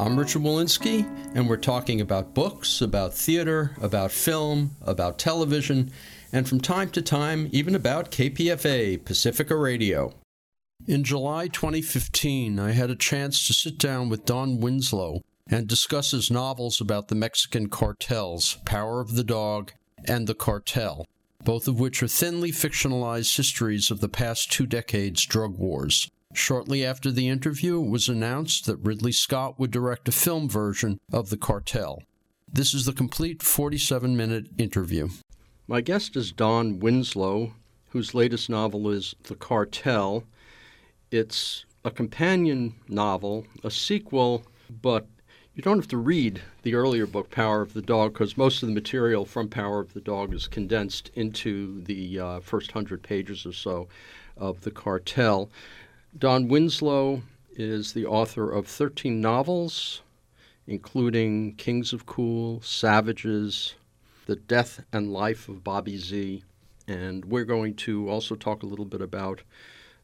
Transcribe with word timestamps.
I'm 0.00 0.18
Richard 0.18 0.40
Wolinsky, 0.40 1.04
and 1.34 1.46
we're 1.46 1.58
talking 1.58 2.00
about 2.00 2.32
books, 2.32 2.80
about 2.80 3.12
theater, 3.12 3.76
about 3.82 4.10
film, 4.10 4.70
about 4.80 5.18
television, 5.18 5.90
and 6.32 6.48
from 6.48 6.58
time 6.58 6.88
to 6.92 7.02
time, 7.02 7.50
even 7.52 7.74
about 7.74 8.10
KPFA, 8.10 9.04
Pacifica 9.04 9.54
Radio. 9.54 10.14
In 10.86 11.04
July 11.04 11.48
2015, 11.48 12.58
I 12.58 12.70
had 12.70 12.88
a 12.88 12.96
chance 12.96 13.46
to 13.46 13.52
sit 13.52 13.76
down 13.76 14.08
with 14.08 14.24
Don 14.24 14.58
Winslow 14.58 15.20
and 15.46 15.68
discuss 15.68 16.12
his 16.12 16.30
novels 16.30 16.80
about 16.80 17.08
the 17.08 17.14
Mexican 17.14 17.68
cartels, 17.68 18.56
Power 18.64 19.02
of 19.02 19.16
the 19.16 19.24
Dog 19.24 19.72
and 20.06 20.26
The 20.26 20.34
Cartel 20.34 21.04
both 21.44 21.66
of 21.66 21.80
which 21.80 22.02
are 22.02 22.08
thinly 22.08 22.52
fictionalized 22.52 23.36
histories 23.36 23.90
of 23.90 24.00
the 24.00 24.08
past 24.08 24.52
two 24.52 24.66
decades' 24.66 25.24
drug 25.24 25.56
wars. 25.56 26.10
Shortly 26.32 26.84
after 26.84 27.10
the 27.10 27.28
interview, 27.28 27.82
it 27.82 27.90
was 27.90 28.08
announced 28.08 28.66
that 28.66 28.76
Ridley 28.76 29.10
Scott 29.10 29.58
would 29.58 29.72
direct 29.72 30.08
a 30.08 30.12
film 30.12 30.48
version 30.48 30.98
of 31.12 31.28
The 31.28 31.36
Cartel. 31.36 32.02
This 32.52 32.72
is 32.72 32.84
the 32.84 32.92
complete 32.92 33.42
47 33.42 34.16
minute 34.16 34.46
interview. 34.56 35.08
My 35.66 35.80
guest 35.80 36.16
is 36.16 36.30
Don 36.30 36.78
Winslow, 36.78 37.54
whose 37.90 38.14
latest 38.14 38.48
novel 38.48 38.90
is 38.90 39.14
The 39.24 39.34
Cartel. 39.34 40.22
It's 41.10 41.64
a 41.84 41.90
companion 41.90 42.76
novel, 42.88 43.46
a 43.64 43.70
sequel, 43.70 44.44
but 44.68 45.06
you 45.54 45.62
don't 45.62 45.78
have 45.78 45.88
to 45.88 45.96
read 45.96 46.40
the 46.62 46.74
earlier 46.74 47.06
book, 47.06 47.30
Power 47.30 47.60
of 47.60 47.72
the 47.72 47.82
Dog, 47.82 48.12
because 48.12 48.36
most 48.36 48.62
of 48.62 48.68
the 48.68 48.74
material 48.74 49.24
from 49.24 49.48
Power 49.48 49.80
of 49.80 49.94
the 49.94 50.00
Dog 50.00 50.32
is 50.32 50.46
condensed 50.46 51.10
into 51.14 51.82
the 51.82 52.20
uh, 52.20 52.40
first 52.40 52.70
hundred 52.70 53.02
pages 53.02 53.44
or 53.44 53.52
so 53.52 53.88
of 54.36 54.60
The 54.60 54.70
Cartel. 54.70 55.50
Don 56.18 56.48
Winslow 56.48 57.22
is 57.52 57.92
the 57.92 58.06
author 58.06 58.50
of 58.50 58.66
13 58.66 59.20
novels, 59.20 60.02
including 60.66 61.54
Kings 61.54 61.92
of 61.92 62.06
Cool, 62.06 62.60
Savages, 62.62 63.74
The 64.26 64.36
Death 64.36 64.84
and 64.92 65.12
Life 65.12 65.48
of 65.48 65.62
Bobby 65.62 65.96
Z. 65.98 66.42
And 66.88 67.24
we're 67.24 67.44
going 67.44 67.74
to 67.76 68.08
also 68.08 68.34
talk 68.34 68.62
a 68.62 68.66
little 68.66 68.84
bit 68.84 69.00
about 69.00 69.42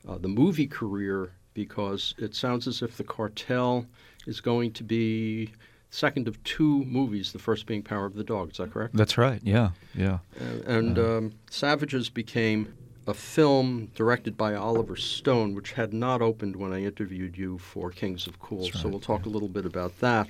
uh, 0.07 0.19
the 0.19 0.29
movie 0.29 0.69
career 0.69 1.33
because 1.55 2.15
it 2.19 2.34
sounds 2.34 2.69
as 2.69 2.83
if 2.83 2.97
The 2.97 3.05
Cartel 3.05 3.87
is 4.27 4.41
going 4.41 4.73
to 4.75 4.84
be 4.84 5.51
second 5.91 6.29
of 6.29 6.43
two 6.45 6.84
movies, 6.84 7.33
the 7.33 7.39
first 7.39 7.67
being 7.67 7.83
Power 7.83 8.07
of 8.07 8.15
the 8.15 8.25
Dog. 8.25 8.53
Is 8.53 8.59
that 8.59 8.73
correct? 8.73 8.95
That's 8.95 9.19
right. 9.19 9.41
Yeah, 9.43 9.71
yeah. 9.95 10.19
Uh, 10.41 10.71
and 10.71 10.99
um, 10.99 11.33
Savages 11.51 12.11
became 12.11 12.73
a 13.07 13.15
film 13.15 13.91
directed 13.95 14.37
by 14.37 14.55
Oliver 14.55 14.97
Stone, 14.97 15.55
which 15.55 15.73
had 15.73 15.93
not 15.93 16.21
opened 16.21 16.57
when 16.57 16.73
I 16.73 16.83
interviewed 16.83 17.39
you 17.39 17.59
for 17.59 17.91
Kings 17.91 18.27
of 18.27 18.41
Cool. 18.41 18.65
Right, 18.65 18.75
so 18.75 18.89
we'll 18.89 19.01
talk 19.01 19.25
yeah. 19.25 19.31
a 19.31 19.35
little 19.35 19.49
bit 19.49 19.65
about 19.65 19.99
that. 20.01 20.29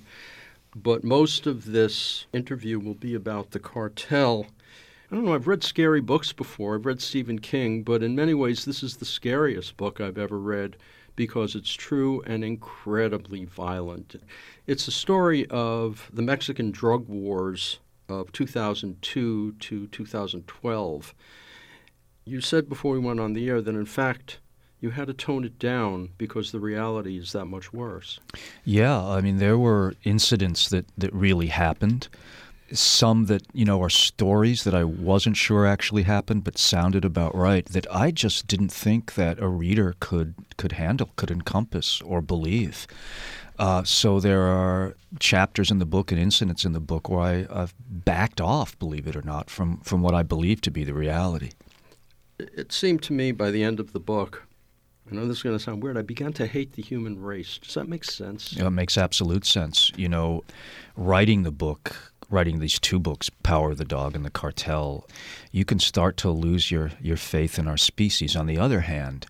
But 0.75 1.03
most 1.03 1.47
of 1.47 1.65
this 1.65 2.27
interview 2.35 2.79
will 2.79 2.95
be 2.95 3.15
about 3.15 3.53
the 3.53 3.59
cartel. 3.59 4.47
I 5.11 5.15
don't 5.15 5.25
know, 5.25 5.35
I've 5.35 5.47
read 5.47 5.65
scary 5.65 6.03
books 6.03 6.33
before. 6.33 6.75
I've 6.75 6.85
read 6.85 7.01
Stephen 7.01 7.39
King, 7.39 7.83
but 7.83 8.03
in 8.03 8.15
many 8.15 8.35
ways, 8.35 8.65
this 8.65 8.83
is 8.83 8.97
the 8.97 9.05
scariest 9.07 9.77
book 9.79 10.01
I've 10.01 10.19
ever 10.19 10.39
read 10.39 10.77
because 11.15 11.55
it's 11.55 11.73
true 11.73 12.23
and 12.27 12.45
incredibly 12.45 13.47
violent. 13.47 14.17
It's 14.67 14.87
a 14.87 14.93
story 14.93 15.47
of 15.49 16.11
the 16.13 16.21
Mexican 16.21 16.73
drug 16.73 17.09
wars 17.09 17.79
of 18.09 18.31
2002 18.33 19.53
to 19.53 19.87
2012. 19.87 21.15
You 22.27 22.41
said 22.41 22.69
before 22.69 22.93
we 22.93 22.99
went 22.99 23.21
on 23.21 23.35
the 23.35 23.49
air 23.49 23.63
that, 23.63 23.75
in 23.75 23.87
fact, 23.87 24.41
you 24.81 24.91
had 24.91 25.07
to 25.07 25.15
tone 25.15 25.45
it 25.45 25.59
down 25.59 26.11
because 26.19 26.53
the 26.53 26.61
reality 26.61 27.17
is 27.17 27.33
that 27.33 27.47
much 27.47 27.73
worse. 27.73 28.19
Yeah, 28.65 29.01
I 29.03 29.21
mean, 29.21 29.37
there 29.37 29.57
were 29.57 29.95
incidents 30.05 30.69
that, 30.69 30.87
that 30.99 31.13
really 31.15 31.47
happened 31.47 32.09
some 32.73 33.27
that 33.27 33.43
you 33.53 33.65
know 33.65 33.81
are 33.81 33.91
stories 33.91 34.65
that 34.65 34.75
I 34.75 34.85
wasn't 34.85 35.37
sure 35.37 35.67
actually 35.67 36.03
happened, 36.03 36.45
but 36.45 36.59
sounded 36.59 37.05
about 37.05 37.35
right. 37.35 37.65
That 37.67 37.87
I 37.95 38.11
just 38.11 38.47
didn't 38.47 38.71
think 38.71 39.15
that 39.15 39.39
a 39.39 39.49
reader 39.49 39.95
could 40.01 40.35
could 40.57 40.73
handle, 40.73 41.11
could 41.17 41.31
encompass, 41.31 42.01
or 42.03 42.21
believe. 42.21 42.87
Uh, 43.59 43.85
so 43.85 44.21
there 44.21 44.43
are 44.43 44.97
chapters 45.19 45.71
in 45.71 45.79
the 45.79 45.87
book 45.87 46.13
and 46.13 46.21
incidents 46.21 46.65
in 46.65 46.73
the 46.73 46.81
book 46.81 47.09
where 47.09 47.21
I, 47.21 47.47
I've 47.51 47.75
backed 47.89 48.41
off, 48.41 48.79
believe 48.79 49.07
it 49.07 49.17
or 49.17 49.23
not, 49.23 49.49
from 49.49 49.79
from 49.79 50.03
what 50.03 50.15
I 50.15 50.23
believe 50.23 50.61
to 50.63 50.71
be 50.71 50.85
the 50.85 50.95
reality. 50.95 51.51
It 52.39 52.73
seemed 52.73 53.03
to 53.05 53.13
me 53.13 53.33
by 53.33 53.51
the 53.51 53.63
end 53.63 53.81
of 53.81 53.93
the 53.93 54.01
book 54.01 54.47
I 55.09 55.15
know 55.15 55.29
this 55.29 55.37
is 55.37 55.43
going 55.45 55.57
to 55.57 55.63
sound 55.63 55.85
weird. 55.85 55.97
I 55.97 56.03
began 56.03 56.33
to 56.33 56.49
hate 56.49 56.73
the 56.73 56.83
human 56.83 57.23
race. 57.23 57.59
Does 57.59 57.75
that 57.75 57.89
make 57.89 58.03
sense? 58.03 58.53
Yeah, 58.53 58.67
it 58.67 58.71
makes 58.71 58.99
absolute 58.99 59.47
sense. 59.47 59.93
You 59.97 60.09
know, 60.09 60.43
writing 60.97 61.45
the 61.45 61.53
book 61.53 61.97
writing 62.31 62.59
these 62.59 62.79
two 62.79 62.99
books, 62.99 63.31
Power 63.43 63.71
of 63.71 63.79
the 63.79 63.85
Dog 63.85 64.17
and 64.17 64.25
The 64.25 64.31
Cartel, 64.31 65.07
you 65.53 65.65
can 65.65 65.79
start 65.79 66.17
to 66.19 66.31
lose 66.31 66.71
your, 66.71 66.91
your 67.01 67.17
faith 67.17 67.59
in 67.59 67.69
our 67.69 67.77
species. 67.77 68.35
On 68.35 68.47
the 68.47 68.59
other 68.59 68.81
hand, 68.81 69.27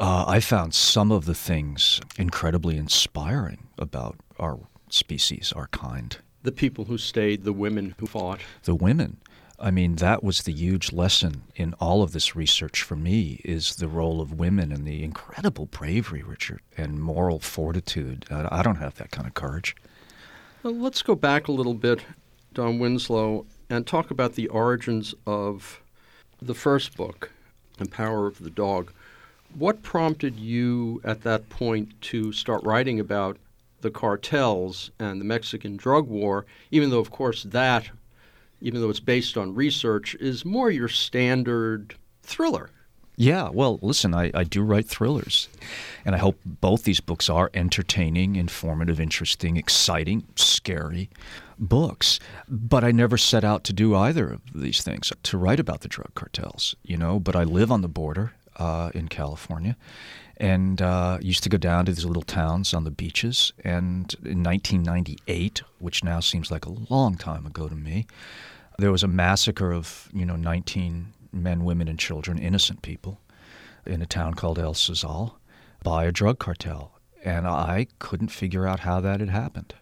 uh, 0.00 0.24
I 0.26 0.40
found 0.40 0.74
some 0.74 1.12
of 1.12 1.26
the 1.26 1.34
things 1.34 2.00
incredibly 2.18 2.76
inspiring 2.76 3.66
about 3.78 4.16
our 4.38 4.60
species, 4.88 5.52
our 5.54 5.68
kind. 5.68 6.16
The 6.42 6.52
people 6.52 6.84
who 6.84 6.98
stayed, 6.98 7.44
the 7.44 7.52
women 7.52 7.94
who 7.98 8.06
fought. 8.06 8.40
The 8.64 8.74
women. 8.74 9.18
I 9.58 9.70
mean, 9.70 9.96
that 9.96 10.22
was 10.22 10.42
the 10.42 10.52
huge 10.52 10.92
lesson 10.92 11.42
in 11.54 11.74
all 11.74 12.02
of 12.02 12.12
this 12.12 12.36
research 12.36 12.82
for 12.82 12.94
me 12.94 13.40
is 13.44 13.76
the 13.76 13.88
role 13.88 14.20
of 14.20 14.38
women 14.38 14.70
and 14.70 14.86
the 14.86 15.02
incredible 15.02 15.66
bravery, 15.66 16.22
Richard, 16.22 16.60
and 16.76 17.00
moral 17.00 17.40
fortitude. 17.40 18.26
I 18.30 18.62
don't 18.62 18.76
have 18.76 18.96
that 18.96 19.10
kind 19.12 19.26
of 19.26 19.32
courage. 19.34 19.74
Well, 20.62 20.74
let's 20.74 21.00
go 21.00 21.14
back 21.14 21.48
a 21.48 21.52
little 21.52 21.74
bit, 21.74 22.00
Don 22.52 22.78
Winslow, 22.78 23.46
and 23.70 23.86
talk 23.86 24.10
about 24.10 24.34
the 24.34 24.48
origins 24.48 25.14
of 25.26 25.80
the 26.42 26.54
first 26.54 26.96
book, 26.96 27.30
The 27.78 27.86
Power 27.86 28.26
of 28.26 28.38
the 28.38 28.50
Dog. 28.50 28.92
What 29.54 29.82
prompted 29.82 30.38
you 30.38 31.00
at 31.02 31.22
that 31.22 31.48
point 31.48 31.98
to 32.02 32.30
start 32.32 32.62
writing 32.62 33.00
about 33.00 33.38
the 33.80 33.90
cartels 33.90 34.90
and 34.98 35.18
the 35.18 35.24
Mexican 35.24 35.76
drug 35.78 36.08
war, 36.08 36.44
even 36.70 36.90
though, 36.90 36.98
of 36.98 37.10
course, 37.10 37.42
that, 37.44 37.88
even 38.60 38.80
though 38.80 38.90
it's 38.90 39.00
based 39.00 39.36
on 39.36 39.54
research, 39.54 40.14
is 40.16 40.44
more 40.44 40.70
your 40.70 40.88
standard 40.88 41.94
thriller? 42.22 42.70
Yeah, 43.18 43.48
well, 43.48 43.78
listen, 43.80 44.14
I, 44.14 44.30
I 44.34 44.44
do 44.44 44.62
write 44.62 44.86
thrillers. 44.86 45.48
And 46.04 46.14
I 46.14 46.18
hope 46.18 46.38
both 46.44 46.84
these 46.84 47.00
books 47.00 47.30
are 47.30 47.50
entertaining, 47.54 48.36
informative, 48.36 49.00
interesting, 49.00 49.56
exciting, 49.56 50.24
scary 50.36 51.08
books. 51.58 52.20
But 52.46 52.84
I 52.84 52.92
never 52.92 53.16
set 53.16 53.42
out 53.42 53.64
to 53.64 53.72
do 53.72 53.94
either 53.94 54.28
of 54.28 54.42
these 54.54 54.82
things, 54.82 55.12
to 55.22 55.38
write 55.38 55.60
about 55.60 55.80
the 55.80 55.88
drug 55.88 56.14
cartels, 56.14 56.74
you 56.82 56.98
know. 56.98 57.18
But 57.18 57.34
I 57.34 57.44
live 57.44 57.72
on 57.72 57.80
the 57.80 57.88
border 57.88 58.34
uh, 58.56 58.90
in 58.94 59.08
California 59.08 59.76
and 60.36 60.82
uh, 60.82 61.16
used 61.22 61.42
to 61.42 61.48
go 61.48 61.56
down 61.56 61.86
to 61.86 61.92
these 61.92 62.04
little 62.04 62.22
towns 62.22 62.74
on 62.74 62.84
the 62.84 62.90
beaches. 62.90 63.54
And 63.64 64.14
in 64.24 64.42
1998, 64.42 65.62
which 65.78 66.04
now 66.04 66.20
seems 66.20 66.50
like 66.50 66.66
a 66.66 66.74
long 66.90 67.16
time 67.16 67.46
ago 67.46 67.68
to 67.68 67.74
me, 67.74 68.06
there 68.78 68.92
was 68.92 69.02
a 69.02 69.08
massacre 69.08 69.72
of, 69.72 70.08
you 70.12 70.24
know, 70.24 70.36
19 70.36 71.12
men, 71.32 71.64
women, 71.64 71.88
and 71.88 71.98
children, 71.98 72.38
innocent 72.38 72.82
people, 72.82 73.20
in 73.84 74.02
a 74.02 74.06
town 74.06 74.34
called 74.34 74.58
El 74.58 74.74
Sauzal 74.74 75.34
by 75.82 76.04
a 76.04 76.12
drug 76.12 76.38
cartel. 76.38 76.92
And 77.24 77.46
I 77.46 77.88
couldn't 77.98 78.28
figure 78.28 78.66
out 78.66 78.80
how 78.80 79.00
that 79.00 79.20
had 79.20 79.30
happened. 79.30 79.74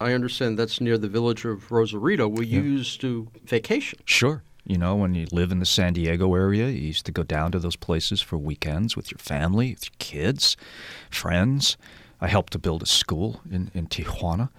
I 0.00 0.12
understand 0.12 0.58
that's 0.58 0.80
near 0.80 0.96
the 0.96 1.08
village 1.08 1.44
of 1.44 1.70
Rosarito 1.72 2.28
where 2.28 2.44
you 2.44 2.60
used 2.60 3.00
to 3.00 3.28
vacation. 3.44 3.98
Sure. 4.04 4.42
You 4.64 4.78
know, 4.78 4.94
when 4.96 5.14
you 5.14 5.26
live 5.32 5.50
in 5.50 5.60
the 5.60 5.66
San 5.66 5.94
Diego 5.94 6.34
area, 6.34 6.68
you 6.68 6.88
used 6.88 7.06
to 7.06 7.12
go 7.12 7.22
down 7.22 7.52
to 7.52 7.58
those 7.58 7.74
places 7.74 8.20
for 8.20 8.36
weekends 8.36 8.96
with 8.96 9.10
your 9.10 9.18
family, 9.18 9.72
with 9.72 9.86
your 9.86 9.96
kids, 9.98 10.56
friends. 11.10 11.76
I 12.20 12.28
helped 12.28 12.52
to 12.52 12.58
build 12.58 12.82
a 12.82 12.86
school 12.86 13.40
in, 13.50 13.70
in 13.74 13.86
Tijuana. 13.86 14.50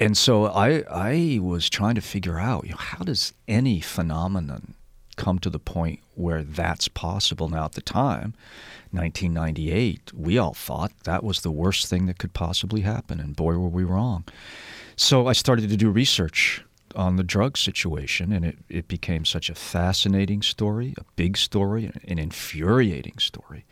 And 0.00 0.16
so 0.16 0.46
I, 0.46 0.82
I 0.90 1.38
was 1.42 1.68
trying 1.68 1.94
to 1.94 2.00
figure 2.00 2.38
out, 2.38 2.64
you 2.64 2.70
know, 2.70 2.78
how 2.78 3.04
does 3.04 3.34
any 3.46 3.80
phenomenon 3.80 4.74
come 5.20 5.38
to 5.38 5.50
the 5.50 5.58
point 5.58 6.00
where 6.14 6.42
that's 6.42 6.88
possible. 6.88 7.50
Now, 7.50 7.66
at 7.66 7.72
the 7.72 7.82
time, 7.82 8.32
1998, 8.90 10.12
we 10.14 10.38
all 10.38 10.54
thought 10.54 10.92
that 11.04 11.22
was 11.22 11.42
the 11.42 11.50
worst 11.50 11.88
thing 11.88 12.06
that 12.06 12.18
could 12.18 12.32
possibly 12.32 12.80
happen, 12.80 13.20
and 13.20 13.36
boy, 13.36 13.58
were 13.58 13.68
we 13.68 13.84
wrong. 13.84 14.24
So 14.96 15.26
I 15.26 15.34
started 15.34 15.68
to 15.68 15.76
do 15.76 15.90
research 15.90 16.64
on 16.96 17.16
the 17.16 17.22
drug 17.22 17.58
situation, 17.58 18.32
and 18.32 18.46
it, 18.46 18.58
it 18.70 18.88
became 18.88 19.26
such 19.26 19.50
a 19.50 19.54
fascinating 19.54 20.40
story, 20.40 20.94
a 20.96 21.04
big 21.16 21.36
story, 21.36 21.92
an 22.08 22.18
infuriating 22.18 23.18
story, 23.18 23.66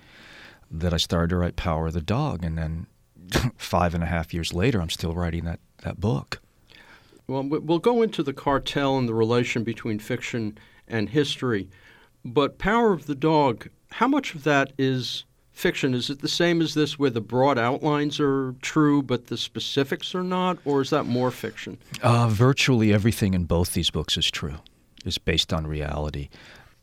that 0.71 0.93
I 0.93 0.99
started 0.99 1.31
to 1.31 1.37
write 1.37 1.57
Power 1.57 1.87
of 1.87 1.95
the 1.95 2.03
Dog. 2.03 2.45
And 2.45 2.59
then 2.59 2.87
five 3.57 3.95
and 3.95 4.03
a 4.03 4.07
half 4.07 4.33
years 4.33 4.53
later, 4.53 4.81
I'm 4.81 4.91
still 4.91 5.15
writing 5.15 5.45
that, 5.45 5.61
that 5.83 6.01
book. 6.01 6.41
Well, 7.27 7.45
we'll 7.45 7.79
go 7.79 8.03
into 8.03 8.23
the 8.23 8.33
cartel 8.33 8.97
and 8.97 9.09
the 9.09 9.15
relation 9.15 9.63
between 9.63 9.99
fiction 9.99 10.57
and 10.87 11.11
history. 11.11 11.69
But 12.25 12.59
Power 12.59 12.93
of 12.93 13.07
the 13.07 13.15
Dog, 13.15 13.69
how 13.93 14.09
much 14.09 14.35
of 14.35 14.45
that 14.45 14.73
is 14.79 15.25
fiction? 15.53 15.93
Is 15.93 16.09
it 16.09 16.21
the 16.21 16.29
same 16.29 16.63
as 16.63 16.75
this, 16.75 16.99
where 16.99 17.11
the 17.11 17.21
broad 17.21 17.59
outlines 17.59 18.19
are 18.21 18.55
true 18.63 19.03
but 19.03 19.27
the 19.27 19.37
specifics 19.37 20.15
are 20.15 20.23
not, 20.23 20.59
or 20.65 20.81
is 20.81 20.91
that 20.91 21.05
more 21.05 21.31
fiction? 21.31 21.79
Uh, 22.03 22.29
virtually 22.29 22.93
everything 22.93 23.35
in 23.35 23.45
both 23.45 23.75
these 23.75 23.91
books 23.91 24.17
is 24.17 24.31
true, 24.31 24.57
is 25.05 25.19
based 25.19 25.53
on 25.53 25.67
reality. 25.67 26.29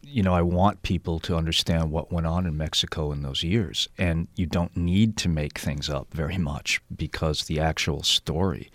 You 0.08 0.22
know, 0.22 0.34
I 0.34 0.44
want 0.44 0.84
people 0.84 1.20
to 1.22 1.36
understand 1.36 1.92
what 1.92 2.12
went 2.12 2.28
on 2.28 2.46
in 2.46 2.56
Mexico 2.56 3.12
in 3.12 3.24
those 3.24 3.44
years. 3.44 3.90
And 3.98 4.28
you 4.36 4.46
don't 4.46 4.76
need 4.78 5.18
to 5.18 5.30
make 5.30 5.58
things 5.58 5.90
up 5.90 6.14
very 6.14 6.38
much 6.38 6.80
because 6.96 7.46
the 7.46 7.60
actual 7.60 8.04
story 8.04 8.72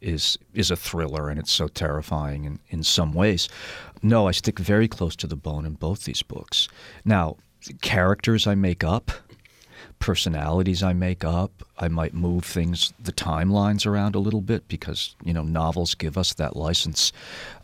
is 0.00 0.36
is 0.52 0.70
a 0.70 0.76
thriller 0.76 1.30
and 1.30 1.40
it's 1.40 1.50
so 1.50 1.66
terrifying 1.66 2.44
in, 2.44 2.60
in 2.68 2.82
some 2.82 3.14
ways. 3.14 3.48
No, 4.02 4.28
I 4.28 4.32
stick 4.32 4.58
very 4.58 4.86
close 4.86 5.16
to 5.16 5.26
the 5.26 5.36
bone 5.36 5.64
in 5.64 5.72
both 5.72 6.04
these 6.04 6.22
books. 6.22 6.68
Now, 7.04 7.38
characters 7.80 8.46
I 8.46 8.54
make 8.54 8.84
up, 8.84 9.10
personalities 9.98 10.82
I 10.82 10.92
make 10.92 11.24
up. 11.24 11.62
I 11.78 11.88
might 11.88 12.12
move 12.12 12.44
things, 12.44 12.92
the 13.02 13.12
timelines 13.12 13.86
around 13.86 14.14
a 14.14 14.18
little 14.18 14.42
bit 14.42 14.68
because, 14.68 15.16
you 15.24 15.32
know, 15.32 15.42
novels 15.42 15.94
give 15.94 16.18
us 16.18 16.34
that 16.34 16.56
license. 16.56 17.12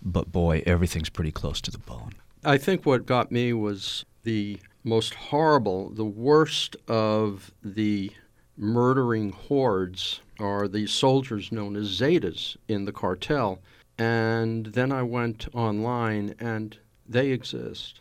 But 0.03 0.33
boy, 0.33 0.63
everything's 0.65 1.11
pretty 1.11 1.33
close 1.33 1.61
to 1.61 1.71
the 1.71 1.79
bone. 1.79 2.15
I 2.45 2.57
think 2.57 2.87
what 2.87 3.05
got 3.05 3.31
me 3.31 3.53
was 3.53 4.05
the 4.23 4.59
most 4.83 5.15
horrible, 5.15 5.91
the 5.91 6.05
worst 6.05 6.75
of 6.89 7.53
the 7.63 8.11
murdering 8.57 9.31
hordes 9.31 10.21
are 10.39 10.67
the 10.67 10.87
soldiers 10.87 11.53
known 11.53 11.77
as 11.77 11.87
Zetas 11.89 12.57
in 12.67 12.87
the 12.87 12.93
cartel. 12.93 13.61
And 13.99 14.67
then 14.67 14.91
I 14.91 15.03
went 15.03 15.55
online 15.55 16.35
and 16.41 16.79
they 17.07 17.31
exist. 17.31 18.01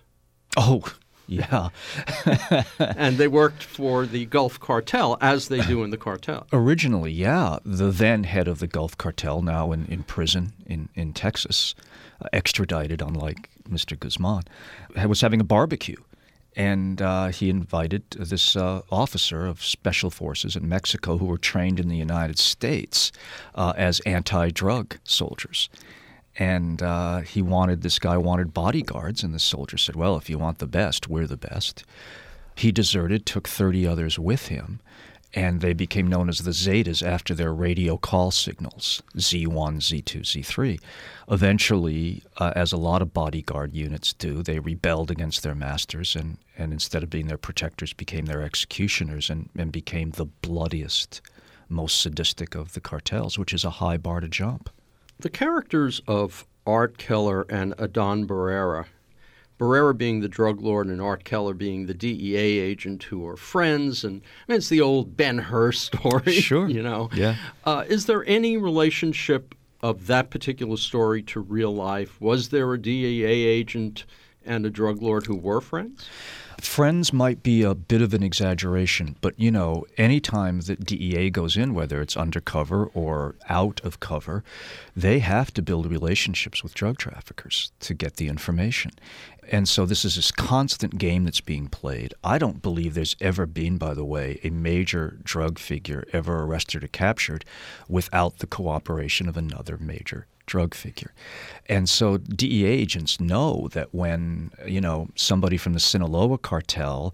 Oh, 0.55 0.83
yeah. 1.29 1.69
and 2.79 3.17
they 3.17 3.27
worked 3.27 3.63
for 3.63 4.05
the 4.05 4.25
Gulf 4.25 4.59
Cartel, 4.59 5.17
as 5.21 5.47
they 5.47 5.61
do 5.61 5.83
in 5.83 5.91
the 5.91 5.97
cartel. 5.97 6.47
Originally, 6.53 7.11
yeah. 7.11 7.59
The 7.63 7.91
then 7.91 8.23
head 8.23 8.47
of 8.47 8.59
the 8.59 8.67
Gulf 8.67 8.97
Cartel, 8.97 9.41
now 9.41 9.71
in, 9.71 9.85
in 9.85 10.03
prison 10.03 10.53
in, 10.65 10.89
in 10.95 11.13
Texas, 11.13 11.75
uh, 12.21 12.27
extradited, 12.33 13.01
unlike 13.01 13.49
Mr. 13.69 13.97
Guzman, 13.99 14.43
was 15.07 15.21
having 15.21 15.39
a 15.39 15.45
barbecue. 15.45 15.97
And 16.55 17.01
uh, 17.01 17.27
he 17.27 17.49
invited 17.49 18.09
this 18.09 18.55
uh, 18.55 18.81
officer 18.91 19.45
of 19.45 19.63
special 19.63 20.09
forces 20.09 20.55
in 20.55 20.67
Mexico 20.67 21.19
who 21.19 21.25
were 21.25 21.37
trained 21.37 21.79
in 21.79 21.89
the 21.89 21.95
United 21.95 22.39
States 22.39 23.11
uh, 23.53 23.73
as 23.77 23.99
anti 24.01 24.49
drug 24.49 24.97
soldiers 25.03 25.69
and 26.39 26.81
uh, 26.81 27.19
he 27.19 27.41
wanted 27.41 27.81
this 27.81 27.99
guy 27.99 28.17
wanted 28.17 28.53
bodyguards 28.53 29.23
and 29.23 29.33
the 29.33 29.39
soldier 29.39 29.77
said 29.77 29.95
well 29.95 30.15
if 30.15 30.29
you 30.29 30.39
want 30.39 30.57
the 30.57 30.65
best 30.65 31.07
we're 31.07 31.27
the 31.27 31.37
best. 31.37 31.83
He 32.55 32.71
deserted 32.71 33.25
took 33.25 33.47
30 33.47 33.85
others 33.85 34.17
with 34.17 34.47
him 34.47 34.79
and 35.33 35.61
they 35.61 35.73
became 35.73 36.07
known 36.07 36.27
as 36.27 36.39
the 36.39 36.51
zetas 36.51 37.05
after 37.05 37.35
their 37.35 37.53
radio 37.53 37.97
call 37.97 38.31
signals 38.31 39.03
z1 39.15 39.77
z2 39.77 40.21
z3 40.21 40.79
eventually 41.29 42.23
uh, 42.37 42.51
as 42.55 42.71
a 42.71 42.77
lot 42.77 43.01
of 43.01 43.13
bodyguard 43.13 43.73
units 43.73 44.13
do 44.13 44.41
they 44.41 44.59
rebelled 44.59 45.11
against 45.11 45.43
their 45.43 45.53
masters 45.53 46.15
and, 46.15 46.37
and 46.57 46.73
instead 46.73 47.03
of 47.03 47.09
being 47.09 47.27
their 47.27 47.37
protectors 47.37 47.93
became 47.93 48.25
their 48.25 48.41
executioners 48.41 49.29
and, 49.29 49.49
and 49.55 49.71
became 49.71 50.11
the 50.11 50.25
bloodiest 50.25 51.21
most 51.67 52.01
sadistic 52.01 52.55
of 52.55 52.73
the 52.73 52.81
cartels 52.81 53.37
which 53.37 53.53
is 53.53 53.63
a 53.63 53.69
high 53.69 53.97
bar 53.97 54.19
to 54.19 54.27
jump 54.27 54.69
the 55.19 55.29
characters 55.29 56.01
of 56.07 56.45
Art 56.65 56.97
Keller 56.97 57.45
and 57.49 57.73
Adan 57.77 58.25
Barrera, 58.27 58.85
Barrera 59.59 59.97
being 59.97 60.21
the 60.21 60.29
drug 60.29 60.61
lord 60.61 60.87
and 60.87 61.01
Art 61.01 61.25
Keller 61.25 61.53
being 61.53 61.85
the 61.85 61.93
DEA 61.93 62.59
agent 62.59 63.03
who 63.03 63.27
are 63.27 63.35
friends, 63.35 64.03
and 64.03 64.21
I 64.47 64.51
mean, 64.51 64.57
it's 64.57 64.69
the 64.69 64.81
old 64.81 65.17
Ben 65.17 65.37
Hur 65.37 65.71
story. 65.73 66.33
Sure. 66.33 66.69
You 66.69 66.81
know. 66.81 67.09
Yeah. 67.13 67.35
Uh, 67.65 67.83
is 67.87 68.05
there 68.05 68.25
any 68.25 68.57
relationship 68.57 69.55
of 69.81 70.07
that 70.07 70.29
particular 70.29 70.77
story 70.77 71.21
to 71.23 71.39
real 71.41 71.73
life? 71.73 72.19
Was 72.21 72.49
there 72.49 72.73
a 72.73 72.81
DEA 72.81 73.23
agent 73.25 74.05
and 74.49 74.65
a 74.65 74.69
drug 74.69 75.01
lord 75.01 75.27
who 75.27 75.35
were 75.35 75.61
friends? 75.61 76.09
Friends 76.59 77.13
might 77.13 77.41
be 77.41 77.61
a 77.63 77.73
bit 77.73 78.01
of 78.01 78.13
an 78.13 78.21
exaggeration, 78.21 79.15
but 79.21 79.39
you 79.39 79.49
know, 79.49 79.85
anytime 79.97 80.59
that 80.61 80.83
DEA 80.83 81.29
goes 81.29 81.55
in, 81.55 81.73
whether 81.73 82.01
it's 82.01 82.17
undercover 82.17 82.87
or 82.87 83.35
out 83.47 83.79
of 83.85 84.01
cover, 84.01 84.43
they 84.93 85.19
have 85.19 85.53
to 85.53 85.61
build 85.61 85.85
relationships 85.85 86.61
with 86.61 86.73
drug 86.73 86.97
traffickers 86.97 87.71
to 87.79 87.93
get 87.93 88.17
the 88.17 88.27
information. 88.27 88.91
And 89.49 89.69
so 89.69 89.85
this 89.85 90.03
is 90.03 90.15
this 90.15 90.31
constant 90.31 90.97
game 90.97 91.23
that's 91.23 91.41
being 91.41 91.69
played. 91.69 92.13
I 92.23 92.37
don't 92.37 92.61
believe 92.61 92.93
there's 92.93 93.15
ever 93.21 93.45
been, 93.45 93.77
by 93.77 93.93
the 93.93 94.05
way, 94.05 94.39
a 94.43 94.49
major 94.49 95.17
drug 95.23 95.59
figure 95.59 96.03
ever 96.11 96.43
arrested 96.43 96.83
or 96.83 96.87
captured 96.87 97.45
without 97.87 98.39
the 98.39 98.47
cooperation 98.47 99.29
of 99.29 99.37
another 99.37 99.77
major 99.77 100.27
drug 100.49 100.73
figure. 100.73 101.13
And 101.67 101.87
so 101.87 102.17
DEA 102.17 102.65
agents 102.65 103.19
know 103.19 103.69
that 103.73 103.93
when, 103.93 104.51
you 104.65 104.81
know, 104.81 105.07
somebody 105.15 105.55
from 105.55 105.73
the 105.73 105.79
Sinaloa 105.79 106.39
cartel 106.39 107.13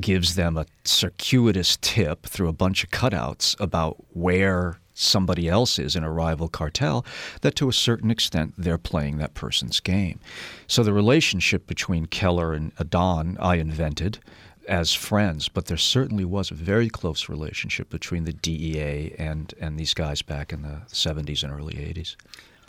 gives 0.00 0.34
them 0.34 0.56
a 0.56 0.66
circuitous 0.84 1.78
tip 1.80 2.26
through 2.26 2.48
a 2.48 2.52
bunch 2.52 2.82
of 2.82 2.90
cutouts 2.90 3.58
about 3.60 3.96
where 4.12 4.80
somebody 4.92 5.48
else 5.48 5.78
is 5.78 5.94
in 5.94 6.02
a 6.02 6.10
rival 6.10 6.48
cartel, 6.48 7.06
that 7.42 7.54
to 7.56 7.68
a 7.68 7.72
certain 7.72 8.10
extent 8.10 8.54
they're 8.58 8.76
playing 8.76 9.18
that 9.18 9.34
person's 9.34 9.78
game. 9.80 10.18
So 10.66 10.82
the 10.82 10.92
relationship 10.92 11.66
between 11.66 12.06
Keller 12.06 12.52
and 12.52 12.72
Adan 12.78 13.36
I 13.40 13.56
invented 13.56 14.18
as 14.66 14.94
friends, 14.94 15.48
but 15.48 15.66
there 15.66 15.76
certainly 15.76 16.24
was 16.24 16.50
a 16.50 16.54
very 16.54 16.88
close 16.88 17.28
relationship 17.28 17.90
between 17.90 18.24
the 18.24 18.32
DEA 18.32 19.14
and, 19.18 19.54
and 19.60 19.78
these 19.78 19.94
guys 19.94 20.22
back 20.22 20.52
in 20.52 20.62
the 20.62 20.82
70s 20.88 21.44
and 21.44 21.52
early 21.52 21.74
80s. 21.74 22.16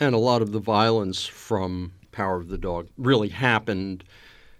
And 0.00 0.14
a 0.14 0.18
lot 0.18 0.42
of 0.42 0.52
the 0.52 0.60
violence 0.60 1.26
from 1.26 1.92
Power 2.12 2.36
of 2.36 2.48
the 2.48 2.58
Dog 2.58 2.88
really 2.98 3.28
happened 3.28 4.04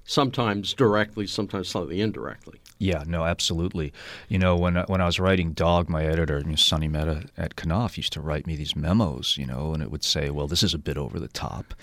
sometimes 0.04 0.72
directly, 0.72 1.26
sometimes 1.26 1.68
slightly 1.68 2.00
indirectly. 2.00 2.60
Yeah, 2.78 3.04
no, 3.06 3.24
absolutely. 3.24 3.92
You 4.28 4.38
know, 4.38 4.54
when 4.54 4.76
when 4.76 5.00
I 5.00 5.06
was 5.06 5.18
writing 5.18 5.52
Dog, 5.52 5.88
my 5.88 6.04
editor, 6.04 6.38
you 6.38 6.50
know, 6.50 6.56
Sonny 6.56 6.88
Mehta 6.88 7.28
at 7.36 7.56
Knopf, 7.56 7.96
used 7.96 8.12
to 8.12 8.20
write 8.20 8.46
me 8.46 8.54
these 8.54 8.76
memos, 8.76 9.36
you 9.38 9.46
know, 9.46 9.72
and 9.72 9.82
it 9.82 9.90
would 9.90 10.04
say, 10.04 10.28
"Well, 10.28 10.46
this 10.46 10.62
is 10.62 10.74
a 10.74 10.78
bit 10.78 10.98
over 10.98 11.18
the 11.18 11.28
top," 11.28 11.74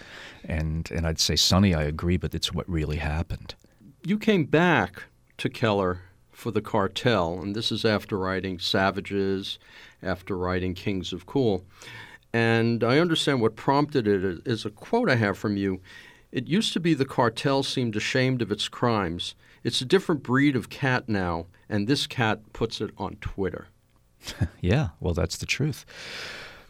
and 0.43 0.89
and 0.91 1.07
I'd 1.07 1.19
say, 1.19 1.35
"Sonny, 1.35 1.73
I 1.73 1.83
agree, 1.83 2.17
but 2.17 2.35
it's 2.35 2.53
what 2.53 2.69
really 2.69 2.97
happened." 2.97 3.55
You 4.03 4.19
came 4.19 4.45
back 4.45 5.03
to 5.39 5.49
Keller 5.49 6.01
for 6.31 6.51
the 6.51 6.61
cartel, 6.61 7.39
and 7.41 7.55
this 7.55 7.71
is 7.71 7.85
after 7.85 8.17
writing 8.17 8.59
Savages, 8.59 9.57
after 10.03 10.37
writing 10.37 10.75
Kings 10.75 11.11
of 11.11 11.25
Cool. 11.25 11.65
And 12.33 12.83
I 12.83 12.97
understand 12.97 13.41
what 13.41 13.55
prompted 13.55 14.07
it 14.07 14.41
is 14.45 14.65
a 14.65 14.71
quote 14.71 15.09
I 15.09 15.15
have 15.15 15.37
from 15.37 15.55
you. 15.55 15.81
It 16.31 16.47
used 16.47 16.73
to 16.73 16.79
be 16.79 16.95
the 16.95 17.05
cartel 17.05 17.61
seemed 17.61 17.95
ashamed 17.95 18.41
of 18.41 18.51
its 18.51 18.67
crimes. 18.67 19.35
It's 19.63 19.81
a 19.81 19.85
different 19.85 20.23
breed 20.23 20.55
of 20.55 20.69
cat 20.69 21.07
now, 21.07 21.45
and 21.69 21.87
this 21.87 22.07
cat 22.07 22.51
puts 22.51 22.81
it 22.81 22.89
on 22.97 23.17
Twitter. 23.17 23.67
yeah, 24.61 24.89
well, 24.99 25.13
that's 25.13 25.37
the 25.37 25.45
truth. 25.45 25.85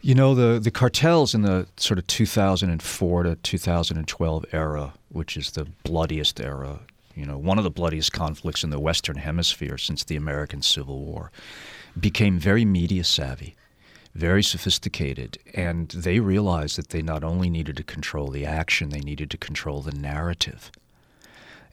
You 0.02 0.14
know, 0.14 0.34
the, 0.34 0.60
the 0.60 0.70
cartels 0.70 1.34
in 1.34 1.42
the 1.42 1.66
sort 1.78 1.98
of 1.98 2.06
2004 2.08 3.22
to 3.22 3.36
2012 3.36 4.44
era, 4.52 4.92
which 5.08 5.34
is 5.38 5.52
the 5.52 5.66
bloodiest 5.82 6.40
era, 6.40 6.80
you 7.14 7.24
know, 7.24 7.38
one 7.38 7.56
of 7.56 7.64
the 7.64 7.70
bloodiest 7.70 8.12
conflicts 8.12 8.64
in 8.64 8.68
the 8.68 8.78
Western 8.78 9.16
Hemisphere 9.16 9.78
since 9.78 10.04
the 10.04 10.16
American 10.16 10.60
Civil 10.60 11.00
War, 11.00 11.32
became 11.98 12.38
very 12.38 12.66
media 12.66 13.02
savvy 13.02 13.54
very 14.14 14.42
sophisticated, 14.42 15.38
and 15.54 15.88
they 15.88 16.20
realized 16.20 16.78
that 16.78 16.90
they 16.90 17.02
not 17.02 17.24
only 17.24 17.50
needed 17.50 17.76
to 17.76 17.82
control 17.82 18.28
the 18.28 18.46
action, 18.46 18.90
they 18.90 19.00
needed 19.00 19.30
to 19.30 19.38
control 19.38 19.82
the 19.82 19.92
narrative. 19.92 20.70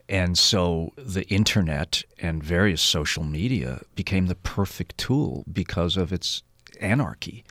And 0.09 0.37
so 0.37 0.91
the 0.97 1.27
internet 1.29 2.03
and 2.19 2.43
various 2.43 2.81
social 2.81 3.23
media 3.23 3.81
became 3.95 4.25
the 4.25 4.35
perfect 4.35 4.97
tool 4.97 5.45
because 5.51 5.95
of 5.95 6.11
its 6.11 6.43
anarchy. 6.81 7.43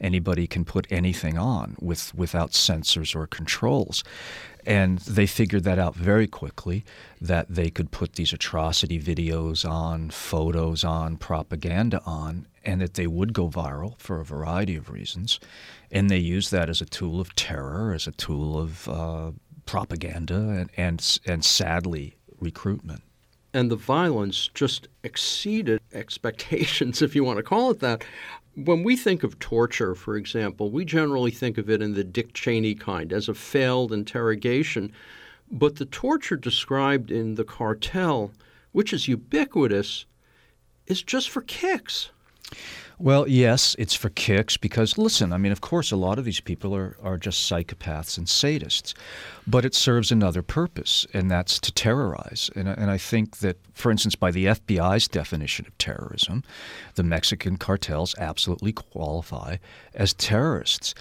Anybody 0.00 0.46
can 0.46 0.64
put 0.64 0.86
anything 0.90 1.36
on 1.36 1.76
with 1.80 2.14
without 2.14 2.54
censors 2.54 3.14
or 3.14 3.26
controls. 3.26 4.04
And 4.66 4.98
they 5.00 5.26
figured 5.26 5.64
that 5.64 5.78
out 5.78 5.94
very 5.94 6.26
quickly 6.26 6.84
that 7.20 7.46
they 7.48 7.70
could 7.70 7.90
put 7.90 8.14
these 8.14 8.32
atrocity 8.32 8.98
videos 8.98 9.68
on, 9.68 10.10
photos 10.10 10.84
on, 10.84 11.16
propaganda 11.16 12.00
on, 12.06 12.46
and 12.64 12.80
that 12.80 12.94
they 12.94 13.06
would 13.06 13.32
go 13.34 13.48
viral 13.48 13.98
for 13.98 14.20
a 14.20 14.24
variety 14.24 14.74
of 14.76 14.90
reasons. 14.90 15.38
And 15.90 16.08
they 16.08 16.18
used 16.18 16.50
that 16.52 16.70
as 16.70 16.80
a 16.80 16.86
tool 16.86 17.20
of 17.20 17.34
terror, 17.34 17.92
as 17.92 18.06
a 18.06 18.12
tool 18.12 18.58
of 18.58 18.88
uh, 18.88 19.32
propaganda, 19.66 20.36
and, 20.36 20.70
and, 20.76 21.20
and 21.26 21.44
sadly, 21.44 22.16
recruitment. 22.40 23.02
And 23.52 23.70
the 23.70 23.76
violence 23.76 24.50
just 24.54 24.88
exceeded 25.02 25.80
expectations, 25.92 27.02
if 27.02 27.14
you 27.14 27.22
want 27.22 27.36
to 27.36 27.42
call 27.42 27.70
it 27.70 27.80
that. 27.80 28.02
When 28.56 28.84
we 28.84 28.96
think 28.96 29.24
of 29.24 29.38
torture, 29.40 29.94
for 29.94 30.16
example, 30.16 30.70
we 30.70 30.84
generally 30.84 31.32
think 31.32 31.58
of 31.58 31.68
it 31.68 31.82
in 31.82 31.94
the 31.94 32.04
Dick 32.04 32.32
Cheney 32.34 32.74
kind 32.74 33.12
as 33.12 33.28
a 33.28 33.34
failed 33.34 33.92
interrogation. 33.92 34.92
But 35.50 35.76
the 35.76 35.84
torture 35.84 36.36
described 36.36 37.10
in 37.10 37.34
the 37.34 37.44
cartel, 37.44 38.32
which 38.72 38.92
is 38.92 39.08
ubiquitous, 39.08 40.06
is 40.86 41.02
just 41.02 41.30
for 41.30 41.42
kicks. 41.42 42.10
Well, 42.98 43.26
yes, 43.28 43.74
it's 43.76 43.94
for 43.94 44.08
kicks 44.08 44.56
because, 44.56 44.96
listen, 44.96 45.32
I 45.32 45.36
mean, 45.36 45.50
of 45.50 45.60
course, 45.60 45.90
a 45.90 45.96
lot 45.96 46.18
of 46.18 46.24
these 46.24 46.40
people 46.40 46.76
are, 46.76 46.96
are 47.02 47.16
just 47.16 47.50
psychopaths 47.50 48.16
and 48.16 48.28
sadists, 48.28 48.94
but 49.48 49.64
it 49.64 49.74
serves 49.74 50.12
another 50.12 50.42
purpose, 50.42 51.04
and 51.12 51.28
that's 51.28 51.58
to 51.60 51.72
terrorize. 51.72 52.50
And, 52.54 52.68
and 52.68 52.90
I 52.90 52.98
think 52.98 53.38
that, 53.38 53.56
for 53.72 53.90
instance, 53.90 54.14
by 54.14 54.30
the 54.30 54.46
FBI's 54.46 55.08
definition 55.08 55.66
of 55.66 55.76
terrorism, 55.76 56.44
the 56.94 57.02
Mexican 57.02 57.56
cartels 57.56 58.14
absolutely 58.18 58.72
qualify 58.72 59.56
as 59.94 60.14
terrorists 60.14 60.94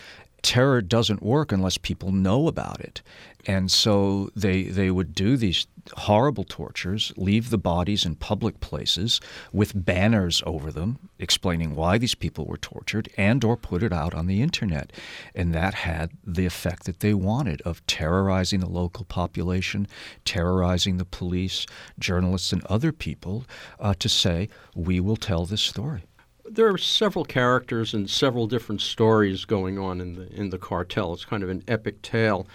terror 0.44 0.82
doesn't 0.82 1.24
work 1.24 1.52
unless 1.52 1.78
people 1.78 2.12
know 2.12 2.48
about 2.48 2.80
it. 2.82 3.02
And 3.46 3.72
so 3.72 4.30
they 4.36 4.64
they 4.64 4.92
would 4.92 5.16
do 5.16 5.36
these 5.36 5.68
horrible 5.94 6.46
tortures, 6.46 7.12
leave 7.18 7.50
the 7.50 7.58
bodies 7.58 8.06
in 8.06 8.16
public 8.16 8.60
places 8.62 9.20
with 9.52 9.86
banners 9.86 10.42
over 10.46 10.72
them 10.72 11.10
explaining 11.20 11.76
why 11.76 11.98
these 11.98 12.16
people 12.16 12.46
were 12.46 12.58
tortured 12.58 13.10
and 13.18 13.44
or 13.44 13.58
put 13.58 13.84
it 13.84 13.92
out 13.92 14.14
on 14.14 14.28
the 14.28 14.42
internet. 14.42 14.94
And 15.36 15.54
that 15.54 15.74
had 15.74 16.12
the 16.26 16.46
effect 16.46 16.86
that 16.86 17.02
they 17.02 17.14
wanted 17.14 17.62
of 17.64 17.86
terrorizing 17.86 18.62
the 18.62 18.70
local 18.70 19.06
population, 19.06 19.88
terrorizing 20.24 20.98
the 20.98 21.06
police, 21.06 21.66
journalists 22.00 22.54
and 22.54 22.64
other 22.66 22.92
people 22.92 23.46
uh, 23.80 23.94
to 23.96 24.08
say, 24.08 24.48
we 24.76 25.00
will 25.00 25.18
tell 25.18 25.46
this 25.46 25.62
story 25.62 26.04
there 26.46 26.68
are 26.70 26.78
several 26.78 27.26
characters 27.26 27.94
and 27.94 28.10
several 28.10 28.48
different 28.48 28.82
stories 28.82 29.46
going 29.46 29.80
on 29.80 30.02
in 30.02 30.16
the 30.16 30.32
in 30.34 30.50
the 30.50 30.58
cartel. 30.58 31.14
It's 31.14 31.26
kind 31.26 31.44
of 31.44 31.50
an 31.50 31.64
epic 31.68 32.02
tale. 32.02 32.48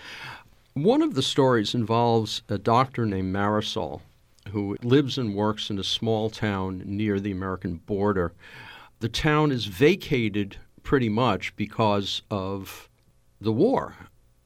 One 0.74 1.02
of 1.02 1.14
the 1.14 1.22
stories 1.22 1.74
involves 1.74 2.42
a 2.48 2.58
doctor 2.58 3.04
named 3.04 3.34
Marisol 3.34 4.02
who 4.50 4.76
lives 4.82 5.18
and 5.18 5.34
works 5.34 5.70
in 5.70 5.78
a 5.78 5.84
small 5.84 6.30
town 6.30 6.82
near 6.84 7.20
the 7.20 7.32
American 7.32 7.76
border. 7.76 8.32
The 9.00 9.08
town 9.08 9.52
is 9.52 9.66
vacated 9.66 10.56
pretty 10.82 11.08
much 11.08 11.54
because 11.56 12.22
of 12.30 12.88
the 13.40 13.52
war. 13.52 13.94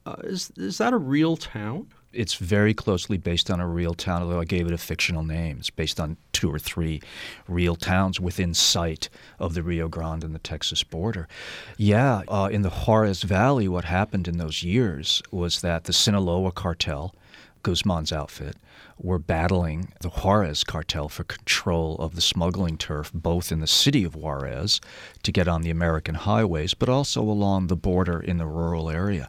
Uh, 0.05 0.17
is, 0.25 0.51
is 0.57 0.79
that 0.79 0.93
a 0.93 0.99
real 0.99 1.37
town? 1.37 1.89
It's 2.12 2.35
very 2.35 2.75
closely 2.75 3.16
based 3.16 3.50
on 3.50 3.61
a 3.61 3.66
real 3.66 3.95
town, 3.95 4.23
although 4.23 4.40
I 4.40 4.45
gave 4.45 4.66
it 4.66 4.73
a 4.73 4.78
fictional 4.78 5.25
name. 5.25 5.59
It's 5.59 5.71
based 5.71 5.99
on 5.99 6.16
two 6.33 6.52
or 6.52 6.59
three 6.59 7.00
real 7.49 7.76
towns 7.76 8.21
within 8.21 8.54
sight 8.54 9.09
of 9.38 9.54
the 9.54 9.62
Rio 9.62 9.88
Grande 9.88 10.25
and 10.25 10.35
the 10.35 10.38
Texas 10.38 10.83
border. 10.83 11.28
Yeah, 11.76 12.23
uh, 12.28 12.49
in 12.50 12.62
the 12.62 12.71
Juarez 12.71 13.23
Valley, 13.23 13.69
what 13.69 13.85
happened 13.85 14.28
in 14.28 14.38
those 14.38 14.62
years 14.62 15.23
was 15.31 15.61
that 15.61 15.85
the 15.85 15.92
Sinaloa 15.92 16.52
cartel, 16.52 17.14
Guzman's 17.62 18.12
outfit, 18.12 18.57
were 18.99 19.19
battling 19.19 19.92
the 20.00 20.09
Juarez 20.09 20.64
cartel 20.64 21.09
for 21.09 21.25
control 21.25 21.97
of 21.97 22.14
the 22.14 22.21
smuggling 22.21 22.76
turf, 22.76 23.11
both 23.12 23.50
in 23.50 23.61
the 23.61 23.66
city 23.66 24.04
of 24.04 24.14
Juarez 24.14 24.81
to 25.23 25.33
get 25.33 25.49
on 25.49 25.62
the 25.62 25.71
American 25.71 26.14
highways, 26.14 26.75
but 26.75 26.88
also 26.88 27.21
along 27.23 27.66
the 27.66 27.76
border 27.76 28.21
in 28.21 28.38
the 28.38 28.47
rural 28.47 28.90
area. 28.90 29.28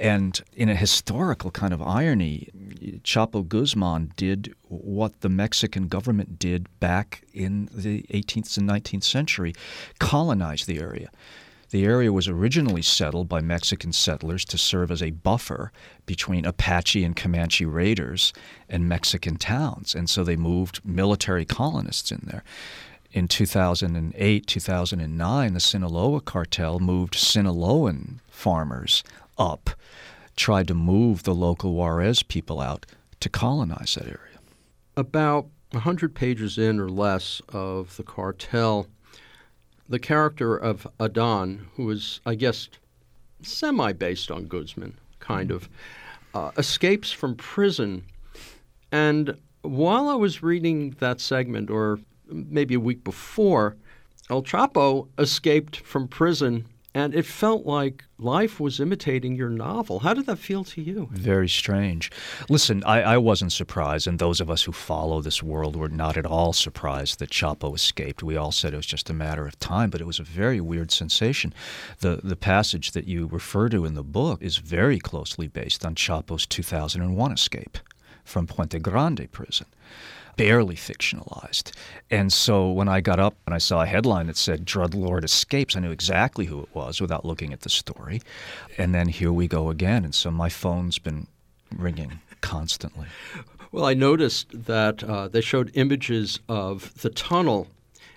And 0.00 0.40
in 0.56 0.70
a 0.70 0.74
historical 0.74 1.50
kind 1.50 1.74
of 1.74 1.82
irony, 1.82 2.48
Chapo 3.04 3.46
Guzman 3.46 4.12
did 4.16 4.54
what 4.68 5.20
the 5.20 5.28
Mexican 5.28 5.88
government 5.88 6.38
did 6.38 6.68
back 6.80 7.24
in 7.34 7.68
the 7.70 8.02
18th 8.04 8.56
and 8.56 8.66
19th 8.66 9.04
century 9.04 9.52
colonize 9.98 10.64
the 10.64 10.80
area. 10.80 11.10
The 11.68 11.84
area 11.84 12.14
was 12.14 12.28
originally 12.28 12.80
settled 12.80 13.28
by 13.28 13.42
Mexican 13.42 13.92
settlers 13.92 14.46
to 14.46 14.56
serve 14.56 14.90
as 14.90 15.02
a 15.02 15.10
buffer 15.10 15.70
between 16.06 16.46
Apache 16.46 17.04
and 17.04 17.14
Comanche 17.14 17.66
raiders 17.66 18.32
and 18.70 18.88
Mexican 18.88 19.36
towns. 19.36 19.94
And 19.94 20.08
so 20.08 20.24
they 20.24 20.34
moved 20.34 20.80
military 20.82 21.44
colonists 21.44 22.10
in 22.10 22.22
there. 22.24 22.42
In 23.12 23.28
2008, 23.28 24.46
2009, 24.46 25.52
the 25.52 25.60
Sinaloa 25.60 26.20
cartel 26.22 26.78
moved 26.78 27.14
Sinaloan 27.14 28.20
farmers 28.30 29.04
up, 29.40 29.70
tried 30.36 30.68
to 30.68 30.74
move 30.74 31.24
the 31.24 31.34
local 31.34 31.74
Juarez 31.74 32.22
people 32.22 32.60
out 32.60 32.86
to 33.18 33.28
colonize 33.28 33.94
that 33.94 34.06
area. 34.06 34.38
About 34.96 35.46
100 35.72 36.14
pages 36.14 36.58
in 36.58 36.78
or 36.78 36.88
less 36.88 37.40
of 37.48 37.96
the 37.96 38.02
cartel, 38.02 38.86
the 39.88 39.98
character 39.98 40.56
of 40.56 40.86
Adan, 41.00 41.66
who 41.74 41.90
is, 41.90 42.20
I 42.26 42.34
guess, 42.34 42.68
semi 43.42 43.92
based 43.92 44.30
on 44.30 44.46
Guzman, 44.46 44.96
kind 45.18 45.50
of, 45.50 45.68
uh, 46.34 46.50
escapes 46.56 47.10
from 47.10 47.34
prison. 47.34 48.04
And 48.92 49.36
while 49.62 50.08
I 50.08 50.14
was 50.14 50.42
reading 50.42 50.90
that 51.00 51.20
segment, 51.20 51.70
or 51.70 51.98
maybe 52.26 52.74
a 52.74 52.80
week 52.80 53.04
before, 53.04 53.76
El 54.28 54.42
Chapo 54.42 55.08
escaped 55.18 55.78
from 55.78 56.06
prison 56.06 56.66
and 56.94 57.14
it 57.14 57.24
felt 57.24 57.64
like 57.64 58.04
life 58.18 58.58
was 58.58 58.80
imitating 58.80 59.36
your 59.36 59.48
novel. 59.48 60.00
How 60.00 60.12
did 60.12 60.26
that 60.26 60.38
feel 60.38 60.64
to 60.64 60.82
you? 60.82 61.08
Very 61.12 61.48
strange. 61.48 62.10
Listen, 62.48 62.82
I, 62.84 63.02
I, 63.02 63.16
wasn't 63.16 63.52
surprised, 63.52 64.06
and 64.08 64.18
those 64.18 64.40
of 64.40 64.50
us 64.50 64.64
who 64.64 64.72
follow 64.72 65.20
this 65.20 65.42
world 65.42 65.76
were 65.76 65.88
not 65.88 66.16
at 66.16 66.26
all 66.26 66.52
surprised 66.52 67.18
that 67.20 67.30
Chapo 67.30 67.74
escaped. 67.74 68.22
We 68.22 68.36
all 68.36 68.50
said 68.50 68.74
it 68.74 68.78
was 68.78 68.86
just 68.86 69.08
a 69.08 69.14
matter 69.14 69.46
of 69.46 69.58
time, 69.60 69.90
but 69.90 70.00
it 70.00 70.06
was 70.06 70.18
a 70.18 70.24
very 70.24 70.60
weird 70.60 70.90
sensation. 70.90 71.54
The, 72.00 72.20
the 72.24 72.36
passage 72.36 72.90
that 72.92 73.06
you 73.06 73.26
refer 73.26 73.68
to 73.68 73.84
in 73.84 73.94
the 73.94 74.02
book 74.02 74.42
is 74.42 74.56
very 74.56 74.98
closely 74.98 75.46
based 75.46 75.84
on 75.84 75.94
Chapo's 75.94 76.46
2001 76.46 77.32
escape 77.32 77.78
from 78.24 78.46
Puente 78.46 78.80
Grande 78.80 79.30
prison 79.30 79.66
barely 80.36 80.76
fictionalized. 80.76 81.72
And 82.10 82.32
so 82.32 82.70
when 82.70 82.88
I 82.88 83.00
got 83.00 83.20
up 83.20 83.36
and 83.46 83.54
I 83.54 83.58
saw 83.58 83.82
a 83.82 83.86
headline 83.86 84.26
that 84.26 84.36
said 84.36 84.64
Drug 84.64 84.94
Lord 84.94 85.24
Escapes, 85.24 85.76
I 85.76 85.80
knew 85.80 85.90
exactly 85.90 86.46
who 86.46 86.62
it 86.62 86.68
was 86.74 87.00
without 87.00 87.24
looking 87.24 87.52
at 87.52 87.60
the 87.60 87.68
story. 87.70 88.22
And 88.78 88.94
then 88.94 89.08
here 89.08 89.32
we 89.32 89.48
go 89.48 89.70
again. 89.70 90.04
And 90.04 90.14
so 90.14 90.30
my 90.30 90.48
phone's 90.48 90.98
been 90.98 91.26
ringing 91.76 92.20
constantly. 92.40 93.06
Well, 93.72 93.84
I 93.84 93.94
noticed 93.94 94.48
that 94.66 95.04
uh, 95.04 95.28
they 95.28 95.40
showed 95.40 95.70
images 95.74 96.40
of 96.48 96.92
the 97.02 97.10
tunnel. 97.10 97.68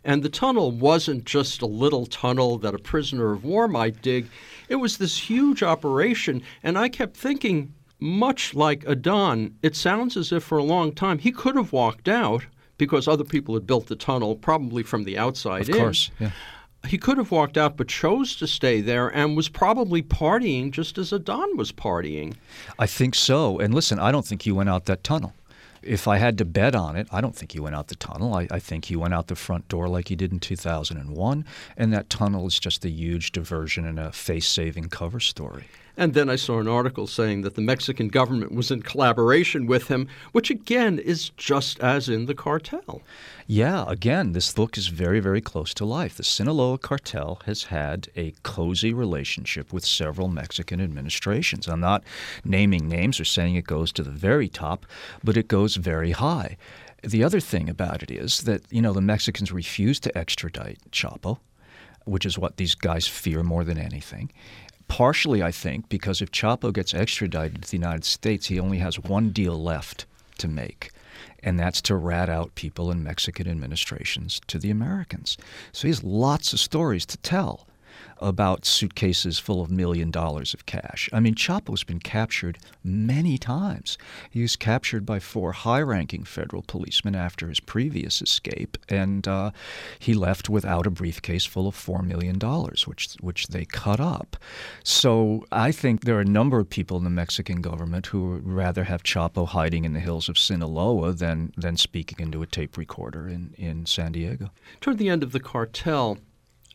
And 0.03 0.23
the 0.23 0.29
tunnel 0.29 0.71
wasn't 0.71 1.25
just 1.25 1.61
a 1.61 1.65
little 1.67 2.05
tunnel 2.05 2.57
that 2.57 2.73
a 2.73 2.79
prisoner 2.79 3.31
of 3.31 3.45
war 3.45 3.67
might 3.67 4.01
dig. 4.01 4.27
It 4.67 4.75
was 4.75 4.97
this 4.97 5.17
huge 5.17 5.63
operation. 5.63 6.41
And 6.63 6.77
I 6.77 6.89
kept 6.89 7.15
thinking, 7.15 7.73
much 8.03 8.53
like 8.53 8.83
Adan, 8.85 9.55
it 9.63 9.75
sounds 9.75 10.17
as 10.17 10.33
if 10.33 10.43
for 10.43 10.57
a 10.57 10.63
long 10.63 10.91
time 10.91 11.19
he 11.19 11.31
could 11.31 11.55
have 11.55 11.71
walked 11.71 12.09
out 12.09 12.45
because 12.77 13.07
other 13.07 13.23
people 13.23 13.53
had 13.53 13.65
built 13.65 13.87
the 13.87 13.95
tunnel, 13.95 14.35
probably 14.35 14.83
from 14.83 15.05
the 15.05 15.17
outside 15.17 15.61
of 15.61 15.69
in. 15.69 15.75
Of 15.75 15.81
course, 15.81 16.11
yeah. 16.19 16.31
He 16.85 16.97
could 16.97 17.17
have 17.17 17.31
walked 17.31 17.57
out, 17.57 17.77
but 17.77 17.87
chose 17.87 18.35
to 18.35 18.45
stay 18.45 18.81
there 18.81 19.07
and 19.07 19.37
was 19.37 19.47
probably 19.47 20.03
partying 20.03 20.69
just 20.69 20.97
as 20.97 21.13
Adan 21.13 21.55
was 21.55 21.71
partying. 21.71 22.35
I 22.77 22.87
think 22.87 23.15
so. 23.15 23.57
And 23.57 23.73
listen, 23.73 23.99
I 23.99 24.11
don't 24.11 24.25
think 24.25 24.41
he 24.41 24.51
went 24.51 24.67
out 24.67 24.83
that 24.85 25.01
tunnel. 25.01 25.33
If 25.81 26.09
I 26.09 26.17
had 26.17 26.37
to 26.39 26.45
bet 26.45 26.75
on 26.75 26.97
it, 26.97 27.07
I 27.09 27.21
don't 27.21 27.37
think 27.37 27.53
he 27.53 27.59
went 27.61 27.75
out 27.75 27.87
the 27.87 27.95
tunnel. 27.95 28.33
I, 28.33 28.49
I 28.51 28.59
think 28.59 28.85
he 28.85 28.97
went 28.97 29.13
out 29.13 29.27
the 29.27 29.35
front 29.35 29.69
door 29.69 29.87
like 29.87 30.09
he 30.09 30.17
did 30.17 30.33
in 30.33 30.41
2001. 30.41 31.45
And 31.77 31.93
that 31.93 32.09
tunnel 32.09 32.47
is 32.47 32.59
just 32.59 32.83
a 32.83 32.89
huge 32.89 33.31
diversion 33.31 33.85
and 33.85 33.97
a 33.97 34.11
face 34.11 34.47
saving 34.47 34.89
cover 34.89 35.21
story. 35.21 35.63
And 35.95 36.15
then 36.15 36.27
I 36.27 36.37
saw 36.37 36.59
an 36.59 36.67
article 36.67 37.05
saying 37.05 37.41
that 37.43 37.53
the 37.53 37.61
Mexican 37.61 38.07
government 38.07 38.51
was 38.51 38.71
in 38.71 38.81
collaboration 38.81 39.67
with 39.67 39.89
him, 39.89 40.07
which 40.31 40.49
again 40.49 40.97
is 40.97 41.29
just 41.37 41.79
as 41.81 42.09
in 42.09 42.25
the 42.25 42.33
cartel. 42.33 43.03
Yeah, 43.45 43.85
again, 43.87 44.31
this 44.31 44.51
book 44.53 44.75
is 44.75 44.87
very, 44.87 45.19
very 45.19 45.41
close 45.41 45.71
to 45.75 45.85
life. 45.85 46.17
The 46.17 46.23
Sinaloa 46.23 46.79
cartel 46.79 47.41
has 47.45 47.65
had 47.65 48.07
a 48.15 48.33
cozy 48.41 48.91
relationship 48.91 49.71
with 49.71 49.85
several 49.85 50.29
Mexican 50.29 50.81
administrations. 50.81 51.67
I'm 51.67 51.81
not 51.81 52.03
naming 52.43 52.87
names 52.87 53.19
or 53.19 53.25
saying 53.25 53.55
it 53.55 53.67
goes 53.67 53.91
to 53.93 54.03
the 54.03 54.09
very 54.09 54.49
top, 54.49 54.87
but 55.23 55.37
it 55.37 55.47
goes 55.47 55.75
very 55.75 56.11
high. 56.11 56.57
The 57.03 57.23
other 57.23 57.41
thing 57.41 57.69
about 57.69 58.01
it 58.01 58.09
is 58.09 58.43
that, 58.43 58.63
you 58.71 58.81
know, 58.81 58.93
the 58.93 59.01
Mexicans 59.01 59.51
refused 59.51 60.03
to 60.03 60.17
extradite 60.17 60.79
Chapo 60.89 61.37
which 62.05 62.25
is 62.25 62.37
what 62.37 62.57
these 62.57 62.75
guys 62.75 63.07
fear 63.07 63.43
more 63.43 63.63
than 63.63 63.77
anything. 63.77 64.31
Partially, 64.93 65.41
I 65.41 65.49
think, 65.49 65.89
because 65.89 66.21
if 66.21 66.29
Chapo 66.29 66.71
gets 66.71 66.93
extradited 66.93 67.63
to 67.63 67.71
the 67.71 67.77
United 67.77 68.05
States, 68.05 68.45
he 68.45 68.59
only 68.59 68.77
has 68.77 68.99
one 68.99 69.31
deal 69.31 69.59
left 69.59 70.05
to 70.37 70.47
make, 70.47 70.91
and 71.41 71.59
that's 71.59 71.81
to 71.81 71.95
rat 71.95 72.29
out 72.29 72.53
people 72.53 72.91
in 72.91 73.01
Mexican 73.03 73.47
administrations 73.47 74.39
to 74.45 74.59
the 74.59 74.69
Americans. 74.69 75.35
So 75.71 75.87
he 75.87 75.89
has 75.89 76.03
lots 76.03 76.53
of 76.53 76.59
stories 76.59 77.07
to 77.07 77.17
tell 77.17 77.65
about 78.19 78.65
suitcases 78.65 79.39
full 79.39 79.61
of 79.61 79.69
million 79.69 80.11
dollars 80.11 80.53
of 80.53 80.65
cash. 80.65 81.09
I 81.11 81.19
mean, 81.19 81.35
Chapo's 81.35 81.83
been 81.83 81.99
captured 81.99 82.57
many 82.83 83.37
times. 83.37 83.97
He 84.29 84.41
was 84.41 84.55
captured 84.55 85.05
by 85.05 85.19
four 85.19 85.51
high 85.51 85.81
ranking 85.81 86.23
federal 86.23 86.63
policemen 86.63 87.15
after 87.15 87.49
his 87.49 87.59
previous 87.59 88.21
escape, 88.21 88.77
and 88.89 89.27
uh, 89.27 89.51
he 89.99 90.13
left 90.13 90.49
without 90.49 90.87
a 90.87 90.91
briefcase 90.91 91.45
full 91.45 91.67
of 91.67 91.75
$4 91.75 92.05
million, 92.05 92.39
which, 92.85 93.15
which 93.21 93.47
they 93.47 93.65
cut 93.65 93.99
up. 93.99 94.37
So 94.83 95.45
I 95.51 95.71
think 95.71 96.01
there 96.01 96.17
are 96.17 96.21
a 96.21 96.25
number 96.25 96.59
of 96.59 96.69
people 96.69 96.97
in 96.97 97.03
the 97.03 97.09
Mexican 97.09 97.61
government 97.61 98.07
who 98.07 98.31
would 98.31 98.47
rather 98.47 98.85
have 98.85 99.03
Chapo 99.03 99.47
hiding 99.47 99.85
in 99.85 99.93
the 99.93 99.99
hills 99.99 100.29
of 100.29 100.37
Sinaloa 100.37 101.13
than, 101.13 101.53
than 101.57 101.77
speaking 101.77 102.19
into 102.19 102.41
a 102.41 102.47
tape 102.47 102.77
recorder 102.77 103.27
in, 103.27 103.53
in 103.57 103.85
San 103.85 104.13
Diego. 104.13 104.51
Toward 104.81 104.97
the 104.97 105.09
end 105.09 105.23
of 105.23 105.31
the 105.31 105.39
cartel, 105.39 106.17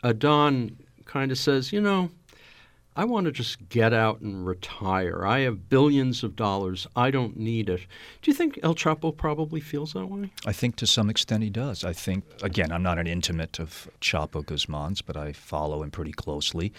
Adan 0.02 0.76
kind 1.09 1.33
of 1.33 1.38
says, 1.38 1.73
you 1.73 1.81
know, 1.81 2.11
I 2.95 3.05
want 3.05 3.27
to 3.27 3.33
just 3.33 3.69
get 3.69 3.93
out 3.93 4.21
and 4.21 4.47
retire. 4.47 5.25
I 5.25 5.41
have 5.41 5.69
billions 5.69 6.25
of 6.25 6.35
dollars. 6.35 6.87
I 6.97 7.11
don't 7.11 7.37
need 7.37 7.69
it. 7.69 7.81
Do 8.23 8.31
you 8.31 8.37
think 8.37 8.59
El 8.62 8.75
Chapo 8.75 9.17
probably 9.17 9.61
feels 9.61 9.93
that 9.93 10.07
way? 10.07 10.33
I 10.47 10.53
think 10.53 10.77
to 10.77 10.87
some 10.87 11.09
extent 11.09 11.45
he 11.45 11.50
does. 11.50 11.85
I 11.85 11.93
think, 11.93 12.25
again, 12.43 12.73
I'm 12.73 12.83
not 12.83 12.99
an 12.99 13.07
intimate 13.07 13.61
of 13.61 13.88
Chapo 14.00 14.45
Guzman's, 14.45 15.00
but 15.00 15.17
I 15.17 15.33
follow 15.33 15.83
him 15.83 15.93
pretty 15.93 16.12
closely. 16.12 16.73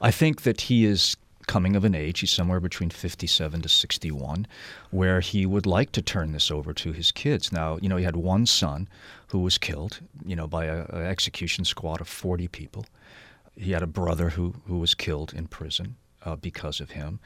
I 0.00 0.10
think 0.10 0.42
that 0.42 0.62
he 0.62 0.86
is 0.86 1.16
coming 1.46 1.74
of 1.76 1.84
an 1.84 1.94
age, 1.94 2.20
he's 2.20 2.30
somewhere 2.30 2.60
between 2.60 2.90
57 2.90 3.60
to 3.60 3.68
61, 3.68 4.46
where 4.90 5.20
he 5.20 5.44
would 5.44 5.66
like 5.66 5.92
to 5.92 6.00
turn 6.00 6.32
this 6.32 6.50
over 6.50 6.72
to 6.72 6.92
his 6.92 7.12
kids. 7.12 7.52
Now, 7.52 7.76
you 7.82 7.88
know, 7.88 7.96
he 7.96 8.04
had 8.04 8.16
one 8.16 8.46
son 8.46 8.88
who 9.28 9.40
was 9.40 9.58
killed, 9.58 10.00
you 10.24 10.36
know, 10.36 10.46
by 10.46 10.66
an 10.66 10.86
execution 11.02 11.64
squad 11.64 12.00
of 12.00 12.08
40 12.08 12.48
people. 12.48 12.86
He 13.56 13.72
had 13.72 13.82
a 13.82 13.86
brother 13.86 14.30
who, 14.30 14.54
who 14.66 14.78
was 14.78 14.94
killed 14.94 15.32
in 15.34 15.46
prison 15.46 15.96
uh, 16.24 16.36
because 16.36 16.80
of 16.80 16.90
him. 16.90 17.20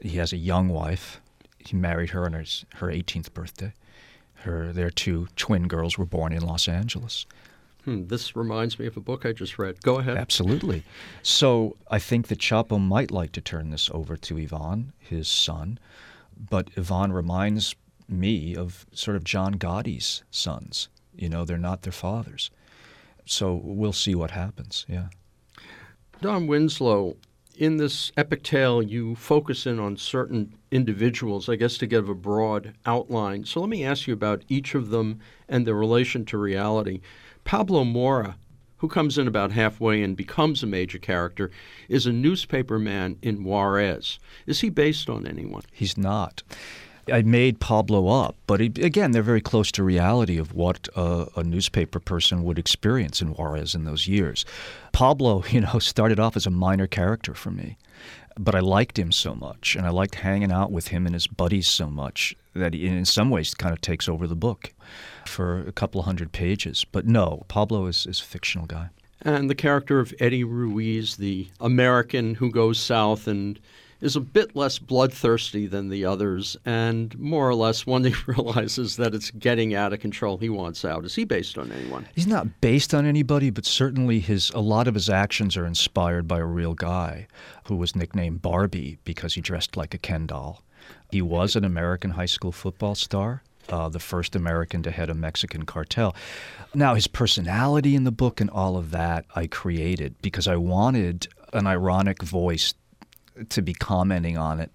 He 0.00 0.18
has 0.18 0.32
a 0.32 0.36
young 0.36 0.68
wife. 0.68 1.20
He 1.58 1.76
married 1.76 2.10
her 2.10 2.24
on 2.24 2.32
her, 2.32 2.44
her 2.74 2.88
18th 2.88 3.32
birthday. 3.32 3.72
Her, 4.34 4.72
their 4.72 4.90
two 4.90 5.28
twin 5.36 5.68
girls 5.68 5.96
were 5.96 6.04
born 6.04 6.32
in 6.32 6.42
Los 6.42 6.68
Angeles. 6.68 7.26
Hmm, 7.84 8.06
this 8.06 8.36
reminds 8.36 8.78
me 8.78 8.86
of 8.86 8.96
a 8.96 9.00
book 9.00 9.26
I 9.26 9.32
just 9.32 9.58
read. 9.58 9.80
Go 9.82 9.98
ahead. 9.98 10.16
Absolutely. 10.16 10.84
So 11.22 11.76
I 11.90 11.98
think 11.98 12.28
that 12.28 12.38
Chapo 12.38 12.80
might 12.80 13.10
like 13.10 13.32
to 13.32 13.40
turn 13.40 13.70
this 13.70 13.90
over 13.92 14.16
to 14.16 14.38
Ivan, 14.38 14.92
his 14.98 15.28
son, 15.28 15.78
but 16.50 16.68
Ivan 16.76 17.12
reminds 17.12 17.74
me 18.08 18.54
of 18.54 18.86
sort 18.92 19.16
of 19.16 19.24
John 19.24 19.54
Gotti's 19.54 20.22
sons. 20.30 20.88
You 21.14 21.28
know, 21.28 21.44
they're 21.44 21.58
not 21.58 21.82
their 21.82 21.92
fathers. 21.92 22.50
So 23.24 23.54
we'll 23.54 23.92
see 23.92 24.14
what 24.14 24.32
happens. 24.32 24.86
Yeah. 24.88 25.08
Don 26.22 26.46
Winslow, 26.46 27.16
in 27.56 27.78
this 27.78 28.12
epic 28.16 28.44
tale, 28.44 28.80
you 28.80 29.16
focus 29.16 29.66
in 29.66 29.80
on 29.80 29.96
certain 29.96 30.54
individuals, 30.70 31.48
I 31.48 31.56
guess, 31.56 31.76
to 31.78 31.86
give 31.88 32.08
a 32.08 32.14
broad 32.14 32.74
outline. 32.86 33.44
So 33.44 33.58
let 33.58 33.68
me 33.68 33.84
ask 33.84 34.06
you 34.06 34.14
about 34.14 34.44
each 34.48 34.76
of 34.76 34.90
them 34.90 35.18
and 35.48 35.66
their 35.66 35.74
relation 35.74 36.24
to 36.26 36.38
reality. 36.38 37.00
Pablo 37.42 37.82
Mora, 37.82 38.36
who 38.76 38.86
comes 38.86 39.18
in 39.18 39.26
about 39.26 39.50
halfway 39.50 40.00
and 40.00 40.16
becomes 40.16 40.62
a 40.62 40.66
major 40.68 40.98
character, 40.98 41.50
is 41.88 42.06
a 42.06 42.12
newspaper 42.12 42.78
man 42.78 43.18
in 43.20 43.42
Juarez. 43.42 44.20
Is 44.46 44.60
he 44.60 44.70
based 44.70 45.10
on 45.10 45.26
anyone? 45.26 45.62
He's 45.72 45.98
not. 45.98 46.44
I 47.10 47.22
made 47.22 47.58
Pablo 47.58 48.08
up, 48.08 48.36
but 48.46 48.60
again, 48.60 49.10
they're 49.10 49.22
very 49.22 49.40
close 49.40 49.72
to 49.72 49.82
reality 49.82 50.38
of 50.38 50.54
what 50.54 50.88
a, 50.94 51.26
a, 51.36 51.42
newspaper 51.42 51.98
person 51.98 52.44
would 52.44 52.58
experience 52.58 53.20
in 53.20 53.34
Juarez 53.34 53.74
in 53.74 53.84
those 53.84 54.06
years. 54.06 54.44
Pablo, 54.92 55.44
you 55.50 55.62
know, 55.62 55.78
started 55.78 56.20
off 56.20 56.36
as 56.36 56.46
a 56.46 56.50
minor 56.50 56.86
character 56.86 57.34
for 57.34 57.50
me, 57.50 57.76
but 58.38 58.54
I 58.54 58.60
liked 58.60 58.98
him 58.98 59.10
so 59.10 59.34
much, 59.34 59.74
and 59.74 59.86
I 59.86 59.90
liked 59.90 60.16
hanging 60.16 60.52
out 60.52 60.70
with 60.70 60.88
him 60.88 61.06
and 61.06 61.14
his 61.14 61.26
buddies 61.26 61.66
so 61.66 61.88
much 61.88 62.36
that 62.54 62.74
he, 62.74 62.86
in 62.86 63.04
some 63.04 63.30
ways, 63.30 63.54
kind 63.54 63.72
of 63.72 63.80
takes 63.80 64.08
over 64.08 64.26
the 64.26 64.36
book 64.36 64.72
for 65.26 65.60
a 65.60 65.72
couple 65.72 66.02
hundred 66.02 66.32
pages. 66.32 66.84
But 66.84 67.06
no, 67.06 67.44
Pablo 67.48 67.86
is, 67.86 68.06
is 68.06 68.20
a 68.20 68.24
fictional 68.24 68.66
guy. 68.66 68.90
And 69.22 69.48
the 69.48 69.54
character 69.54 70.00
of 70.00 70.12
Eddie 70.18 70.44
Ruiz, 70.44 71.16
the 71.16 71.48
American 71.60 72.34
who 72.34 72.50
goes 72.50 72.78
south 72.78 73.26
and 73.26 73.58
is 74.02 74.16
a 74.16 74.20
bit 74.20 74.54
less 74.54 74.80
bloodthirsty 74.80 75.66
than 75.66 75.88
the 75.88 76.04
others, 76.04 76.56
and 76.66 77.16
more 77.18 77.48
or 77.48 77.54
less 77.54 77.86
when 77.86 78.04
he 78.04 78.14
realizes 78.26 78.96
that 78.96 79.14
it's 79.14 79.30
getting 79.30 79.74
out 79.74 79.92
of 79.92 80.00
control, 80.00 80.36
he 80.36 80.50
wants 80.50 80.84
out. 80.84 81.04
Is 81.04 81.14
he 81.14 81.24
based 81.24 81.56
on 81.56 81.70
anyone? 81.72 82.06
He's 82.14 82.26
not 82.26 82.60
based 82.60 82.92
on 82.92 83.06
anybody, 83.06 83.48
but 83.48 83.64
certainly 83.64 84.18
his 84.18 84.50
a 84.50 84.60
lot 84.60 84.88
of 84.88 84.94
his 84.94 85.08
actions 85.08 85.56
are 85.56 85.64
inspired 85.64 86.26
by 86.26 86.40
a 86.40 86.44
real 86.44 86.74
guy 86.74 87.28
who 87.68 87.76
was 87.76 87.96
nicknamed 87.96 88.42
Barbie 88.42 88.98
because 89.04 89.34
he 89.34 89.40
dressed 89.40 89.76
like 89.76 89.94
a 89.94 89.98
Ken 89.98 90.26
doll. 90.26 90.62
He 91.10 91.22
was 91.22 91.54
an 91.54 91.64
American 91.64 92.10
high 92.10 92.26
school 92.26 92.52
football 92.52 92.96
star. 92.96 93.42
Uh, 93.68 93.88
the 93.88 94.00
first 94.00 94.34
American 94.34 94.82
to 94.82 94.90
head 94.90 95.08
a 95.08 95.14
Mexican 95.14 95.64
cartel. 95.64 96.16
Now, 96.74 96.96
his 96.96 97.06
personality 97.06 97.94
in 97.94 98.02
the 98.02 98.10
book 98.10 98.40
and 98.40 98.50
all 98.50 98.76
of 98.76 98.90
that 98.90 99.24
I 99.36 99.46
created 99.46 100.16
because 100.20 100.48
I 100.48 100.56
wanted 100.56 101.28
an 101.52 101.68
ironic 101.68 102.24
voice 102.24 102.74
to 103.48 103.62
be 103.62 103.74
commenting 103.74 104.36
on 104.36 104.60
it 104.60 104.70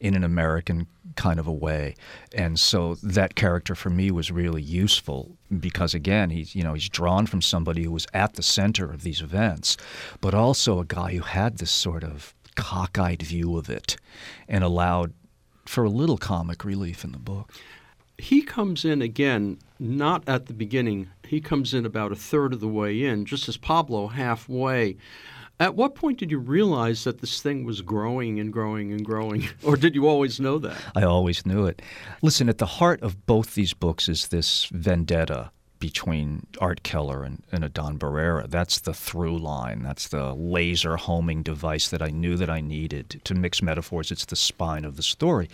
in 0.00 0.14
an 0.14 0.24
American 0.24 0.86
kind 1.16 1.40
of 1.40 1.46
a 1.46 1.52
way. 1.52 1.94
And 2.34 2.58
so 2.58 2.94
that 3.02 3.34
character 3.34 3.74
for 3.74 3.90
me 3.90 4.10
was 4.10 4.30
really 4.30 4.62
useful 4.62 5.36
because 5.58 5.94
again, 5.94 6.30
he's 6.30 6.54
you 6.54 6.62
know, 6.62 6.74
he's 6.74 6.88
drawn 6.88 7.26
from 7.26 7.42
somebody 7.42 7.84
who 7.84 7.92
was 7.92 8.06
at 8.14 8.34
the 8.34 8.42
center 8.42 8.90
of 8.90 9.02
these 9.02 9.20
events, 9.20 9.76
but 10.20 10.34
also 10.34 10.80
a 10.80 10.84
guy 10.84 11.14
who 11.14 11.22
had 11.22 11.58
this 11.58 11.70
sort 11.70 12.04
of 12.04 12.34
cockeyed 12.56 13.22
view 13.22 13.56
of 13.56 13.70
it 13.70 13.96
and 14.48 14.64
allowed 14.64 15.12
for 15.66 15.84
a 15.84 15.90
little 15.90 16.18
comic 16.18 16.64
relief 16.64 17.04
in 17.04 17.12
the 17.12 17.18
book. 17.18 17.52
He 18.18 18.42
comes 18.42 18.84
in 18.84 19.00
again 19.00 19.58
not 19.78 20.22
at 20.28 20.46
the 20.46 20.52
beginning. 20.52 21.08
He 21.26 21.40
comes 21.40 21.72
in 21.72 21.86
about 21.86 22.12
a 22.12 22.16
third 22.16 22.52
of 22.52 22.60
the 22.60 22.68
way 22.68 23.02
in, 23.02 23.24
just 23.24 23.48
as 23.48 23.56
Pablo 23.56 24.08
halfway. 24.08 24.96
At 25.60 25.76
what 25.76 25.94
point 25.94 26.18
did 26.18 26.30
you 26.30 26.38
realize 26.38 27.04
that 27.04 27.20
this 27.20 27.42
thing 27.42 27.64
was 27.64 27.82
growing 27.82 28.40
and 28.40 28.50
growing 28.50 28.92
and 28.92 29.04
growing? 29.04 29.46
Or 29.62 29.76
did 29.76 29.94
you 29.94 30.08
always 30.08 30.40
know 30.40 30.58
that? 30.58 30.76
I 30.96 31.02
always 31.02 31.44
knew 31.44 31.66
it. 31.66 31.82
Listen, 32.22 32.48
at 32.48 32.56
the 32.56 32.66
heart 32.66 33.02
of 33.02 33.26
both 33.26 33.54
these 33.54 33.74
books 33.74 34.08
is 34.08 34.28
this 34.28 34.64
vendetta 34.72 35.50
between 35.78 36.46
Art 36.60 36.82
Keller 36.82 37.24
and, 37.24 37.42
and 37.52 37.62
Adan 37.62 37.98
Barrera. 37.98 38.48
That's 38.48 38.80
the 38.80 38.94
through 38.94 39.38
line. 39.38 39.82
That's 39.82 40.08
the 40.08 40.32
laser 40.34 40.96
homing 40.96 41.42
device 41.42 41.90
that 41.90 42.00
I 42.00 42.08
knew 42.08 42.36
that 42.36 42.50
I 42.50 42.62
needed. 42.62 43.20
To 43.24 43.34
mix 43.34 43.60
metaphors, 43.60 44.10
it's 44.10 44.24
the 44.24 44.36
spine 44.36 44.86
of 44.86 44.96
the 44.96 45.02
story. 45.02 45.48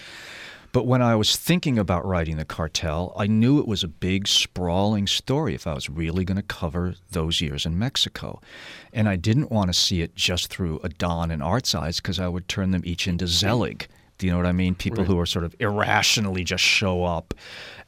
But 0.73 0.87
when 0.87 1.03
I 1.03 1.15
was 1.15 1.37
thinking 1.37 1.79
about 1.79 2.07
writing 2.07 2.37
The 2.37 2.45
Cartel, 2.45 3.13
I 3.17 3.27
knew 3.27 3.59
it 3.59 3.67
was 3.67 3.83
a 3.83 3.89
big, 3.89 4.29
sprawling 4.29 5.07
story 5.07 5.55
if 5.55 5.67
I 5.67 5.75
was 5.75 5.89
really 5.89 6.25
going 6.25 6.37
to 6.37 6.43
cover 6.43 6.95
those 7.11 7.41
years 7.41 7.65
in 7.67 7.79
Mexico. 7.79 8.41
And 8.93 9.09
I 9.09 9.17
didn't 9.17 9.51
want 9.51 9.69
to 9.69 9.75
see 9.75 10.03
it 10.03 10.15
just 10.15 10.49
through 10.49 10.81
Adan 10.85 11.31
and 11.31 11.43
Art's 11.43 11.75
eyes 11.75 12.01
because 12.01 12.21
I 12.21 12.29
would 12.29 12.49
turn 12.49 12.71
them 12.71 12.83
each 12.85 13.09
into 13.09 13.27
Zelig. 13.27 13.89
Do 14.19 14.27
you 14.27 14.33
know 14.33 14.39
what 14.39 14.47
I 14.47 14.53
mean? 14.53 14.75
People 14.75 15.05
right. 15.05 15.07
who 15.07 15.19
are 15.19 15.27
sort 15.27 15.45
of 15.45 15.55
irrationally 15.61 16.43
just 16.43 16.65
show 16.65 17.05
up 17.05 17.35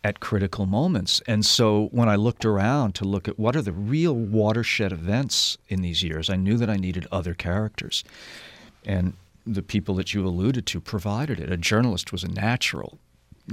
at 0.05 0.21
critical 0.21 0.67
moments. 0.67 1.21
And 1.27 1.45
so 1.45 1.89
when 1.91 2.09
I 2.09 2.17
looked 2.17 2.45
around 2.45 2.95
to 2.97 3.05
look 3.05 3.29
at 3.29 3.39
what 3.39 3.57
are 3.57 3.63
the 3.63 3.73
real 3.73 4.15
watershed 4.15 4.93
events 4.93 5.59
in 5.69 5.83
these 5.83 6.03
years, 6.03 6.29
I 6.31 6.37
knew 6.37 6.57
that 6.59 6.71
I 6.71 6.77
needed 6.77 7.07
other 7.11 7.35
characters. 7.35 8.05
And 8.85 9.15
the 9.55 9.63
people 9.63 9.95
that 9.97 10.15
you 10.15 10.27
alluded 10.27 10.67
to 10.67 10.81
provided 10.81 11.41
it. 11.41 11.51
A 11.51 11.57
journalist 11.57 12.13
was 12.13 12.25
a 12.25 12.29
natural. 12.29 12.99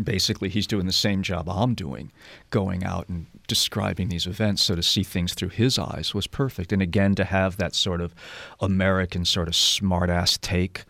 Basically, 0.04 0.50
he's 0.50 0.68
doing 0.68 0.86
the 0.86 0.92
same 0.92 1.24
job 1.24 1.48
I'm 1.50 1.74
doing, 1.74 2.12
going 2.50 2.84
out 2.84 3.08
and 3.08 3.28
describing 3.48 4.10
these 4.10 4.28
events. 4.28 4.62
So 4.64 4.76
to 4.76 4.84
see 4.84 5.04
things 5.04 5.34
through 5.34 5.50
his 5.50 5.80
eyes 5.80 6.14
was 6.14 6.28
perfect. 6.28 6.74
And 6.74 6.82
again, 6.82 7.16
to 7.16 7.24
have 7.24 7.56
that 7.58 7.74
sort 7.74 8.02
of 8.02 8.14
American, 8.60 9.24
sort 9.24 9.48
of 9.48 9.54
smartass 9.54 10.40
take 10.42 10.84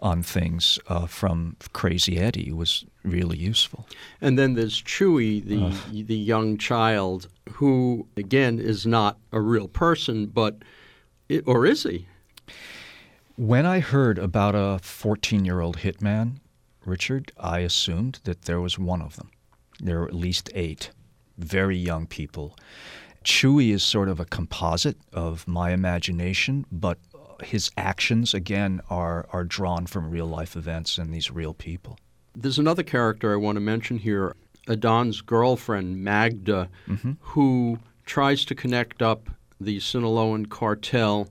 on 0.00 0.22
things 0.22 0.78
uh, 0.88 1.06
from 1.06 1.56
Crazy 1.72 2.18
Eddie 2.18 2.52
was 2.52 2.84
really 3.04 3.38
useful. 3.38 3.86
And 4.20 4.38
then 4.38 4.54
there's 4.54 4.82
Chuy, 4.82 5.44
the 5.44 5.66
uh, 5.66 6.04
the 6.06 6.16
young 6.16 6.58
child, 6.58 7.28
who 7.54 8.06
again 8.16 8.58
is 8.58 8.84
not 8.84 9.18
a 9.32 9.40
real 9.40 9.68
person, 9.68 10.26
but 10.26 10.56
it, 11.28 11.44
or 11.46 11.66
is 11.66 11.84
he? 11.84 12.06
When 13.36 13.64
I 13.64 13.80
heard 13.80 14.18
about 14.18 14.54
a 14.54 14.78
14 14.82 15.44
year 15.44 15.60
old 15.60 15.78
hitman, 15.78 16.36
Richard, 16.84 17.32
I 17.38 17.60
assumed 17.60 18.20
that 18.24 18.42
there 18.42 18.60
was 18.60 18.78
one 18.78 19.00
of 19.00 19.16
them. 19.16 19.30
There 19.80 20.00
were 20.00 20.08
at 20.08 20.14
least 20.14 20.50
eight 20.54 20.90
very 21.38 21.76
young 21.76 22.06
people. 22.06 22.56
Chuy 23.24 23.70
is 23.72 23.82
sort 23.82 24.08
of 24.08 24.20
a 24.20 24.24
composite 24.26 24.98
of 25.12 25.48
my 25.48 25.70
imagination, 25.70 26.66
but 26.70 26.98
his 27.42 27.70
actions 27.76 28.34
again 28.34 28.80
are 28.90 29.26
are 29.32 29.44
drawn 29.44 29.86
from 29.86 30.10
real 30.10 30.26
life 30.26 30.54
events 30.54 30.98
and 30.98 31.12
these 31.12 31.30
real 31.30 31.54
people. 31.54 31.98
There's 32.36 32.58
another 32.58 32.82
character 32.82 33.32
I 33.32 33.36
want 33.36 33.56
to 33.56 33.60
mention 33.60 33.98
here, 33.98 34.36
Adan's 34.68 35.20
girlfriend 35.22 36.04
Magda, 36.04 36.68
mm-hmm. 36.86 37.12
who 37.20 37.78
tries 38.04 38.44
to 38.46 38.54
connect 38.54 39.00
up 39.00 39.30
the 39.60 39.78
Sinaloan 39.78 40.48
cartel 40.48 41.28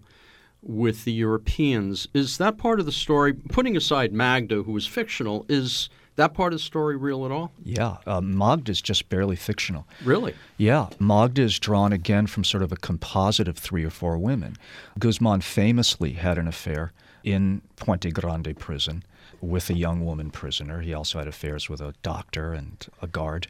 with 0.61 1.05
the 1.05 1.11
Europeans. 1.11 2.07
Is 2.13 2.37
that 2.37 2.57
part 2.57 2.79
of 2.79 2.85
the 2.85 2.91
story? 2.91 3.33
Putting 3.33 3.75
aside 3.75 4.13
Magda, 4.13 4.63
who 4.63 4.75
is 4.77 4.85
fictional, 4.85 5.45
is 5.49 5.89
that 6.15 6.33
part 6.33 6.53
of 6.53 6.59
the 6.59 6.63
story 6.63 6.95
real 6.95 7.25
at 7.25 7.31
all? 7.31 7.51
Yeah, 7.63 7.97
uh, 8.05 8.21
Magda 8.21 8.71
is 8.71 8.81
just 8.81 9.09
barely 9.09 9.35
fictional. 9.35 9.87
Really? 10.03 10.35
Yeah, 10.57 10.87
Magda 10.99 11.41
is 11.41 11.57
drawn 11.57 11.93
again 11.93 12.27
from 12.27 12.43
sort 12.43 12.63
of 12.63 12.71
a 12.71 12.77
composite 12.77 13.47
of 13.47 13.57
three 13.57 13.83
or 13.83 13.89
four 13.89 14.17
women. 14.17 14.55
Guzman 14.99 15.41
famously 15.41 16.13
had 16.13 16.37
an 16.37 16.47
affair 16.47 16.91
in 17.23 17.61
Puente 17.77 18.11
Grande 18.11 18.57
prison 18.57 19.03
with 19.39 19.69
a 19.69 19.73
young 19.73 20.05
woman 20.05 20.29
prisoner. 20.29 20.81
He 20.81 20.93
also 20.93 21.17
had 21.17 21.27
affairs 21.27 21.67
with 21.69 21.81
a 21.81 21.95
doctor 22.03 22.53
and 22.53 22.85
a 23.01 23.07
guard. 23.07 23.47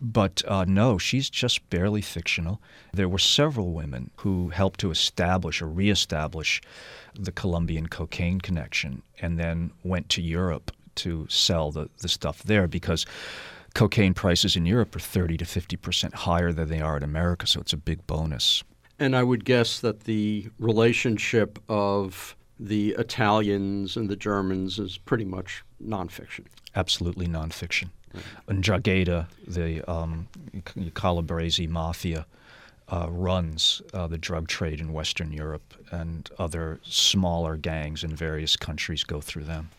But 0.00 0.42
uh, 0.46 0.64
no, 0.66 0.98
she's 0.98 1.30
just 1.30 1.68
barely 1.70 2.02
fictional. 2.02 2.60
There 2.92 3.08
were 3.08 3.18
several 3.18 3.72
women 3.72 4.10
who 4.16 4.50
helped 4.50 4.80
to 4.80 4.90
establish 4.90 5.62
or 5.62 5.68
reestablish 5.68 6.60
the 7.18 7.32
Colombian 7.32 7.88
cocaine 7.88 8.40
connection 8.40 9.02
and 9.20 9.38
then 9.38 9.72
went 9.82 10.08
to 10.10 10.22
Europe 10.22 10.70
to 10.96 11.26
sell 11.28 11.70
the, 11.70 11.88
the 12.00 12.08
stuff 12.08 12.42
there 12.42 12.66
because 12.66 13.06
cocaine 13.74 14.14
prices 14.14 14.56
in 14.56 14.66
Europe 14.66 14.94
are 14.96 15.00
30 15.00 15.36
to 15.38 15.44
50 15.44 15.76
percent 15.76 16.14
higher 16.14 16.52
than 16.52 16.68
they 16.68 16.80
are 16.80 16.96
in 16.96 17.02
America, 17.02 17.46
so 17.46 17.60
it's 17.60 17.72
a 17.72 17.78
big 17.78 18.06
bonus. 18.06 18.62
And 18.98 19.14
I 19.14 19.22
would 19.22 19.44
guess 19.44 19.80
that 19.80 20.04
the 20.04 20.48
relationship 20.58 21.58
of 21.68 22.34
the 22.58 22.90
Italians 22.98 23.96
and 23.96 24.08
the 24.08 24.16
Germans 24.16 24.78
is 24.78 24.96
pretty 24.96 25.26
much 25.26 25.62
nonfiction. 25.82 26.46
Absolutely 26.74 27.26
nonfiction. 27.26 27.90
Ndrangheta, 28.48 29.26
the 29.46 29.82
um, 29.90 30.28
Calabrese 30.94 31.66
mafia, 31.66 32.26
uh, 32.88 33.08
runs 33.10 33.82
uh, 33.92 34.06
the 34.06 34.18
drug 34.18 34.46
trade 34.46 34.80
in 34.80 34.92
Western 34.92 35.32
Europe, 35.32 35.74
and 35.90 36.30
other 36.38 36.78
smaller 36.82 37.56
gangs 37.56 38.04
in 38.04 38.14
various 38.14 38.56
countries 38.56 39.02
go 39.02 39.20
through 39.20 39.44
them 39.44 39.70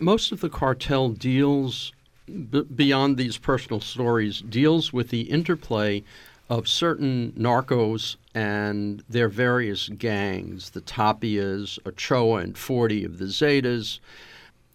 most 0.00 0.32
of 0.32 0.40
the 0.40 0.50
cartel 0.50 1.08
deals 1.10 1.92
b- 2.26 2.62
beyond 2.62 3.16
these 3.16 3.38
personal 3.38 3.80
stories 3.80 4.40
deals 4.40 4.92
with 4.92 5.08
the 5.08 5.22
interplay 5.22 6.02
of 6.48 6.68
certain 6.68 7.32
narcos 7.32 8.16
and 8.34 9.02
their 9.08 9.28
various 9.28 9.88
gangs, 9.88 10.70
the 10.70 10.80
Tapias, 10.80 11.78
Ochoa 11.86 12.40
and 12.40 12.56
40 12.56 13.04
of 13.04 13.18
the 13.18 13.26
Zetas. 13.26 14.00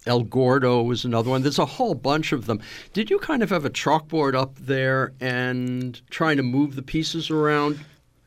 El 0.08 0.22
Gordo 0.22 0.90
is 0.90 1.04
another 1.04 1.30
one. 1.30 1.42
There's 1.42 1.58
a 1.58 1.66
whole 1.66 1.94
bunch 1.94 2.32
of 2.32 2.46
them. 2.46 2.60
Did 2.92 3.10
you 3.10 3.18
kind 3.18 3.42
of 3.42 3.50
have 3.50 3.64
a 3.64 3.70
chalkboard 3.70 4.34
up 4.34 4.56
there 4.56 5.12
and 5.20 6.00
trying 6.10 6.38
to 6.38 6.42
move 6.42 6.74
the 6.74 6.82
pieces 6.82 7.30
around? 7.30 7.78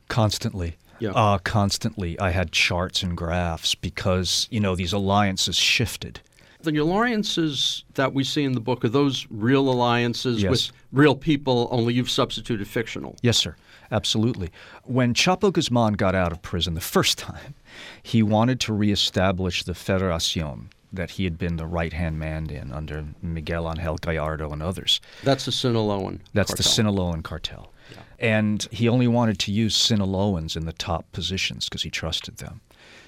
Constantly. 0.08 0.78
Yeah. 1.00 1.12
Uh, 1.12 1.40
constantly. 1.40 2.20
I 2.20 2.30
had 2.30 2.52
charts 2.52 3.02
and 3.02 3.18
graphs 3.18 3.74
because, 3.74 4.48
you 4.52 4.60
know, 4.60 4.76
these 4.76 4.94
alliances 4.94 5.56
shifted. 5.56 6.22
The 6.62 6.78
alliances 6.78 7.84
that 7.96 8.14
we 8.14 8.24
see 8.24 8.44
in 8.44 8.52
the 8.52 8.60
book 8.60 8.86
are 8.86 8.90
those 8.90 9.26
real 9.32 9.68
alliances 9.68 10.44
yes. 10.44 10.52
with 10.52 10.72
real 10.92 11.16
people, 11.16 11.68
only 11.72 11.96
you've 11.96 12.12
substituted 12.12 12.68
fictional. 12.68 13.16
Yes, 13.24 13.38
sir. 13.40 13.56
Absolutely. 13.92 14.52
When 14.84 15.16
Chapo 15.16 15.52
Guzman 15.52 15.94
got 15.94 16.14
out 16.14 16.32
of 16.32 16.44
prison 16.44 16.76
the 16.76 16.82
first 16.82 17.18
time, 17.18 17.56
he 18.04 18.22
wanted 18.22 18.60
to 18.62 18.74
reestablish 18.74 19.64
the 19.64 19.74
Federacion 19.74 20.68
that 20.94 21.12
he 21.12 21.24
had 21.24 21.38
been 21.38 21.58
the 21.58 21.66
right 21.66 21.94
hand 21.94 22.20
man 22.20 22.50
in 22.50 22.72
under 22.72 23.06
Miguel 23.22 23.70
Angel 23.70 23.98
Gallardo 23.98 24.52
and 24.52 24.62
others. 24.62 25.00
That's 25.24 25.46
the 25.46 25.52
Sinaloan. 25.52 26.20
That's 26.34 26.52
cartel. 26.52 26.64
the 26.64 26.70
Sinaloan 26.70 27.24
cartel. 27.24 27.72
Yeah. 27.92 27.98
And 28.20 28.68
he 28.72 28.88
only 28.88 29.08
wanted 29.08 29.40
to 29.40 29.52
use 29.52 29.76
Sinaloans 29.76 30.56
in 30.56 30.66
the 30.66 30.74
top 30.74 31.12
positions 31.12 31.68
because 31.68 31.84
he 31.84 31.90
trusted 31.90 32.38
them. 32.38 32.62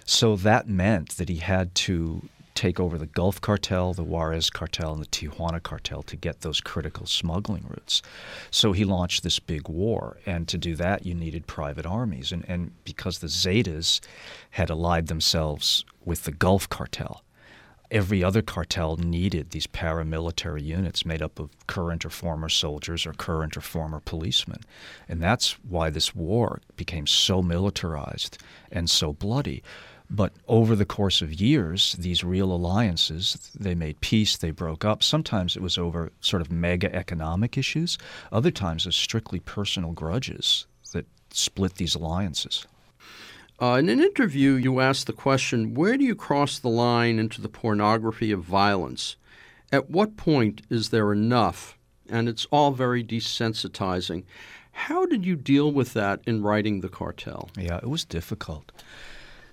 So 0.06 0.36
that 0.38 0.67
meant 0.67 1.17
that 1.17 1.30
he 1.30 1.38
had 1.38 1.74
to 1.76 2.28
take 2.56 2.80
over 2.80 2.98
the 2.98 3.06
Gulf 3.06 3.41
cartel, 3.41 3.93
the 3.93 4.04
Juarez 4.04 4.50
cartel, 4.50 4.93
and 4.93 5.02
the 5.02 5.08
Tijuana 5.08 5.62
cartel 5.62 6.04
to 6.04 6.15
get 6.15 6.41
those 6.41 6.62
critical 6.62 7.06
smuggling 7.06 7.65
routes. 7.67 8.02
So 8.52 8.74
he 8.74 8.86
launched 8.86 9.24
this 9.24 9.39
big 9.39 9.67
war. 9.67 10.17
And 10.26 10.48
to 10.48 10.58
do 10.58 10.76
that, 10.76 11.06
you 11.06 11.13
needed 11.13 11.48
private 11.48 11.86
armies. 11.86 12.32
And, 12.32 12.46
and 12.48 12.72
because 12.84 13.19
the 13.19 13.28
Zetas 13.28 14.02
had 14.52 14.69
allied 14.69 15.08
themselves 15.08 15.84
with 16.06 16.24
the 16.24 16.32
Gulf 16.32 16.69
cartel, 16.69 17.24
every 17.93 18.23
other 18.23 18.41
cartel 18.41 18.97
needed 18.97 19.51
these 19.51 19.67
paramilitary 19.67 20.63
units 20.63 21.06
made 21.06 21.21
up 21.21 21.39
of 21.39 21.51
current 21.67 22.03
or 22.03 22.10
former 22.10 22.49
soldiers 22.49 23.06
or 23.06 23.13
current 23.13 23.56
or 23.56 23.62
former 23.62 23.99
policemen. 23.99 24.60
And 25.08 25.21
that's 25.21 25.53
why 25.63 25.91
this 25.91 26.15
war 26.15 26.60
became 26.75 27.06
so 27.06 27.43
militarized 27.43 28.39
and 28.71 28.89
so 28.89 29.13
bloody. 29.13 29.62
But 30.10 30.34
over 30.47 30.75
the 30.75 30.86
course 30.86 31.21
of 31.21 31.39
years, 31.39 31.93
these 31.93 32.23
real 32.23 32.51
alliances, 32.51 33.51
they 33.58 33.75
made 33.75 34.01
peace, 34.01 34.38
they 34.38 34.51
broke 34.51 34.84
up. 34.84 35.03
Sometimes 35.03 35.56
it 35.56 35.62
was 35.62 35.77
over 35.77 36.12
sort 36.19 36.41
of 36.41 36.51
mega 36.51 36.93
economic 36.93 37.58
issues. 37.58 37.97
Other 38.32 38.51
times 38.51 38.86
it 38.86 38.89
was 38.89 38.95
strictly 38.95 39.39
personal 39.39 39.91
grudges 39.91 40.65
that 40.91 41.06
split 41.32 41.75
these 41.75 41.95
alliances. 41.95 42.65
Uh, 43.63 43.78
in 43.78 43.88
an 43.88 44.02
interview, 44.02 44.56
you 44.56 44.82
asked 44.82 45.08
the 45.08 45.13
question 45.13 45.73
where 45.73 45.95
do 45.95 46.04
you 46.04 46.15
cross 46.15 46.60
the 46.60 46.67
line 46.67 47.17
into 47.17 47.39
the 47.39 47.47
pornography 47.47 48.30
of 48.30 48.43
violence? 48.43 49.15
At 49.71 49.89
what 49.89 50.17
point 50.17 50.63
is 50.69 50.89
there 50.89 51.13
enough? 51.13 51.78
And 52.10 52.28
it's 52.28 52.45
all 52.52 52.71
very 52.71 53.06
desensitizing. 53.06 54.26
How 54.73 55.06
did 55.06 55.26
you 55.26 55.38
deal 55.38 55.71
with 55.71 55.93
that 55.93 56.19
in 56.28 56.43
writing 56.43 56.82
The 56.82 56.89
Cartel? 56.89 57.52
Yeah, 57.58 57.78
it 57.78 57.88
was 57.88 58.04
difficult 58.04 58.73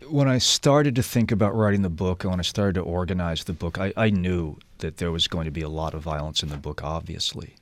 when 0.09 0.27
I 0.27 0.39
started 0.39 0.97
to 0.97 1.03
think 1.03 1.31
about 1.31 1.55
writing 1.55 1.83
the 1.83 1.91
book 1.91 2.25
and 2.25 2.31
when 2.31 2.41
I 2.41 2.43
started 2.43 2.75
to 2.77 2.81
organize 2.81 3.45
the 3.45 3.53
book, 3.53 3.79
I, 3.79 3.93
I 3.97 4.11
knew 4.11 4.57
that 4.79 4.97
there 4.97 5.13
was 5.13 5.29
going 5.29 5.45
to 5.45 5.51
be 5.51 5.61
a 5.61 5.69
lot 5.69 5.95
of 5.95 6.03
violence 6.03 6.43
in 6.43 6.49
the 6.49 6.57
book, 6.57 6.83
obviously. 6.83 7.55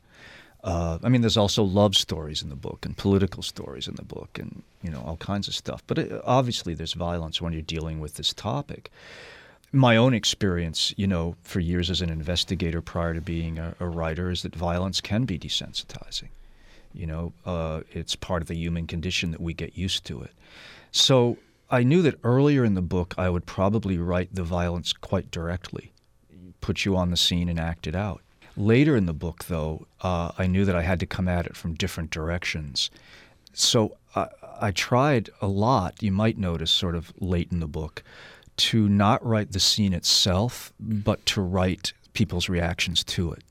Uh, 0.69 0.99
I 1.03 1.09
mean, 1.09 1.23
there's 1.23 1.39
also 1.39 1.63
love 1.63 1.97
stories 1.97 2.43
in 2.43 2.51
the 2.51 2.55
book 2.55 2.85
and 2.85 2.95
political 2.95 3.43
stories 3.43 3.89
in 3.89 3.95
the 3.95 4.05
book 4.05 4.39
and, 4.39 4.63
you 4.83 4.91
know, 4.91 5.03
all 5.07 5.17
kinds 5.17 5.49
of 5.49 5.55
stuff. 5.55 5.83
But 5.87 5.97
it, 5.97 6.23
obviously, 6.27 6.75
there's 6.75 6.93
violence 6.93 7.41
when 7.41 7.55
you're 7.55 7.63
dealing 7.63 8.01
with 8.01 8.17
this 8.17 8.35
topic. 8.35 8.91
My 9.73 9.97
own 9.97 10.13
experience, 10.13 10.93
you 10.99 11.07
know, 11.07 11.37
for 11.43 11.61
years 11.61 11.89
as 11.89 12.03
an 12.03 12.11
investigator 12.11 12.83
prior 12.83 13.15
to 13.15 13.23
being 13.23 13.59
a, 13.59 13.77
a 13.81 13.89
writer 13.89 14.31
is 14.31 14.43
that 14.43 14.55
violence 14.55 15.01
can 15.01 15.25
be 15.25 15.39
desensitizing. 15.39 16.29
You 16.93 17.07
know, 17.07 17.33
uh, 17.47 17.81
it's 17.91 18.15
part 18.15 18.43
of 18.43 18.49
the 18.49 18.55
human 18.55 18.87
condition 18.87 19.31
that 19.31 19.41
we 19.41 19.55
get 19.55 19.79
used 19.79 20.05
to 20.05 20.21
it. 20.21 20.33
So 20.93 21.39
I 21.71 21.83
knew 21.83 22.03
that 22.03 22.19
earlier 22.23 22.63
in 22.63 22.75
the 22.75 22.83
book 22.83 23.15
I 23.17 23.31
would 23.31 23.47
probably 23.47 23.97
write 23.97 24.35
the 24.35 24.45
violence 24.45 24.93
quite 24.93 25.31
directly, 25.31 25.93
put 26.61 26.85
you 26.85 26.95
on 26.95 27.11
the 27.11 27.17
scene 27.17 27.49
and 27.49 27.59
act 27.59 27.87
it 27.87 27.97
out. 27.97 28.21
Later 28.59 28.97
in 28.97 29.07
the 29.07 29.15
book, 29.15 29.45
though, 29.45 29.87
uh, 30.01 30.33
I 30.37 30.49
knew 30.49 30.65
that 30.65 30.75
I 30.75 30.83
had 30.83 30.99
to 30.99 31.07
come 31.07 31.29
at 31.29 31.47
it 31.47 31.57
from 31.57 31.75
different 31.75 32.11
directions. 32.11 32.91
So 33.53 33.97
I, 34.17 34.27
I 34.61 34.71
tried 34.73 35.31
a 35.41 35.47
lot, 35.47 36.03
you 36.03 36.11
might 36.11 36.39
notice 36.39 36.73
sort 36.73 36.97
of 36.97 37.13
late 37.21 37.53
in 37.53 37.61
the 37.61 37.69
book, 37.69 38.03
to 38.57 38.89
not 38.89 39.25
write 39.25 39.53
the 39.53 39.61
scene 39.61 39.93
itself, 39.93 40.73
but 40.81 41.25
to 41.27 41.41
write 41.41 41.93
people's 42.15 42.49
reactions 42.49 43.05
to 43.05 43.31
it. 43.31 43.45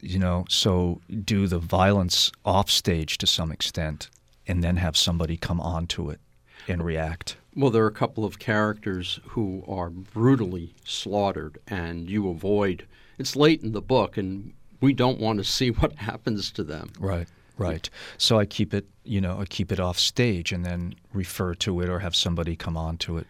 You 0.00 0.20
know, 0.20 0.44
so 0.48 1.00
do 1.24 1.48
the 1.48 1.58
violence 1.58 2.30
offstage 2.44 3.18
to 3.18 3.26
some 3.26 3.50
extent, 3.50 4.08
and 4.46 4.62
then 4.62 4.76
have 4.76 4.96
somebody 4.96 5.36
come 5.36 5.60
onto 5.60 6.10
it 6.10 6.20
and 6.68 6.84
react. 6.84 7.36
Well, 7.56 7.70
there 7.72 7.82
are 7.82 7.88
a 7.88 7.92
couple 7.92 8.24
of 8.24 8.38
characters 8.38 9.18
who 9.30 9.64
are 9.66 9.90
brutally 9.90 10.74
slaughtered, 10.84 11.58
and 11.66 12.08
you 12.08 12.30
avoid. 12.30 12.86
It's 13.18 13.36
late 13.36 13.62
in 13.62 13.72
the 13.72 13.82
book, 13.82 14.16
and 14.16 14.52
we 14.80 14.92
don't 14.92 15.20
want 15.20 15.38
to 15.38 15.44
see 15.44 15.70
what 15.70 15.94
happens 15.94 16.50
to 16.52 16.64
them. 16.64 16.92
Right, 16.98 17.28
right. 17.58 17.88
So 18.18 18.38
I 18.38 18.46
keep 18.46 18.74
it, 18.74 18.86
you 19.04 19.20
know, 19.20 19.40
I 19.40 19.44
keep 19.44 19.72
it 19.72 19.80
off 19.80 19.98
stage, 19.98 20.52
and 20.52 20.64
then 20.64 20.94
refer 21.12 21.54
to 21.56 21.80
it 21.80 21.88
or 21.88 22.00
have 22.00 22.16
somebody 22.16 22.56
come 22.56 22.76
on 22.76 22.96
to 22.98 23.18
it. 23.18 23.26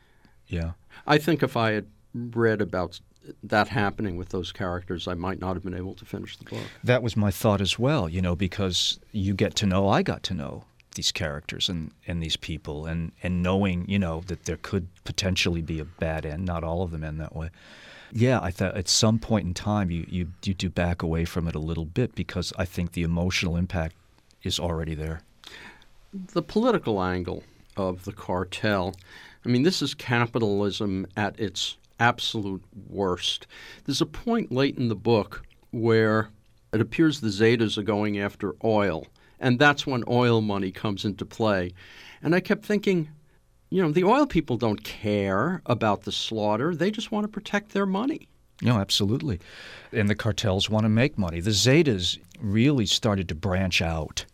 Yeah. 0.47 0.73
I 1.07 1.19
think 1.19 1.43
if 1.43 1.57
I 1.57 1.73
had 1.73 1.87
read 2.15 2.61
about 2.61 3.01
that 3.43 3.69
happening 3.69 4.17
with 4.17 4.31
those 4.31 4.53
characters, 4.53 5.07
I 5.07 5.15
might 5.15 5.41
not 5.41 5.55
have 5.55 5.63
been 5.63 5.75
able 5.75 5.95
to 5.95 6.05
finish 6.05 6.37
the 6.37 6.45
book. 6.45 6.65
That 6.83 7.03
was 7.03 7.17
my 7.17 7.31
thought 7.31 7.61
as 7.61 7.79
well, 7.79 8.09
you 8.09 8.21
know, 8.21 8.35
because 8.35 8.99
you 9.13 9.35
get 9.35 9.55
to 9.57 9.67
know, 9.67 9.89
I 9.89 10.03
got 10.03 10.23
to 10.25 10.35
know 10.35 10.65
these 10.95 11.13
characters 11.13 11.69
and, 11.69 11.93
and 12.07 12.23
these 12.23 12.37
people 12.37 12.87
and, 12.87 13.13
and 13.23 13.43
knowing, 13.43 13.89
you 13.89 13.99
know, 13.99 14.23
that 14.27 14.45
there 14.45 14.59
could 14.59 14.89
potentially 15.05 15.63
be 15.63 15.81
a 15.81 15.85
bad 15.85 16.27
end. 16.27 16.45
Not 16.45 16.65
all 16.65 16.83
of 16.83 16.91
them 16.91 17.05
end 17.05 17.21
that 17.21 17.35
way. 17.35 17.51
Yeah, 18.13 18.41
I 18.43 18.51
thought 18.51 18.77
at 18.77 18.89
some 18.89 19.19
point 19.19 19.47
in 19.47 19.55
time 19.55 19.91
you, 19.91 20.05
you, 20.09 20.33
you 20.45 20.53
do 20.53 20.69
back 20.69 21.03
away 21.03 21.25
from 21.25 21.49
it 21.49 21.55
a 21.55 21.61
little 21.61 21.87
bit 21.87 22.15
because 22.15 22.53
I 22.59 22.67
think 22.67 22.93
the 22.93 23.03
emotional 23.03 23.57
impact 23.57 23.95
is 24.43 24.61
already 24.61 24.95
there. 24.95 25.23
The 26.13 26.43
political 26.43 27.03
angle 27.03 27.43
of 27.75 28.05
the 28.05 28.13
cartel. 28.13 28.95
I 29.47 29.49
mean, 29.49 29.63
this 29.63 29.81
is 29.81 29.95
capitalism 29.95 31.07
at 31.17 31.41
its 31.41 31.79
absolute 31.99 32.63
worst. 32.91 33.47
There's 33.85 34.03
a 34.03 34.07
point 34.07 34.53
late 34.53 34.77
in 34.77 34.89
the 34.89 34.95
book 34.95 35.43
where 35.71 36.29
it 36.73 36.83
appears 36.83 37.21
the 37.21 37.29
Zetas 37.29 37.79
are 37.79 37.83
going 37.83 38.19
after 38.19 38.55
oil, 38.63 39.07
and 39.41 39.59
that's 39.59 39.87
when 39.87 40.05
oil 40.07 40.43
money 40.43 40.71
comes 40.71 41.07
into 41.07 41.25
play. 41.25 41.73
And 42.23 42.35
I 42.35 42.41
kept 42.41 42.65
thinking, 42.65 43.09
you 43.73 43.81
know, 43.81 43.91
the 43.91 44.05
oil 44.05 44.27
people 44.27 44.59
don't 44.59 44.85
care 44.85 45.63
about 45.65 46.03
the 46.03 46.13
slaughter, 46.13 46.75
they 46.75 46.91
just 46.91 47.11
want 47.11 47.25
to 47.25 47.29
protect 47.29 47.73
their 47.73 47.87
money. 47.87 48.29
No, 48.61 48.77
absolutely. 48.77 49.41
And 49.93 50.11
the 50.11 50.15
cartels 50.15 50.69
want 50.69 50.85
to 50.85 50.91
make 50.91 51.17
money. 51.17 51.41
The 51.41 51.51
Zetas 51.53 52.19
really 52.39 52.85
started 52.85 53.31
to 53.31 53.35
branch 53.35 53.81
out. 53.81 54.27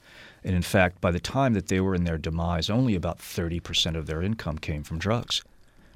And 0.43 0.57
in 0.57 0.63
fact, 0.63 1.01
by 1.01 1.13
the 1.13 1.21
time 1.21 1.55
that 1.55 1.69
they 1.69 1.79
were 1.79 1.95
in 1.95 2.03
their 2.03 2.19
demise, 2.19 2.69
only 2.69 2.97
about 2.97 3.19
30% 3.19 3.97
of 3.97 4.07
their 4.07 4.23
income 4.23 4.59
came 4.59 4.83
from 4.83 4.99
drugs. 4.99 5.43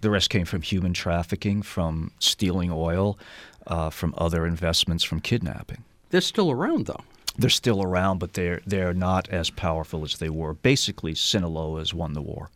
The 0.03 0.11
rest 0.11 0.31
came 0.31 0.47
from 0.47 0.63
human 0.63 0.93
trafficking, 0.93 1.63
from 1.63 2.13
stealing 2.21 2.71
oil, 2.73 3.19
uh, 3.67 3.91
from 3.91 4.15
other 4.17 4.47
investments, 4.47 5.03
from 5.03 5.21
kidnapping. 5.21 5.83
They're 6.11 6.21
still 6.21 6.51
around, 6.53 6.87
though. 6.87 7.03
They're 7.37 7.51
still 7.51 7.83
around, 7.83 8.19
but 8.19 8.35
they're 8.35 8.61
they're 8.67 8.95
not 8.95 9.29
as 9.31 9.51
powerful 9.51 10.05
as 10.05 10.19
they 10.19 10.29
were. 10.29 10.53
Basically, 10.53 11.15
Sinaloa 11.15 11.79
has 11.79 11.95
won 11.95 12.13
the 12.13 12.21
war, 12.21 12.51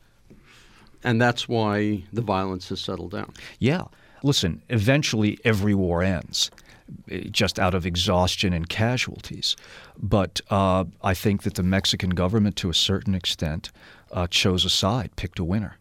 and 1.04 1.20
that's 1.20 1.48
why 1.48 2.04
the 2.12 2.22
violence 2.22 2.68
has 2.68 2.80
settled 2.80 3.12
down. 3.12 3.32
Yeah, 3.58 3.84
listen. 4.22 4.62
Eventually, 4.68 5.38
every 5.44 5.74
war 5.74 6.02
ends 6.02 6.50
eh, 7.10 7.24
just 7.30 7.58
out 7.58 7.74
of 7.74 7.86
exhaustion 7.86 8.52
and 8.52 8.68
casualties. 8.68 9.56
But 9.98 10.40
uh, 10.50 10.84
I 11.02 11.14
think 11.14 11.42
that 11.42 11.54
the 11.54 11.62
Mexican 11.62 12.10
government, 12.10 12.56
to 12.56 12.70
a 12.70 12.74
certain 12.74 13.14
extent, 13.14 13.70
uh, 14.12 14.26
chose 14.26 14.64
a 14.64 14.70
side, 14.70 15.10
picked 15.16 15.38
a 15.38 15.44
winner, 15.44 15.78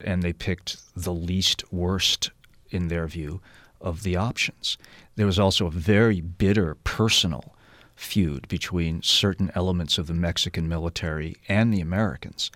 and 0.00 0.22
they 0.22 0.32
picked 0.32 0.78
the 0.94 1.14
least 1.14 1.64
worst, 1.72 2.30
in 2.70 2.88
their 2.88 3.06
view, 3.06 3.40
of 3.80 4.02
the 4.02 4.16
options. 4.16 4.78
There 5.16 5.26
was 5.26 5.38
also 5.38 5.66
a 5.66 5.70
very 5.70 6.20
bitter 6.20 6.74
personal 6.84 7.54
feud 7.94 8.46
between 8.48 9.02
certain 9.02 9.50
elements 9.54 9.98
of 9.98 10.06
the 10.06 10.14
Mexican 10.14 10.68
military 10.68 11.36
and 11.48 11.72
the 11.72 11.80
Americans 11.80 12.50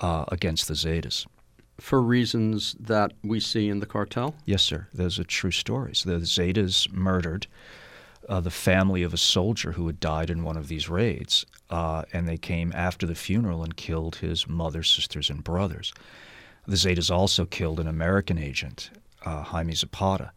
uh, 0.00 0.24
against 0.28 0.68
the 0.68 0.74
Zetas. 0.74 1.26
For 1.80 2.02
reasons 2.02 2.74
that 2.80 3.12
we 3.22 3.40
see 3.40 3.68
in 3.68 3.80
the 3.80 3.86
cartel? 3.86 4.34
Yes, 4.44 4.62
sir. 4.62 4.88
Those 4.92 5.18
are 5.18 5.24
true 5.24 5.52
stories. 5.52 6.02
The 6.02 6.20
Zetas 6.20 6.92
murdered 6.92 7.46
uh, 8.28 8.40
the 8.40 8.50
family 8.50 9.02
of 9.02 9.14
a 9.14 9.18
soldier 9.18 9.72
who 9.72 9.86
had 9.86 10.00
died 10.00 10.28
in 10.28 10.44
one 10.44 10.56
of 10.56 10.68
these 10.68 10.88
raids, 10.88 11.46
uh, 11.70 12.02
and 12.12 12.28
they 12.28 12.36
came 12.36 12.72
after 12.74 13.06
the 13.06 13.14
funeral 13.14 13.62
and 13.62 13.76
killed 13.76 14.16
his 14.16 14.48
mother, 14.48 14.82
sisters, 14.82 15.30
and 15.30 15.42
brothers. 15.42 15.92
The 16.66 16.76
Zetas 16.76 17.10
also 17.10 17.46
killed 17.46 17.80
an 17.80 17.88
American 17.88 18.38
agent, 18.38 18.90
uh, 19.24 19.42
Jaime 19.44 19.74
Zapata, 19.74 20.32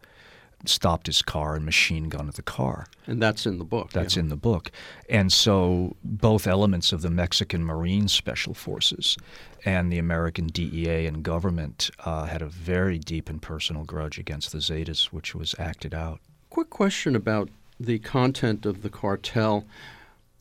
stopped 0.68 1.06
his 1.06 1.22
car 1.22 1.54
and 1.54 1.64
machine 1.64 2.08
gunned 2.08 2.32
the 2.32 2.42
car. 2.42 2.86
And 3.06 3.20
that's 3.20 3.46
in 3.46 3.58
the 3.58 3.64
book. 3.64 3.90
That's 3.92 4.16
yeah. 4.16 4.20
in 4.20 4.28
the 4.28 4.36
book. 4.36 4.70
And 5.08 5.32
so 5.32 5.96
both 6.04 6.46
elements 6.46 6.92
of 6.92 7.02
the 7.02 7.10
Mexican 7.10 7.64
Marine 7.64 8.08
Special 8.08 8.54
Forces 8.54 9.16
and 9.64 9.92
the 9.92 9.98
American 9.98 10.46
DEA 10.48 11.06
and 11.06 11.22
government 11.22 11.90
uh, 12.04 12.24
had 12.26 12.42
a 12.42 12.46
very 12.46 12.98
deep 12.98 13.28
and 13.28 13.40
personal 13.40 13.84
grudge 13.84 14.18
against 14.18 14.52
the 14.52 14.58
Zetas, 14.58 15.06
which 15.06 15.34
was 15.34 15.54
acted 15.58 15.94
out. 15.94 16.20
Quick 16.50 16.70
question 16.70 17.16
about 17.16 17.48
the 17.78 17.98
content 17.98 18.66
of 18.66 18.82
the 18.82 18.90
cartel. 18.90 19.64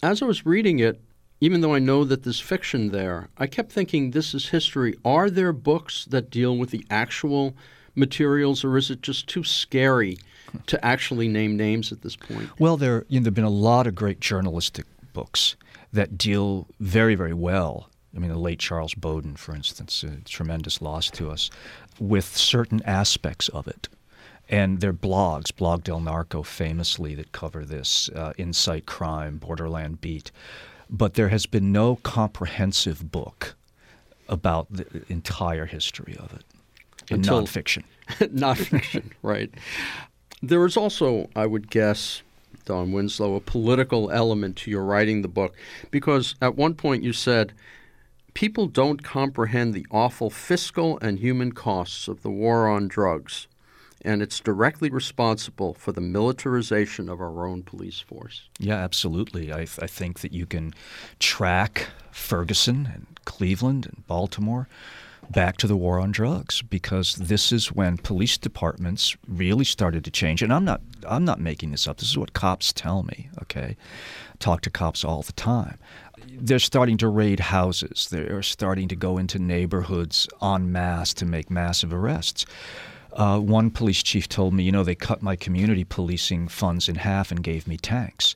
As 0.04 0.22
I 0.22 0.26
was 0.26 0.46
reading 0.46 0.80
it, 0.80 1.00
even 1.40 1.62
though 1.62 1.74
I 1.74 1.80
know 1.80 2.04
that 2.04 2.24
there's 2.24 2.40
fiction 2.40 2.92
there, 2.92 3.30
I 3.38 3.48
kept 3.48 3.72
thinking 3.72 4.12
this 4.12 4.34
is 4.36 4.50
history. 4.50 4.96
Are 5.04 5.30
there 5.30 5.52
books 5.52 6.06
that 6.06 6.30
deal 6.30 6.56
with 6.56 6.70
the 6.70 6.86
actual 6.90 7.56
materials, 7.95 8.63
or 8.63 8.77
is 8.77 8.89
it 8.89 9.01
just 9.01 9.27
too 9.27 9.43
scary 9.43 10.17
to 10.67 10.84
actually 10.86 11.27
name 11.27 11.56
names 11.58 11.91
at 11.91 12.01
this 12.01 12.15
point? 12.15 12.49
Well, 12.60 12.77
there 12.77 13.06
you 13.08 13.19
know, 13.19 13.23
there've 13.23 13.34
been 13.34 13.43
a 13.43 13.49
lot 13.49 13.88
of 13.88 13.95
great 13.95 14.19
journalistic 14.19 14.86
books 15.13 15.56
that 15.93 16.17
deal 16.17 16.67
very, 16.80 17.15
very 17.15 17.34
well. 17.34 17.89
I 18.15 18.19
mean, 18.19 18.30
the 18.30 18.38
late 18.38 18.60
Charles 18.60 18.93
Bowden, 18.93 19.36
for 19.36 19.56
instance, 19.56 20.04
a 20.04 20.17
tremendous 20.25 20.82
loss 20.82 21.10
to 21.12 21.30
us, 21.30 21.49
with 21.99 22.25
certain 22.25 22.82
aspects 22.86 23.47
of 23.49 23.67
it. 23.67 23.88
And 24.49 24.82
there 24.82 24.89
are 24.89 24.93
blogs, 24.93 25.56
Blog 25.56 25.84
del 25.84 26.01
Narco 26.01 26.43
famously, 26.43 27.15
that 27.15 27.32
cover 27.32 27.63
this, 27.63 28.10
uh, 28.10 28.34
Insight 28.38 28.86
Crime, 28.86 29.38
Borderland 29.38 30.01
Beat. 30.01 30.32
But 30.89 31.13
there 31.13 31.30
has 31.30 31.45
been 31.45 31.71
no 31.71 31.95
comprehensive 31.97 33.13
book 33.13 33.56
about 34.27 34.67
the 34.69 35.04
entire 35.08 35.65
history 35.65 36.17
of 36.17 36.34
it 36.34 36.43
until 37.12 37.41
nonfiction. 37.41 37.84
nonfiction, 38.10 39.12
right. 39.21 39.52
There 40.41 40.65
is 40.65 40.78
also, 40.78 41.30
I 41.36 41.45
would 41.45 41.69
guess, 41.69 42.24
Don 42.65 42.91
Winslow, 42.91 43.36
a 43.36 43.39
political 43.39 44.12
element 44.12 44.56
to 44.58 44.71
your 44.71 44.84
writing 44.84 45.21
the 45.21 45.28
book, 45.28 45.56
because 45.91 46.36
at 46.41 46.56
one 46.56 46.74
point 46.74 47.04
you 47.04 47.13
said, 47.13 47.54
people 48.34 48.67
don't 48.67 49.04
comprehend 49.04 49.74
the 49.74 49.86
awful 49.91 50.30
fiscal 50.30 50.97
and 51.02 51.19
human 51.19 51.52
costs 51.52 52.08
of 52.08 52.21
the 52.21 52.30
war 52.30 52.67
on 52.67 52.88
drugs, 52.88 53.47
and 54.04 54.21
it's 54.21 54.39
directly 54.39 54.89
responsible 54.89 55.74
for 55.74 55.91
the 55.91 56.02
militarization 56.02 57.08
of 57.08 57.21
our 57.21 57.45
own 57.45 57.62
police 57.62 58.00
force. 58.00 58.50
Yeah, 58.58 58.78
absolutely. 58.78 59.54
I, 59.54 59.62
I 59.62 59.88
think 59.88 60.21
that 60.21 60.34
you 60.34 60.45
can 60.45 60.74
track 61.19 61.88
Ferguson 62.12 62.89
and 62.93 63.06
Cleveland 63.26 63.86
and 63.86 64.06
Baltimore 64.08 64.67
back 65.32 65.58
to 65.58 65.67
the 65.67 65.76
war 65.76 66.00
on 66.00 66.12
drugs 66.12 66.62
because 66.62 67.15
this 67.15 67.52
is 67.52 67.72
when 67.72 67.98
police 67.98 68.38
departments 68.38 69.15
really 69.28 69.65
started 69.65 70.04
to 70.06 70.12
change. 70.12 70.41
And 70.41 70.54
I'm 70.54 70.65
not 70.65 70.82
I'm 71.08 71.26
not 71.26 71.39
making 71.39 71.72
this 71.72 71.88
up. 71.88 71.98
This 71.98 72.10
is 72.10 72.17
what 72.17 72.34
cops 72.34 72.74
tell 72.74 73.04
me. 73.04 73.30
Okay, 73.41 73.78
talk 74.39 74.62
to 74.62 74.70
cops 74.70 75.04
all 75.04 75.22
the 75.22 75.34
time. 75.34 75.78
They're 76.28 76.60
starting 76.60 76.98
to 76.98 77.08
raid 77.08 77.39
houses. 77.39 78.08
They're 78.12 78.44
starting 78.44 78.88
to 78.89 78.96
go 78.96 79.17
into 79.17 79.39
neighborhoods 79.39 80.28
en 80.41 80.72
masse 80.72 81.13
to 81.15 81.26
make 81.26 81.50
massive 81.50 81.94
arrests. 81.94 82.46
Uh, 83.13 83.39
one 83.39 83.70
police 83.72 84.02
chief 84.04 84.30
told 84.30 84.54
me, 84.54 84.63
you 84.63 84.72
know, 84.72 84.84
they 84.84 84.96
cut 84.96 85.22
my 85.22 85.36
community 85.36 85.84
policing 85.84 86.48
funds 86.48 86.88
in 86.88 86.96
half 86.96 87.32
and 87.32 87.44
gave 87.44 87.67
me 87.67 87.76
tanks. 87.76 88.36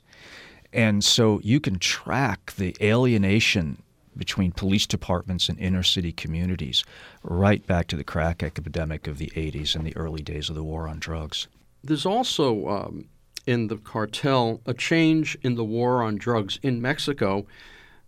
And 0.72 1.02
so 1.02 1.40
you 1.42 1.60
can 1.60 1.78
track 1.78 2.52
the 2.56 2.76
alienation 2.82 3.82
between 4.16 4.52
police 4.52 4.86
departments 4.86 5.48
and 5.48 5.58
inner 5.58 5.82
city 5.82 6.12
communities 6.12 6.84
right 7.22 7.66
back 7.66 7.86
to 7.88 7.96
the 7.96 8.04
crack 8.04 8.42
epidemic 8.42 9.06
of 9.06 9.18
the 9.18 9.30
80s 9.36 9.74
and 9.74 9.86
the 9.86 9.96
early 9.96 10.22
days 10.22 10.48
of 10.48 10.54
the 10.54 10.64
war 10.64 10.88
on 10.88 10.98
drugs. 10.98 11.48
There's 11.82 12.06
also 12.06 12.68
um, 12.68 13.08
in 13.46 13.68
the 13.68 13.76
cartel 13.76 14.60
a 14.66 14.74
change 14.74 15.36
in 15.42 15.54
the 15.54 15.64
war 15.64 16.02
on 16.02 16.16
drugs 16.16 16.58
in 16.62 16.82
Mexico 16.82 17.46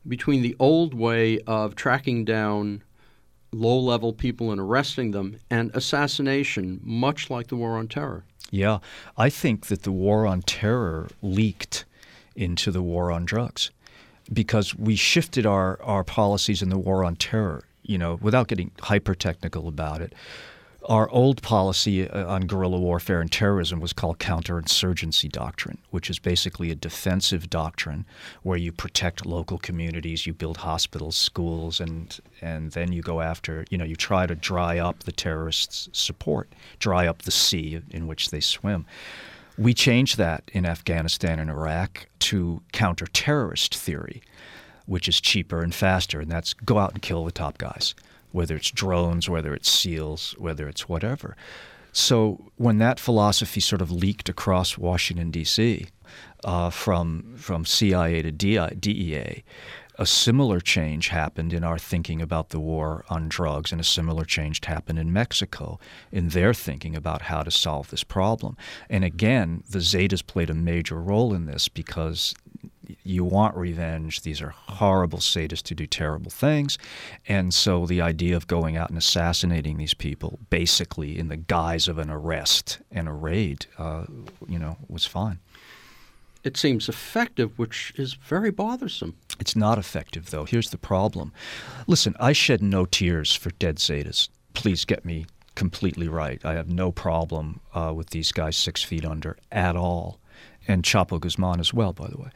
between 0.07 0.43
the 0.43 0.57
old 0.59 0.95
way 0.95 1.39
of 1.47 1.75
tracking 1.75 2.25
down 2.25 2.83
low 3.53 3.79
level 3.79 4.13
people 4.13 4.51
and 4.51 4.61
arresting 4.61 5.13
them 5.13 5.39
and 5.51 5.71
assassination, 5.75 6.81
much 6.83 7.31
like 7.31 7.49
the 7.49 7.57
war 7.57 7.77
on 7.77 7.89
terror. 7.89 8.25
Yeah, 8.51 8.79
I 9.17 9.31
think 9.31 9.67
that 9.67 9.83
the 9.83 9.93
war 9.93 10.27
on 10.27 10.43
terror 10.43 11.09
leaked 11.23 11.85
into 12.35 12.71
the 12.71 12.83
war 12.83 13.11
on 13.11 13.25
drugs 13.25 13.71
because 14.33 14.75
we 14.75 14.97
shifted 14.97 15.47
our, 15.47 15.81
our 15.83 16.05
policies 16.05 16.63
in 16.63 16.69
the 16.69 16.79
war 16.79 17.05
on 17.05 17.17
terror, 17.17 17.65
you 17.83 17.99
know, 17.99 18.19
without 18.21 18.49
getting 18.49 18.71
hyper 18.81 19.15
technical 19.15 19.69
about 19.69 20.01
it. 20.01 20.13
Our 20.85 21.11
old 21.11 21.43
policy 21.43 22.09
uh, 22.09 22.27
on 22.27 22.43
guerrilla 22.43 22.79
warfare 22.79 23.21
and 23.21 23.31
terrorism 23.31 23.79
was 23.79 23.93
called 23.93 24.19
counterinsurgency 24.19 25.31
doctrine, 25.31 25.79
which 25.91 26.09
is 26.09 26.19
basically 26.19 26.71
a 26.71 26.75
defensive 26.75 27.51
doctrine 27.51 28.07
where 28.43 28.57
you 28.57 28.73
protect 28.73 29.27
local 29.27 29.59
communities, 29.59 30.27
you 30.27 30.33
build 30.33 30.59
hospitals, 30.59 31.15
schools, 31.15 31.79
and 31.79 32.19
and 32.41 32.73
then 32.73 32.93
you 32.93 33.03
go 33.03 33.21
after, 33.21 33.67
you 33.71 33.77
know, 33.77 33.85
you 33.85 33.97
try 33.97 34.27
to 34.27 34.35
dry 34.35 34.79
up 34.79 35.01
the 35.01 35.13
terrorists' 35.13 35.91
support, 35.93 36.49
dry 36.79 37.07
up 37.07 37.23
the 37.23 37.33
sea 37.33 37.83
in 37.91 38.07
which 38.07 38.31
they 38.31 38.41
swim. 38.41 38.87
We 39.59 39.75
changed 39.75 40.19
that 40.19 40.51
in 40.53 40.65
Afghanistan 40.65 41.41
and 41.41 41.51
Iraq 41.51 42.07
to 42.21 42.63
counter 42.73 43.07
terrorist 43.07 43.75
theory, 43.75 44.23
which 44.87 45.09
is 45.09 45.21
cheaper 45.21 45.63
and 45.63 45.75
faster, 45.75 46.21
and 46.21 46.31
that's 46.31 46.55
go 46.55 46.79
out 46.79 46.93
and 46.93 47.03
kill 47.03 47.25
the 47.25 47.33
top 47.33 47.59
guys, 47.59 47.95
whether 48.31 48.55
it's 48.55 48.71
drones, 48.71 49.29
whether 49.29 49.53
it's 49.55 49.69
SEALs, 49.69 50.35
whether 50.39 50.69
it's 50.69 50.89
whatever. 50.89 51.37
So 51.93 52.51
when 52.57 52.79
that 52.79 53.01
philosophy 53.01 53.61
sort 53.61 53.83
of 53.83 53.91
leaked 53.91 54.29
across 54.29 54.79
Washington, 54.79 55.33
D.C., 55.33 55.87
uh, 56.45 56.71
from, 56.71 57.35
from 57.37 57.65
CIA 57.65 58.23
to 58.23 58.31
DEA, 58.31 59.43
a 59.99 60.07
similar 60.07 60.61
change 60.61 61.09
happened 61.09 61.53
in 61.53 61.65
our 61.65 61.79
thinking 61.79 62.23
about 62.23 62.51
the 62.51 62.61
war 62.61 63.05
on 63.11 63.29
drugs, 63.29 63.73
and 63.73 63.81
a 63.81 63.85
similar 63.85 64.25
change 64.25 64.65
happened 64.65 64.99
in 64.99 65.13
Mexico 65.13 65.79
in 66.13 66.29
their 66.29 66.55
thinking 66.55 66.95
about 66.95 67.23
how 67.23 67.43
to 67.43 67.51
solve 67.51 67.91
this 67.91 68.05
problem. 68.05 68.57
And 68.89 69.05
again, 69.05 69.65
the 69.69 69.81
Zetas 69.81 70.25
played 70.25 70.51
a 70.51 70.55
major 70.55 71.01
role 71.01 71.35
in 71.35 71.47
this 71.47 71.69
because 71.69 72.35
you 73.03 73.25
want 73.25 73.57
revenge. 73.57 74.23
These 74.23 74.41
are 74.41 74.51
horrible 74.51 75.19
sadists 75.19 75.69
who 75.69 75.75
do 75.75 75.87
terrible 75.87 76.31
things. 76.31 76.79
And 77.27 77.53
so 77.53 77.87
the 77.87 78.01
idea 78.01 78.37
of 78.37 78.47
going 78.47 78.77
out 78.77 78.89
and 78.89 78.99
assassinating 78.99 79.77
these 79.77 79.95
people, 79.95 80.39
basically 80.49 81.19
in 81.19 81.29
the 81.29 81.37
guise 81.37 81.89
of 81.89 81.99
an 81.99 82.11
arrest 82.11 82.79
and 82.91 83.09
a 83.09 83.13
raid, 83.13 83.67
uh, 83.79 84.05
you 84.47 84.59
know, 84.59 84.77
was 84.89 85.05
fine. 85.05 85.41
It 86.45 86.57
seems 86.57 86.89
effective, 86.89 87.59
which 87.59 87.93
is 87.97 88.15
very 88.15 88.51
bothersome. 88.51 89.17
It's 89.41 89.57
not 89.57 89.79
effective, 89.79 90.31
though. 90.31 90.45
Here's 90.45 90.71
the 90.71 90.79
problem. 90.79 91.33
Listen, 91.87 92.15
I 92.21 92.33
shed 92.33 92.63
no 92.63 92.85
tears 92.87 93.35
for 93.35 93.51
dead 93.51 93.77
Zetas. 93.77 94.29
Please 94.55 94.85
get 94.85 95.05
me 95.05 95.27
completely 95.55 96.09
right. 96.09 96.45
I 96.45 96.55
have 96.55 96.69
no 96.69 96.93
problem 96.93 97.61
uh, 97.75 97.93
with 97.95 98.11
these 98.11 98.31
guys 98.31 98.57
six 98.57 98.83
feet 98.83 99.05
under 99.05 99.37
at 99.51 99.75
all, 99.75 100.21
and 100.69 100.85
Chapo 100.85 101.21
Guzman 101.21 101.59
as 101.59 101.75
well, 101.75 101.93
by 101.93 102.07
the 102.09 102.17
way. 102.19 102.31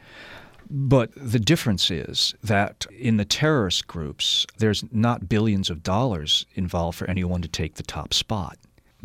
But 0.69 1.11
the 1.15 1.39
difference 1.39 1.91
is 1.91 2.35
that 2.43 2.87
in 2.99 3.19
the 3.19 3.25
terrorist 3.25 3.87
groups, 3.87 4.47
there's 4.59 4.85
not 4.91 5.29
billions 5.29 5.71
of 5.71 5.83
dollars 5.83 6.47
involved 6.55 6.99
for 6.99 7.09
anyone 7.09 7.43
to 7.43 7.49
take 7.49 7.75
the 7.75 7.83
top 7.83 8.15
spot. 8.15 8.59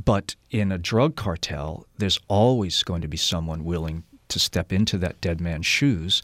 But 0.03 0.35
in 0.49 0.71
a 0.71 0.77
drug 0.77 1.15
cartel, 1.15 1.85
there's 1.97 2.19
always 2.27 2.83
going 2.83 3.01
to 3.01 3.07
be 3.07 3.17
someone 3.17 3.63
willing 3.63 4.03
to 4.29 4.39
step 4.39 4.73
into 4.73 4.97
that 4.97 5.19
dead 5.21 5.39
man's 5.39 5.65
shoes 5.65 6.21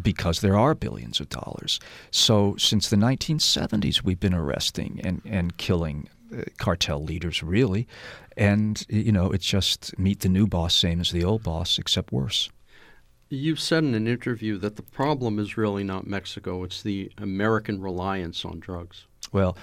because 0.00 0.40
there 0.40 0.56
are 0.56 0.74
billions 0.74 1.20
of 1.20 1.28
dollars. 1.28 1.80
So 2.10 2.56
since 2.56 2.88
the 2.88 2.96
1970s, 2.96 4.02
we've 4.02 4.20
been 4.20 4.34
arresting 4.34 5.00
and, 5.02 5.22
and 5.24 5.56
killing 5.56 6.08
uh, 6.36 6.42
cartel 6.58 7.02
leaders, 7.02 7.42
really. 7.42 7.86
And, 8.36 8.84
you 8.88 9.12
know, 9.12 9.30
it's 9.30 9.46
just 9.46 9.98
meet 9.98 10.20
the 10.20 10.28
new 10.28 10.46
boss, 10.46 10.74
same 10.74 11.00
as 11.00 11.10
the 11.10 11.24
old 11.24 11.42
boss, 11.42 11.78
except 11.78 12.12
worse. 12.12 12.48
You've 13.28 13.60
said 13.60 13.84
in 13.84 13.94
an 13.94 14.06
interview 14.06 14.58
that 14.58 14.76
the 14.76 14.82
problem 14.82 15.38
is 15.38 15.56
really 15.56 15.84
not 15.84 16.06
Mexico, 16.06 16.64
it's 16.64 16.82
the 16.82 17.10
American 17.16 17.80
reliance 17.80 18.44
on 18.44 18.60
drugs. 18.60 19.06
Well, 19.32 19.56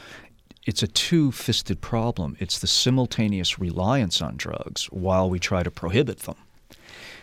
it's 0.66 0.84
a 0.84 0.88
two 0.88 1.32
fisted 1.32 1.80
problem. 1.82 2.36
It's 2.40 2.60
the 2.60 2.68
simultaneous 2.68 3.60
reliance 3.60 4.22
on 4.22 4.38
drugs 4.38 4.86
while 4.86 5.30
we 5.30 5.40
try 5.40 5.64
to 5.64 5.72
prohibit 5.72 6.20
them. 6.20 6.36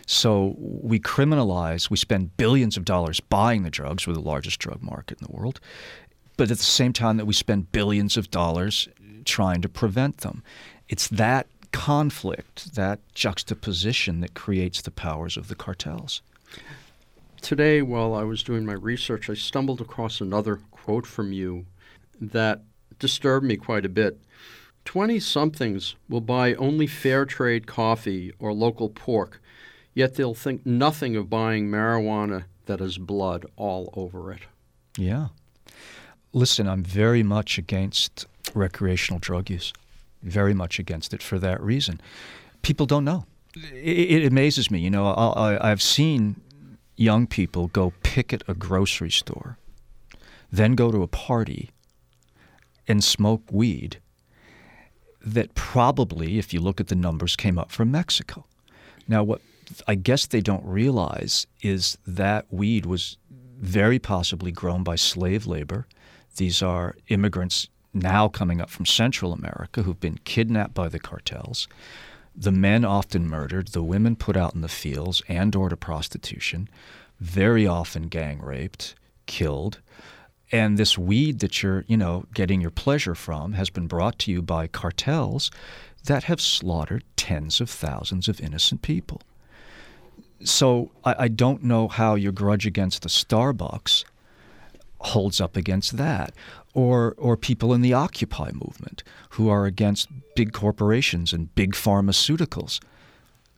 So 0.07 0.55
we 0.57 0.99
criminalize, 1.01 1.89
we 1.89 1.97
spend 1.97 2.37
billions 2.37 2.77
of 2.77 2.85
dollars 2.85 3.19
buying 3.19 3.63
the 3.63 3.69
drugs. 3.69 4.07
We're 4.07 4.13
the 4.13 4.21
largest 4.21 4.57
drug 4.57 4.81
market 4.81 5.19
in 5.21 5.27
the 5.27 5.37
world. 5.37 5.59
But 6.37 6.49
at 6.49 6.57
the 6.57 6.63
same 6.63 6.93
time 6.93 7.17
that 7.17 7.25
we 7.25 7.33
spend 7.33 7.73
billions 7.73 8.15
of 8.15 8.31
dollars 8.31 8.87
trying 9.25 9.61
to 9.61 9.69
prevent 9.69 10.19
them. 10.19 10.43
It's 10.87 11.09
that 11.09 11.47
conflict, 11.73 12.75
that 12.75 13.01
juxtaposition 13.13 14.21
that 14.21 14.33
creates 14.33 14.81
the 14.81 14.91
powers 14.91 15.35
of 15.35 15.49
the 15.49 15.55
cartels. 15.55 16.21
Today, 17.41 17.81
while 17.81 18.15
I 18.15 18.23
was 18.23 18.43
doing 18.43 18.65
my 18.65 18.73
research, 18.73 19.29
I 19.29 19.33
stumbled 19.33 19.81
across 19.81 20.21
another 20.21 20.61
quote 20.71 21.05
from 21.05 21.33
you 21.33 21.65
that 22.21 22.61
disturbed 22.97 23.45
me 23.45 23.57
quite 23.57 23.85
a 23.85 23.89
bit. 23.89 24.21
20 24.85 25.19
somethings 25.19 25.95
will 26.07 26.21
buy 26.21 26.53
only 26.53 26.87
fair 26.87 27.25
trade 27.25 27.67
coffee 27.67 28.31
or 28.39 28.53
local 28.53 28.87
pork 28.89 29.41
yet 29.97 30.13
they'll 30.13 30.35
think 30.35 30.63
nothing 30.63 31.15
of 31.15 31.27
buying 31.27 31.71
marijuana 31.71 32.43
that 32.67 32.79
has 32.79 32.99
blood 32.99 33.47
all 33.55 33.91
over 33.95 34.31
it. 34.31 34.41
Yeah. 34.95 35.29
Listen, 36.33 36.67
I'm 36.67 36.83
very 36.83 37.23
much 37.23 37.57
against 37.57 38.27
recreational 38.53 39.19
drug 39.19 39.49
use, 39.49 39.73
very 40.21 40.53
much 40.53 40.77
against 40.77 41.15
it 41.15 41.23
for 41.23 41.39
that 41.39 41.59
reason. 41.59 41.99
People 42.61 42.85
don't 42.85 43.05
know. 43.05 43.25
It, 43.73 44.11
it 44.11 44.25
amazes 44.27 44.69
me. 44.69 44.79
You 44.81 44.91
know, 44.91 45.07
I, 45.07 45.71
I've 45.71 45.81
seen 45.81 46.41
young 46.95 47.25
people 47.25 47.67
go 47.69 47.91
picket 48.03 48.43
a 48.47 48.53
grocery 48.53 49.09
store, 49.09 49.57
then 50.51 50.75
go 50.75 50.91
to 50.91 51.01
a 51.01 51.07
party 51.07 51.71
and 52.87 53.03
smoke 53.03 53.41
weed 53.51 53.97
that 55.25 55.55
probably, 55.55 56.37
if 56.37 56.53
you 56.53 56.59
look 56.59 56.79
at 56.79 56.87
the 56.87 56.95
numbers, 56.95 57.35
came 57.35 57.57
up 57.57 57.71
from 57.71 57.89
Mexico. 57.89 58.45
Now, 59.07 59.23
what 59.23 59.41
I 59.87 59.95
guess 59.95 60.25
they 60.25 60.41
don't 60.41 60.65
realize 60.65 61.47
is 61.61 61.97
that 62.05 62.45
weed 62.51 62.85
was 62.85 63.17
very 63.59 63.99
possibly 63.99 64.51
grown 64.51 64.83
by 64.83 64.95
slave 64.95 65.47
labor. 65.47 65.87
These 66.37 66.61
are 66.61 66.95
immigrants 67.07 67.67
now 67.93 68.27
coming 68.27 68.61
up 68.61 68.69
from 68.69 68.85
Central 68.85 69.33
America 69.33 69.83
who've 69.83 69.99
been 69.99 70.19
kidnapped 70.23 70.73
by 70.73 70.89
the 70.89 70.99
cartels. 70.99 71.67
The 72.35 72.51
men 72.51 72.85
often 72.85 73.27
murdered, 73.27 73.69
the 73.69 73.83
women 73.83 74.15
put 74.15 74.37
out 74.37 74.53
in 74.53 74.61
the 74.61 74.67
fields 74.67 75.23
and 75.27 75.55
or 75.55 75.69
to 75.69 75.77
prostitution, 75.77 76.69
very 77.19 77.65
often 77.65 78.03
gang 78.03 78.39
raped, 78.39 78.93
killed. 79.25 79.79
And 80.51 80.77
this 80.77 80.97
weed 80.97 81.39
that 81.39 81.63
you're, 81.63 81.83
you 81.87 81.97
know, 81.97 82.25
getting 82.33 82.61
your 82.61 82.71
pleasure 82.71 83.15
from 83.15 83.53
has 83.53 83.69
been 83.71 83.87
brought 83.87 84.19
to 84.19 84.31
you 84.31 84.41
by 84.41 84.67
cartels 84.67 85.49
that 86.05 86.25
have 86.25 86.39
slaughtered 86.39 87.03
tens 87.15 87.59
of 87.59 87.69
thousands 87.69 88.27
of 88.29 88.39
innocent 88.39 88.81
people 88.83 89.21
so 90.43 90.91
I, 91.03 91.15
I 91.19 91.27
don't 91.27 91.63
know 91.63 91.87
how 91.87 92.15
your 92.15 92.31
grudge 92.31 92.65
against 92.65 93.01
the 93.01 93.09
Starbucks 93.09 94.03
holds 94.99 95.39
up 95.39 95.55
against 95.55 95.97
that, 95.97 96.33
or 96.73 97.15
or 97.17 97.37
people 97.37 97.73
in 97.73 97.81
the 97.81 97.93
Occupy 97.93 98.51
movement 98.51 99.03
who 99.31 99.49
are 99.49 99.65
against 99.65 100.09
big 100.35 100.53
corporations 100.53 101.33
and 101.33 101.53
big 101.55 101.73
pharmaceuticals. 101.73 102.79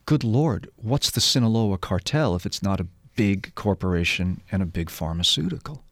Good 0.06 0.24
Lord, 0.24 0.68
what's 0.76 1.10
the 1.10 1.20
Sinaloa 1.20 1.78
cartel 1.78 2.34
if 2.34 2.44
it's 2.44 2.62
not 2.62 2.80
a 2.80 2.86
big 3.16 3.54
corporation 3.54 4.40
and 4.50 4.62
a 4.62 4.66
big 4.66 4.90
pharmaceutical? 4.90 5.84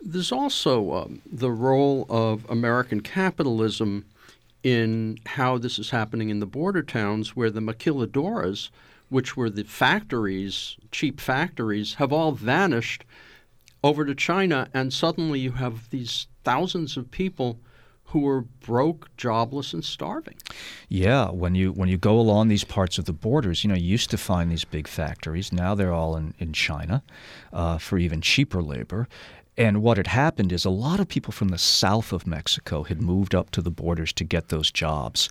There's 0.00 0.32
also 0.32 0.92
um, 0.94 1.22
the 1.30 1.50
role 1.50 2.06
of 2.08 2.44
American 2.50 3.00
capitalism 3.00 4.04
in 4.62 5.18
how 5.26 5.58
this 5.58 5.78
is 5.78 5.90
happening 5.90 6.28
in 6.28 6.40
the 6.40 6.46
border 6.46 6.82
towns, 6.82 7.36
where 7.36 7.50
the 7.50 7.60
maquiladoras 7.60 8.70
which 9.12 9.36
were 9.36 9.50
the 9.50 9.64
factories, 9.64 10.76
cheap 10.90 11.20
factories, 11.20 11.94
have 11.94 12.12
all 12.12 12.32
vanished 12.32 13.04
over 13.84 14.04
to 14.04 14.14
China, 14.14 14.68
and 14.72 14.92
suddenly 14.92 15.38
you 15.38 15.52
have 15.52 15.90
these 15.90 16.28
thousands 16.44 16.96
of 16.96 17.10
people 17.10 17.60
who 18.06 18.26
are 18.26 18.40
broke, 18.40 19.14
jobless, 19.16 19.72
and 19.72 19.84
starving. 19.84 20.36
Yeah, 20.88 21.30
when 21.30 21.54
you 21.54 21.72
when 21.72 21.88
you 21.88 21.98
go 21.98 22.18
along 22.18 22.48
these 22.48 22.64
parts 22.64 22.98
of 22.98 23.04
the 23.04 23.12
borders, 23.12 23.64
you 23.64 23.68
know, 23.68 23.76
you 23.76 23.86
used 23.86 24.10
to 24.10 24.18
find 24.18 24.50
these 24.50 24.64
big 24.64 24.88
factories. 24.88 25.52
Now 25.52 25.74
they're 25.74 25.92
all 25.92 26.16
in 26.16 26.34
in 26.38 26.52
China 26.52 27.02
uh, 27.52 27.78
for 27.78 27.98
even 27.98 28.20
cheaper 28.20 28.62
labor. 28.62 29.08
And 29.58 29.82
what 29.82 29.98
had 29.98 30.06
happened 30.06 30.52
is 30.52 30.64
a 30.64 30.70
lot 30.70 31.00
of 31.00 31.08
people 31.08 31.32
from 31.32 31.48
the 31.48 31.58
south 31.58 32.12
of 32.12 32.26
Mexico 32.26 32.84
had 32.84 33.02
moved 33.02 33.34
up 33.34 33.50
to 33.50 33.60
the 33.60 33.70
borders 33.70 34.12
to 34.14 34.24
get 34.24 34.48
those 34.48 34.70
jobs. 34.70 35.28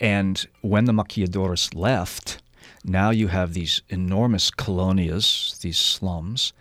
And 0.00 0.44
when 0.62 0.86
the 0.86 0.92
maquiladoras 0.92 1.72
left, 1.72 2.42
now 2.84 3.10
you 3.10 3.28
have 3.28 3.54
these 3.54 3.82
enormous 3.88 4.50
colonias, 4.50 5.58
these 5.60 5.78
slums, 5.78 6.52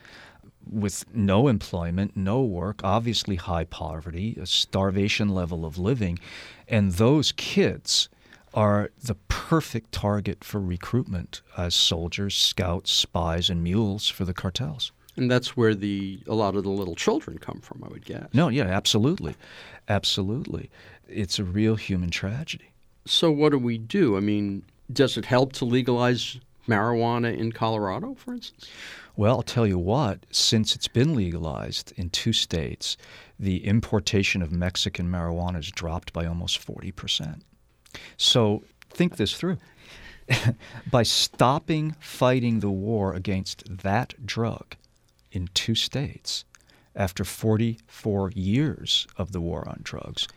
with 0.69 1.05
no 1.13 1.47
employment, 1.47 2.15
no 2.15 2.41
work, 2.41 2.81
obviously 2.83 3.35
high 3.35 3.63
poverty, 3.63 4.37
a 4.39 4.45
starvation 4.45 5.29
level 5.29 5.65
of 5.65 5.77
living. 5.77 6.19
And 6.67 6.93
those 6.93 7.31
kids 7.31 8.09
are 8.53 8.91
the 9.01 9.15
perfect 9.27 9.91
target 9.91 10.43
for 10.43 10.59
recruitment 10.59 11.41
as 11.57 11.73
soldiers, 11.73 12.35
scouts, 12.35 12.91
spies, 12.91 13.49
and 13.49 13.63
mules 13.63 14.07
for 14.07 14.25
the 14.25 14.33
cartels. 14.33 14.91
And 15.15 15.29
that's 15.29 15.57
where 15.57 15.75
the 15.75 16.19
a 16.27 16.35
lot 16.35 16.55
of 16.55 16.63
the 16.63 16.69
little 16.69 16.95
children 16.95 17.37
come 17.37 17.59
from, 17.59 17.83
I 17.83 17.89
would 17.89 18.05
guess. 18.05 18.27
No, 18.33 18.47
yeah, 18.47 18.65
absolutely. 18.65 19.35
Absolutely. 19.89 20.69
It's 21.07 21.37
a 21.37 21.43
real 21.43 21.75
human 21.75 22.09
tragedy. 22.09 22.71
So 23.05 23.31
what 23.31 23.51
do 23.51 23.57
we 23.57 23.77
do? 23.77 24.15
I 24.15 24.19
mean, 24.19 24.63
does 24.93 25.17
it 25.17 25.25
help 25.25 25.53
to 25.53 25.65
legalize 25.65 26.39
marijuana 26.67 27.35
in 27.35 27.51
Colorado, 27.51 28.15
for 28.15 28.33
instance? 28.33 28.69
Well, 29.15 29.37
I'll 29.37 29.43
tell 29.43 29.67
you 29.67 29.77
what, 29.77 30.25
since 30.31 30.75
it's 30.75 30.87
been 30.87 31.15
legalized 31.15 31.93
in 31.97 32.09
two 32.09 32.33
states, 32.33 32.97
the 33.37 33.65
importation 33.65 34.41
of 34.41 34.51
Mexican 34.51 35.09
marijuana 35.09 35.55
has 35.55 35.69
dropped 35.69 36.13
by 36.13 36.25
almost 36.25 36.65
40%. 36.65 37.41
So 38.17 38.63
think 38.89 39.17
this 39.17 39.35
through. 39.35 39.57
by 40.91 41.03
stopping 41.03 41.95
fighting 41.99 42.59
the 42.59 42.69
war 42.69 43.13
against 43.13 43.79
that 43.83 44.25
drug 44.25 44.75
in 45.31 45.49
two 45.53 45.75
states, 45.75 46.45
after 46.95 47.23
44 47.23 48.31
years 48.31 49.07
of 49.17 49.31
the 49.31 49.41
war 49.41 49.67
on 49.67 49.79
drugs, 49.83 50.27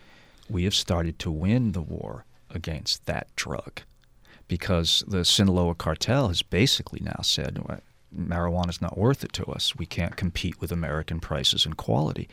we 0.48 0.64
have 0.64 0.74
started 0.74 1.18
to 1.20 1.30
win 1.30 1.72
the 1.72 1.82
war 1.82 2.24
against 2.50 3.06
that 3.06 3.34
drug 3.36 3.82
because 4.48 5.02
the 5.06 5.24
Sinaloa 5.24 5.74
cartel 5.74 6.28
has 6.28 6.42
basically 6.42 7.00
now 7.02 7.20
said 7.22 7.62
marijuana 8.16 8.70
is 8.70 8.80
not 8.80 8.98
worth 8.98 9.24
it 9.24 9.32
to 9.34 9.44
us. 9.46 9.76
We 9.76 9.86
can't 9.86 10.16
compete 10.16 10.60
with 10.60 10.72
American 10.72 11.20
prices 11.20 11.66
and 11.66 11.76
quality. 11.76 12.28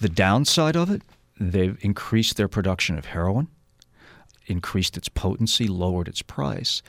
The 0.00 0.08
downside 0.08 0.76
of 0.76 0.90
it, 0.90 1.02
they've 1.38 1.78
increased 1.82 2.36
their 2.36 2.48
production 2.48 2.98
of 2.98 3.06
heroin, 3.06 3.48
increased 4.46 4.96
its 4.96 5.08
potency, 5.08 5.66
lowered 5.66 6.08
its 6.08 6.22
price. 6.22 6.82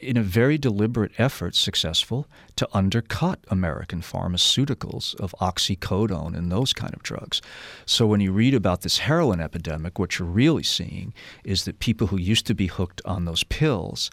In 0.00 0.16
a 0.16 0.22
very 0.22 0.58
deliberate 0.58 1.12
effort, 1.18 1.54
successful, 1.54 2.26
to 2.56 2.68
undercut 2.72 3.40
American 3.48 4.00
pharmaceuticals 4.00 5.14
of 5.20 5.34
oxycodone 5.40 6.36
and 6.36 6.50
those 6.50 6.72
kind 6.72 6.94
of 6.94 7.02
drugs. 7.02 7.40
So 7.86 8.06
when 8.06 8.20
you 8.20 8.32
read 8.32 8.54
about 8.54 8.82
this 8.82 8.98
heroin 8.98 9.40
epidemic, 9.40 9.98
what 9.98 10.18
you're 10.18 10.28
really 10.28 10.62
seeing 10.62 11.14
is 11.44 11.64
that 11.64 11.78
people 11.78 12.08
who 12.08 12.18
used 12.18 12.46
to 12.46 12.54
be 12.54 12.66
hooked 12.66 13.00
on 13.04 13.24
those 13.24 13.44
pills 13.44 14.10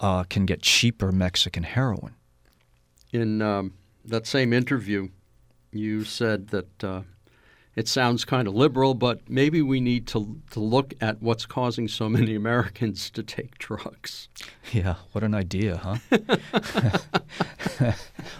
uh, 0.00 0.24
can 0.24 0.46
get 0.46 0.62
cheaper 0.62 1.12
Mexican 1.12 1.62
heroin. 1.62 2.14
In 3.12 3.42
um, 3.42 3.74
that 4.04 4.26
same 4.26 4.52
interview, 4.52 5.08
you 5.72 6.04
said 6.04 6.48
that 6.48 6.84
uh, 6.84 7.02
it 7.78 7.86
sounds 7.86 8.24
kind 8.24 8.48
of 8.48 8.56
liberal, 8.56 8.92
but 8.92 9.20
maybe 9.30 9.62
we 9.62 9.80
need 9.80 10.08
to 10.08 10.40
to 10.50 10.58
look 10.58 10.94
at 11.00 11.22
what's 11.22 11.46
causing 11.46 11.86
so 11.86 12.08
many 12.08 12.34
Americans 12.34 13.08
to 13.10 13.22
take 13.22 13.56
drugs. 13.58 14.28
Yeah, 14.72 14.96
what 15.12 15.22
an 15.22 15.32
idea, 15.32 15.76
huh? 15.76 15.98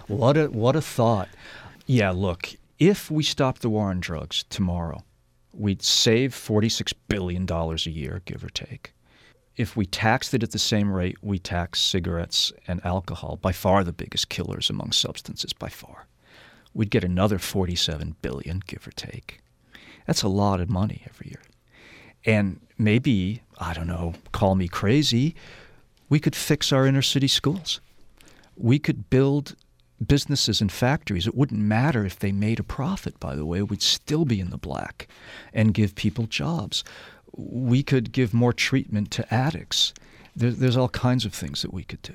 what 0.07 0.35
a 0.35 0.47
what 0.47 0.75
a 0.75 0.81
thought. 0.81 1.29
Yeah, 1.85 2.11
look, 2.11 2.49
if 2.79 3.09
we 3.09 3.23
stop 3.23 3.59
the 3.59 3.69
war 3.69 3.89
on 3.89 4.01
drugs 4.01 4.43
tomorrow, 4.49 5.05
we'd 5.53 5.83
save 5.83 6.35
$46 6.35 6.93
billion 7.07 7.49
a 7.49 7.75
year, 7.89 8.21
give 8.25 8.43
or 8.43 8.49
take. 8.49 8.93
If 9.55 9.77
we 9.77 9.85
taxed 9.85 10.33
it 10.33 10.43
at 10.43 10.51
the 10.51 10.59
same 10.59 10.91
rate 10.91 11.17
we 11.21 11.39
tax 11.39 11.79
cigarettes 11.79 12.51
and 12.67 12.85
alcohol, 12.85 13.39
by 13.41 13.53
far 13.53 13.85
the 13.85 13.93
biggest 13.93 14.27
killers 14.27 14.69
among 14.69 14.91
substances, 14.91 15.53
by 15.53 15.69
far 15.69 16.08
we'd 16.73 16.89
get 16.89 17.03
another 17.03 17.39
47 17.39 18.15
billion, 18.21 18.61
give 18.65 18.87
or 18.87 18.91
take. 18.91 19.41
That's 20.05 20.23
a 20.23 20.27
lot 20.27 20.61
of 20.61 20.69
money 20.69 21.03
every 21.07 21.27
year. 21.29 21.41
And 22.25 22.59
maybe, 22.77 23.41
I 23.57 23.73
don't 23.73 23.87
know, 23.87 24.13
call 24.31 24.55
me 24.55 24.67
crazy, 24.67 25.35
we 26.09 26.19
could 26.19 26.35
fix 26.35 26.71
our 26.71 26.85
inner 26.85 27.01
city 27.01 27.27
schools. 27.27 27.79
We 28.55 28.79
could 28.79 29.09
build 29.09 29.55
businesses 30.05 30.61
and 30.61 30.71
factories. 30.71 31.27
It 31.27 31.35
wouldn't 31.35 31.61
matter 31.61 32.05
if 32.05 32.17
they 32.19 32.31
made 32.31 32.59
a 32.59 32.63
profit, 32.63 33.19
by 33.19 33.35
the 33.35 33.45
way, 33.45 33.61
we'd 33.61 33.81
still 33.81 34.25
be 34.25 34.39
in 34.39 34.49
the 34.49 34.57
black 34.57 35.07
and 35.53 35.73
give 35.73 35.95
people 35.95 36.25
jobs. 36.25 36.83
We 37.35 37.83
could 37.83 38.11
give 38.11 38.33
more 38.33 38.53
treatment 38.53 39.11
to 39.11 39.33
addicts. 39.33 39.93
there's 40.35 40.77
all 40.77 40.89
kinds 40.89 41.25
of 41.25 41.33
things 41.33 41.61
that 41.61 41.73
we 41.73 41.83
could 41.83 42.01
do. 42.01 42.13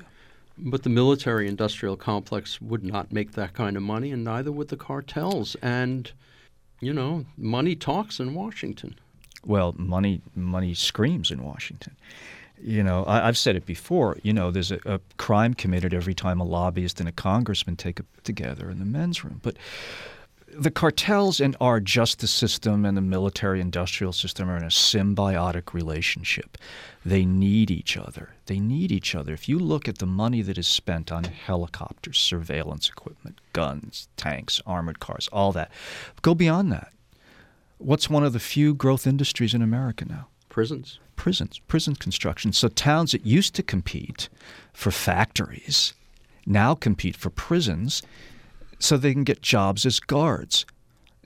But 0.57 0.83
the 0.83 0.89
military 0.89 1.47
industrial 1.47 1.97
complex 1.97 2.61
would 2.61 2.83
not 2.83 3.11
make 3.11 3.33
that 3.33 3.53
kind 3.53 3.75
of 3.75 3.83
money, 3.83 4.11
and 4.11 4.23
neither 4.23 4.51
would 4.51 4.69
the 4.69 4.77
cartels. 4.77 5.55
And, 5.61 6.11
you 6.79 6.93
know, 6.93 7.25
money 7.37 7.75
talks 7.75 8.19
in 8.19 8.33
Washington. 8.33 8.95
Well, 9.45 9.75
money 9.77 10.21
money 10.35 10.73
screams 10.73 11.29
in 11.29 11.43
Washington. 11.43 11.95
You 12.61 12.83
know, 12.83 13.03
I, 13.05 13.25
have 13.25 13.37
said 13.37 13.55
it 13.55 13.65
before. 13.65 14.17
You 14.23 14.33
know, 14.33 14.49
there's 14.49 14.71
a, 14.71 14.79
a, 14.85 14.99
crime 15.17 15.53
committed 15.53 15.93
every 15.93 16.13
time 16.13 16.39
a 16.39 16.45
lobbyist 16.45 16.99
and 16.99 17.09
a 17.09 17.11
congressman 17.11 17.75
take 17.75 17.99
it 17.99 18.05
together 18.23 18.71
in 18.71 18.79
the 18.79 18.85
men's 18.85 19.23
room. 19.23 19.41
But 19.43 19.57
the 20.57 20.71
cartels 20.71 21.39
and 21.39 21.55
our 21.59 21.79
justice 21.79 22.31
system 22.31 22.85
and 22.85 22.95
the 22.95 23.01
military 23.01 23.59
industrial 23.59 24.13
system 24.13 24.49
are 24.49 24.57
in 24.57 24.63
a 24.63 24.67
symbiotic 24.67 25.73
relationship. 25.73 26.57
They 27.05 27.25
need 27.25 27.69
each 27.69 27.97
other. 27.97 28.29
They 28.45 28.59
need 28.59 28.91
each 28.91 29.15
other. 29.15 29.33
If 29.33 29.49
you 29.49 29.59
look 29.59 29.87
at 29.87 29.97
the 29.97 30.05
money 30.05 30.41
that 30.41 30.57
is 30.57 30.67
spent 30.67 31.11
on 31.11 31.25
helicopters, 31.25 32.17
surveillance 32.17 32.89
equipment, 32.89 33.39
guns, 33.53 34.07
tanks, 34.17 34.61
armored 34.65 34.99
cars, 34.99 35.27
all 35.31 35.51
that, 35.51 35.71
go 36.21 36.33
beyond 36.33 36.71
that. 36.71 36.91
What's 37.77 38.09
one 38.09 38.23
of 38.23 38.33
the 38.33 38.39
few 38.39 38.73
growth 38.73 39.05
industries 39.05 39.53
in 39.53 39.61
America 39.61 40.05
now? 40.05 40.27
Prisons. 40.49 40.99
Prisons, 41.15 41.59
prison 41.59 41.95
construction. 41.95 42.53
So 42.53 42.67
towns 42.69 43.11
that 43.11 43.25
used 43.25 43.55
to 43.55 43.63
compete 43.63 44.29
for 44.73 44.91
factories 44.91 45.93
now 46.45 46.75
compete 46.75 47.15
for 47.15 47.29
prisons 47.29 48.01
so 48.79 48.97
they 48.97 49.13
can 49.13 49.23
get 49.23 49.41
jobs 49.41 49.85
as 49.85 49.99
guards. 49.99 50.65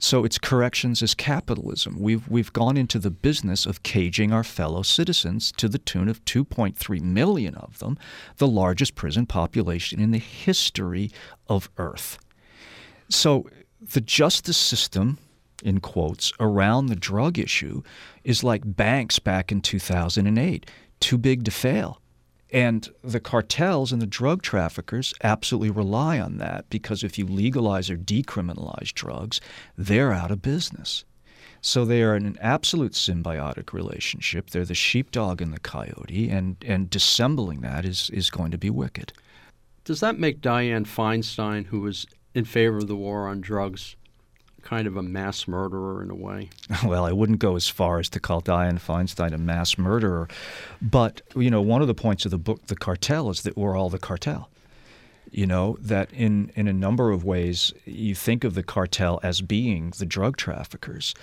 So 0.02 0.24
it's 0.24 0.38
corrections 0.38 1.02
as 1.02 1.14
capitalism. 1.14 1.96
We've, 2.00 2.26
we've 2.26 2.52
gone 2.54 2.78
into 2.78 2.98
the 2.98 3.10
business 3.10 3.66
of 3.66 3.82
caging 3.82 4.32
our 4.32 4.42
fellow 4.42 4.80
citizens 4.80 5.52
to 5.58 5.68
the 5.68 5.78
tune 5.78 6.08
of 6.08 6.24
2.3 6.24 7.00
million 7.02 7.54
of 7.56 7.78
them, 7.80 7.98
the 8.38 8.48
largest 8.48 8.94
prison 8.94 9.26
population 9.26 10.00
in 10.00 10.10
the 10.10 10.18
history 10.18 11.10
of 11.48 11.68
Earth. 11.76 12.18
So 13.10 13.46
the 13.78 14.00
justice 14.00 14.56
system, 14.56 15.18
in 15.62 15.80
quotes, 15.80 16.32
around 16.40 16.86
the 16.86 16.96
drug 16.96 17.38
issue 17.38 17.82
is 18.24 18.42
like 18.42 18.62
banks 18.64 19.18
back 19.18 19.52
in 19.52 19.60
2008, 19.60 20.70
too 21.00 21.18
big 21.18 21.44
to 21.44 21.50
fail. 21.50 22.00
And 22.52 22.88
the 23.02 23.20
cartels 23.20 23.92
and 23.92 24.02
the 24.02 24.06
drug 24.06 24.42
traffickers 24.42 25.14
absolutely 25.22 25.70
rely 25.70 26.18
on 26.18 26.38
that 26.38 26.68
because 26.68 27.04
if 27.04 27.16
you 27.18 27.26
legalize 27.26 27.90
or 27.90 27.96
decriminalize 27.96 28.92
drugs, 28.92 29.40
they're 29.76 30.12
out 30.12 30.30
of 30.30 30.42
business. 30.42 31.04
So 31.62 31.84
they 31.84 32.02
are 32.02 32.16
in 32.16 32.26
an 32.26 32.38
absolute 32.40 32.92
symbiotic 32.92 33.72
relationship. 33.72 34.50
They're 34.50 34.64
the 34.64 34.74
sheepdog 34.74 35.42
and 35.42 35.52
the 35.52 35.60
coyote, 35.60 36.30
and, 36.30 36.56
and 36.66 36.88
dissembling 36.88 37.60
that 37.60 37.84
is, 37.84 38.10
is 38.10 38.30
going 38.30 38.50
to 38.50 38.58
be 38.58 38.70
wicked. 38.70 39.12
Does 39.84 40.00
that 40.00 40.18
make 40.18 40.40
Dianne 40.40 40.86
Feinstein, 40.86 41.66
who 41.66 41.80
was 41.80 42.06
in 42.34 42.44
favor 42.44 42.78
of 42.78 42.88
the 42.88 42.96
war 42.96 43.28
on 43.28 43.40
drugs, 43.40 43.96
kind 44.62 44.86
of 44.86 44.96
a 44.96 45.02
mass 45.02 45.48
murderer 45.48 46.02
in 46.02 46.10
a 46.10 46.14
way. 46.14 46.50
Well, 46.84 47.04
I 47.04 47.12
wouldn't 47.12 47.38
go 47.38 47.56
as 47.56 47.68
far 47.68 47.98
as 47.98 48.08
to 48.10 48.20
call 48.20 48.40
Dianne 48.40 48.80
Feinstein 48.80 49.32
a 49.32 49.38
mass 49.38 49.76
murderer, 49.76 50.28
but 50.80 51.20
you 51.36 51.50
know, 51.50 51.60
one 51.60 51.82
of 51.82 51.88
the 51.88 51.94
points 51.94 52.24
of 52.24 52.30
the 52.30 52.38
book, 52.38 52.66
The 52.66 52.76
Cartel, 52.76 53.30
is 53.30 53.42
that 53.42 53.56
we're 53.56 53.76
all 53.76 53.90
the 53.90 53.98
cartel. 53.98 54.48
You 55.30 55.46
know 55.46 55.76
that 55.80 56.12
in 56.12 56.50
in 56.56 56.66
a 56.66 56.72
number 56.72 57.10
of 57.10 57.24
ways, 57.24 57.72
you 57.84 58.14
think 58.16 58.42
of 58.42 58.54
the 58.54 58.64
cartel 58.64 59.20
as 59.22 59.40
being 59.40 59.92
the 59.96 60.06
drug 60.06 60.36
traffickers, 60.36 61.14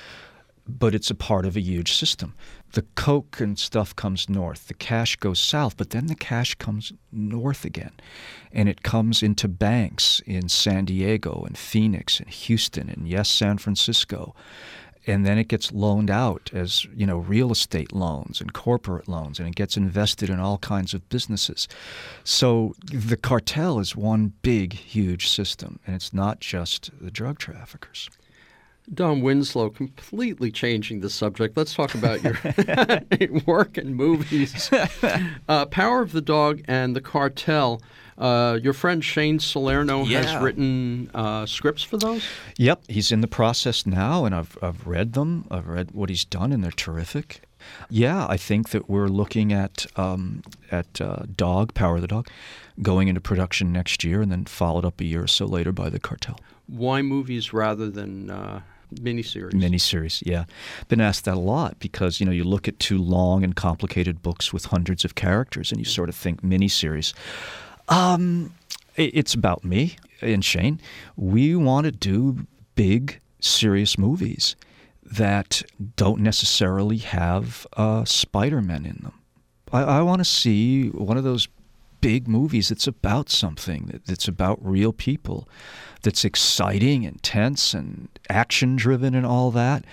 but 0.67 0.93
it's 0.93 1.09
a 1.09 1.15
part 1.15 1.45
of 1.45 1.55
a 1.55 1.61
huge 1.61 1.93
system. 1.93 2.33
The 2.73 2.81
coke 2.95 3.39
and 3.39 3.57
stuff 3.57 3.95
comes 3.95 4.29
north, 4.29 4.67
the 4.67 4.73
cash 4.73 5.15
goes 5.15 5.39
south, 5.39 5.77
but 5.77 5.91
then 5.91 6.07
the 6.07 6.15
cash 6.15 6.55
comes 6.55 6.91
north 7.11 7.63
again. 7.63 7.93
And 8.51 8.67
it 8.67 8.83
comes 8.83 9.23
into 9.23 9.47
banks 9.47 10.21
in 10.25 10.49
San 10.49 10.85
Diego 10.85 11.43
and 11.45 11.57
Phoenix 11.57 12.19
and 12.19 12.29
Houston 12.29 12.89
and 12.89 13.07
yes, 13.07 13.29
San 13.29 13.57
Francisco. 13.57 14.35
And 15.09 15.25
then 15.25 15.37
it 15.37 15.47
gets 15.47 15.71
loaned 15.71 16.11
out 16.11 16.49
as, 16.51 16.83
you 16.93 17.05
know, 17.05 17.17
real 17.17 17.49
estate 17.49 17.93
loans 17.93 18.41
and 18.41 18.51
corporate 18.51 19.07
loans, 19.07 19.39
and 19.39 19.47
it 19.47 19.55
gets 19.55 19.77
invested 19.77 20.29
in 20.29 20.37
all 20.37 20.57
kinds 20.57 20.93
of 20.93 21.07
businesses. 21.07 21.69
So 22.25 22.75
the 22.83 23.15
cartel 23.15 23.79
is 23.79 23.95
one 23.95 24.33
big, 24.41 24.73
huge 24.73 25.29
system, 25.29 25.79
and 25.87 25.95
it's 25.95 26.13
not 26.13 26.41
just 26.41 26.91
the 26.99 27.09
drug 27.09 27.39
traffickers. 27.39 28.09
Don 28.93 29.21
Winslow, 29.21 29.69
completely 29.69 30.51
changing 30.51 31.01
the 31.01 31.09
subject. 31.09 31.57
Let's 31.57 31.73
talk 31.73 31.93
about 31.93 32.23
your 32.23 32.37
work 33.45 33.77
and 33.77 33.95
movies. 33.95 34.69
Uh, 35.49 35.65
Power 35.65 36.01
of 36.01 36.11
the 36.11 36.21
Dog 36.21 36.61
and 36.67 36.95
The 36.95 37.01
Cartel. 37.01 37.81
Uh, 38.17 38.59
your 38.61 38.73
friend 38.73 39.03
Shane 39.03 39.39
Salerno 39.39 40.03
yeah. 40.03 40.23
has 40.23 40.43
written 40.43 41.09
uh, 41.13 41.45
scripts 41.45 41.83
for 41.83 41.97
those? 41.97 42.23
Yep, 42.57 42.83
he's 42.87 43.11
in 43.11 43.21
the 43.21 43.27
process 43.27 43.85
now, 43.85 44.25
and 44.25 44.35
I've, 44.35 44.57
I've 44.61 44.85
read 44.87 45.13
them. 45.13 45.47
I've 45.51 45.67
read 45.67 45.91
what 45.91 46.09
he's 46.09 46.25
done, 46.25 46.51
and 46.51 46.63
they're 46.63 46.71
terrific. 46.71 47.41
Yeah, 47.89 48.25
I 48.27 48.37
think 48.37 48.69
that 48.69 48.89
we're 48.89 49.07
looking 49.07 49.53
at 49.53 49.85
um, 49.95 50.41
at 50.71 50.99
uh, 50.99 51.23
Dog, 51.35 51.73
Power 51.73 51.95
of 51.95 52.01
the 52.01 52.07
Dog, 52.07 52.27
going 52.81 53.07
into 53.07 53.21
production 53.21 53.71
next 53.71 54.03
year, 54.03 54.21
and 54.21 54.31
then 54.31 54.45
followed 54.45 54.85
up 54.85 54.99
a 54.99 55.05
year 55.05 55.23
or 55.23 55.27
so 55.27 55.45
later 55.45 55.71
by 55.71 55.89
The 55.89 55.99
Cartel. 55.99 56.39
Why 56.67 57.01
movies 57.01 57.53
rather 57.53 57.89
than 57.89 58.29
uh, 58.29 58.61
miniseries. 58.95 59.51
Miniseries, 59.51 60.23
yeah. 60.25 60.45
Been 60.87 61.01
asked 61.01 61.25
that 61.25 61.35
a 61.35 61.39
lot 61.39 61.79
because 61.79 62.19
you 62.19 62.25
know 62.25 62.31
you 62.31 62.43
look 62.43 62.67
at 62.67 62.79
two 62.79 62.97
long 62.97 63.43
and 63.43 63.55
complicated 63.55 64.21
books 64.21 64.53
with 64.53 64.65
hundreds 64.65 65.05
of 65.05 65.15
characters, 65.15 65.71
and 65.71 65.79
you 65.79 65.85
sort 65.85 66.09
of 66.09 66.15
think 66.15 66.41
miniseries. 66.41 67.13
Um, 67.89 68.53
it's 68.95 69.33
about 69.33 69.63
me 69.63 69.97
and 70.21 70.43
Shane. 70.43 70.79
We 71.15 71.55
want 71.55 71.85
to 71.85 71.91
do 71.91 72.47
big, 72.75 73.19
serious 73.39 73.97
movies 73.97 74.55
that 75.03 75.63
don't 75.95 76.21
necessarily 76.21 76.97
have 76.97 77.65
uh, 77.77 78.03
Spider-Man 78.03 78.85
in 78.85 78.99
them. 79.03 79.13
I, 79.71 79.83
I 79.83 80.01
want 80.01 80.19
to 80.19 80.25
see 80.25 80.89
one 80.89 81.17
of 81.17 81.23
those 81.23 81.47
big 82.01 82.27
movies 82.27 82.69
that's 82.69 82.87
about 82.87 83.29
something, 83.29 84.01
that's 84.05 84.27
about 84.27 84.63
real 84.65 84.93
people, 84.93 85.47
that's 86.03 86.23
exciting 86.25 87.05
and 87.05 87.21
tense 87.23 87.73
and 87.73 88.07
action 88.29 88.75
driven 88.75 89.15
and 89.15 89.25
all 89.25 89.51
that, 89.51 89.85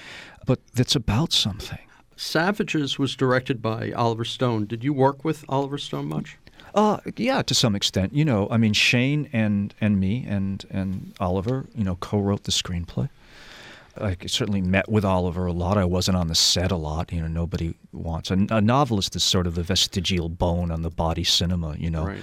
but 0.46 0.60
that's 0.74 0.94
about 0.94 1.32
something. 1.32 1.78
Savages 2.16 2.98
was 2.98 3.16
directed 3.16 3.60
by 3.60 3.90
Oliver 3.92 4.24
Stone. 4.24 4.66
Did 4.66 4.84
you 4.84 4.92
work 4.92 5.24
with 5.24 5.44
Oliver 5.48 5.78
Stone 5.78 6.06
much? 6.06 6.38
Uh, 6.74 6.98
yeah, 7.16 7.42
to 7.42 7.54
some 7.54 7.76
extent. 7.76 8.12
You 8.12 8.24
know, 8.24 8.48
I 8.50 8.56
mean, 8.56 8.72
Shane 8.72 9.28
and 9.32 9.74
and 9.80 10.00
me 10.00 10.24
and 10.28 10.64
and 10.70 11.14
Oliver, 11.20 11.66
you 11.74 11.84
know, 11.84 11.96
co-wrote 11.96 12.44
the 12.44 12.52
screenplay. 12.52 13.08
I 13.96 14.16
certainly 14.26 14.60
met 14.60 14.88
with 14.88 15.04
Oliver 15.04 15.46
a 15.46 15.52
lot. 15.52 15.78
I 15.78 15.84
wasn't 15.84 16.16
on 16.16 16.26
the 16.28 16.34
set 16.34 16.72
a 16.72 16.76
lot. 16.76 17.12
You 17.12 17.20
know, 17.22 17.28
nobody 17.28 17.74
wants 17.92 18.30
a, 18.30 18.34
a 18.50 18.60
novelist 18.60 19.14
is 19.14 19.22
sort 19.24 19.46
of 19.46 19.54
the 19.54 19.62
vestigial 19.62 20.28
bone 20.28 20.70
on 20.70 20.82
the 20.82 20.90
body 20.90 21.24
cinema. 21.24 21.76
You 21.78 21.90
know, 21.90 22.06
Right. 22.06 22.18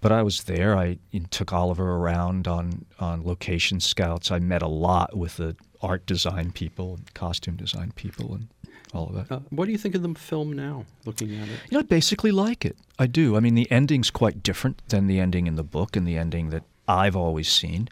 but 0.00 0.12
I 0.12 0.22
was 0.22 0.44
there. 0.44 0.76
I 0.76 0.98
you 1.10 1.20
know, 1.20 1.26
took 1.30 1.52
Oliver 1.52 1.96
around 1.96 2.46
on 2.46 2.84
on 3.00 3.24
location 3.24 3.80
scouts. 3.80 4.30
I 4.30 4.38
met 4.38 4.62
a 4.62 4.68
lot 4.68 5.16
with 5.16 5.36
the 5.38 5.56
art 5.82 6.06
design 6.06 6.52
people, 6.52 6.94
and 6.94 7.14
costume 7.14 7.56
design 7.56 7.92
people, 7.96 8.32
and 8.34 8.48
all 8.94 9.08
of 9.08 9.14
that. 9.28 9.30
Uh, 9.34 9.40
what 9.50 9.66
do 9.66 9.72
you 9.72 9.78
think 9.78 9.94
of 9.94 10.02
the 10.02 10.14
film 10.14 10.52
now, 10.52 10.84
looking 11.04 11.34
at 11.36 11.48
it? 11.48 11.58
You 11.70 11.76
know, 11.76 11.80
I 11.80 11.82
basically 11.82 12.30
like 12.30 12.64
it. 12.64 12.76
I 12.98 13.06
do. 13.06 13.36
I 13.36 13.40
mean, 13.40 13.54
the 13.56 13.70
ending's 13.70 14.10
quite 14.10 14.42
different 14.42 14.80
than 14.88 15.06
the 15.06 15.18
ending 15.20 15.46
in 15.46 15.56
the 15.56 15.64
book 15.64 15.96
and 15.96 16.06
the 16.06 16.16
ending 16.16 16.50
that 16.50 16.62
I've 16.88 17.16
always 17.16 17.48
seen. 17.48 17.88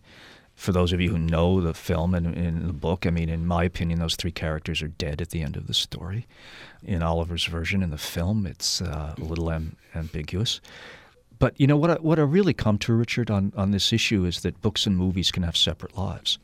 For 0.54 0.72
those 0.72 0.92
of 0.92 1.00
you 1.00 1.10
who 1.10 1.18
know 1.18 1.60
the 1.60 1.74
film 1.74 2.14
and 2.14 2.68
the 2.68 2.72
book, 2.72 3.06
I 3.06 3.10
mean, 3.10 3.28
in 3.28 3.46
my 3.46 3.64
opinion, 3.64 3.98
those 3.98 4.16
three 4.16 4.30
characters 4.30 4.82
are 4.82 4.88
dead 4.88 5.20
at 5.20 5.30
the 5.30 5.42
end 5.42 5.56
of 5.56 5.66
the 5.66 5.74
story. 5.74 6.26
In 6.82 7.02
Oliver's 7.02 7.44
version 7.44 7.82
in 7.82 7.90
the 7.90 7.98
film, 7.98 8.46
it's 8.46 8.80
uh, 8.80 9.14
a 9.18 9.20
little 9.20 9.50
am- 9.50 9.76
ambiguous. 9.94 10.60
But 11.38 11.60
you 11.60 11.66
know 11.66 11.76
what? 11.76 11.90
I, 11.90 11.94
what 11.94 12.18
I 12.18 12.22
really 12.22 12.54
come 12.54 12.78
to, 12.78 12.94
Richard, 12.94 13.30
on, 13.30 13.52
on 13.56 13.72
this 13.72 13.92
issue 13.92 14.24
is 14.24 14.42
that 14.42 14.62
books 14.62 14.86
and 14.86 14.96
movies 14.96 15.30
can 15.30 15.42
have 15.42 15.56
separate 15.56 15.96
lives 15.96 16.38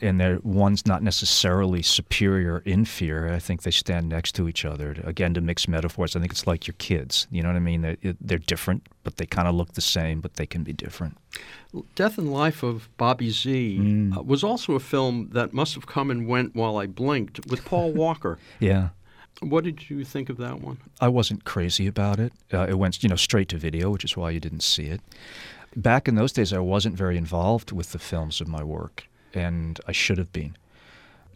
and 0.00 0.20
they're 0.20 0.38
one's 0.42 0.86
not 0.86 1.02
necessarily 1.02 1.82
superior 1.82 2.54
or 2.54 2.62
inferior. 2.64 3.32
I 3.32 3.38
think 3.38 3.62
they 3.62 3.70
stand 3.70 4.08
next 4.08 4.32
to 4.36 4.48
each 4.48 4.64
other. 4.64 4.96
Again, 5.04 5.34
to 5.34 5.40
mix 5.40 5.68
metaphors, 5.68 6.14
I 6.16 6.20
think 6.20 6.32
it's 6.32 6.46
like 6.46 6.66
your 6.66 6.74
kids. 6.78 7.26
You 7.30 7.42
know 7.42 7.48
what 7.50 7.56
I 7.56 7.60
mean? 7.60 7.82
They're, 7.82 7.96
they're 8.20 8.38
different, 8.38 8.86
but 9.04 9.16
they 9.16 9.26
kind 9.26 9.48
of 9.48 9.54
look 9.54 9.72
the 9.74 9.80
same, 9.80 10.20
but 10.20 10.34
they 10.34 10.46
can 10.46 10.62
be 10.62 10.72
different. 10.72 11.16
Death 11.94 12.18
and 12.18 12.32
Life 12.32 12.62
of 12.62 12.88
Bobby 12.96 13.30
Z 13.30 13.78
Mm. 13.80 14.16
uh, 14.16 14.22
was 14.22 14.42
also 14.44 14.74
a 14.74 14.80
film 14.80 15.30
that 15.32 15.52
must 15.52 15.74
have 15.74 15.86
come 15.86 16.10
and 16.10 16.26
went 16.26 16.54
while 16.54 16.76
I 16.76 16.86
blinked 16.86 17.46
with 17.46 17.64
Paul 17.64 17.92
Walker. 18.04 18.38
Yeah. 18.60 18.90
What 19.40 19.62
did 19.62 19.88
you 19.88 20.04
think 20.04 20.30
of 20.30 20.36
that 20.38 20.60
one? 20.60 20.78
I 21.00 21.08
wasn't 21.08 21.44
crazy 21.44 21.86
about 21.86 22.18
it. 22.18 22.32
Uh, 22.52 22.66
it 22.68 22.76
went, 22.78 23.02
you 23.02 23.08
know, 23.08 23.14
straight 23.16 23.48
to 23.50 23.56
video, 23.56 23.88
which 23.90 24.04
is 24.04 24.16
why 24.16 24.30
you 24.30 24.40
didn't 24.40 24.62
see 24.64 24.86
it. 24.86 25.00
Back 25.76 26.08
in 26.08 26.16
those 26.16 26.32
days, 26.32 26.52
I 26.52 26.58
wasn't 26.58 26.96
very 26.96 27.16
involved 27.16 27.70
with 27.70 27.92
the 27.92 27.98
films 28.00 28.40
of 28.40 28.48
my 28.48 28.64
work, 28.64 29.06
and 29.38 29.80
I 29.86 29.92
should 29.92 30.18
have 30.18 30.32
been. 30.32 30.56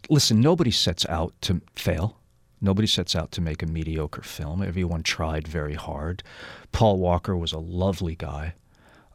Listen, 0.09 0.41
nobody 0.41 0.71
sets 0.71 1.05
out 1.07 1.33
to 1.41 1.61
fail. 1.75 2.17
Nobody 2.61 2.87
sets 2.87 3.15
out 3.15 3.31
to 3.31 3.41
make 3.41 3.61
a 3.63 3.65
mediocre 3.65 4.21
film. 4.21 4.61
Everyone 4.61 5.03
tried 5.03 5.47
very 5.47 5.73
hard. 5.73 6.23
Paul 6.71 6.97
Walker 6.97 7.35
was 7.35 7.51
a 7.51 7.59
lovely 7.59 8.15
guy, 8.15 8.53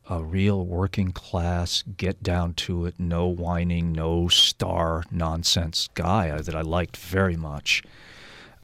a 0.08 0.22
real 0.22 0.64
working 0.64 1.12
class, 1.12 1.82
get 1.96 2.22
down 2.22 2.54
to 2.54 2.86
it, 2.86 2.94
no 2.98 3.26
whining, 3.26 3.92
no 3.92 4.28
star 4.28 5.04
nonsense 5.10 5.88
guy 5.94 6.40
that 6.40 6.54
I 6.54 6.60
liked 6.62 6.96
very 6.96 7.36
much. 7.36 7.82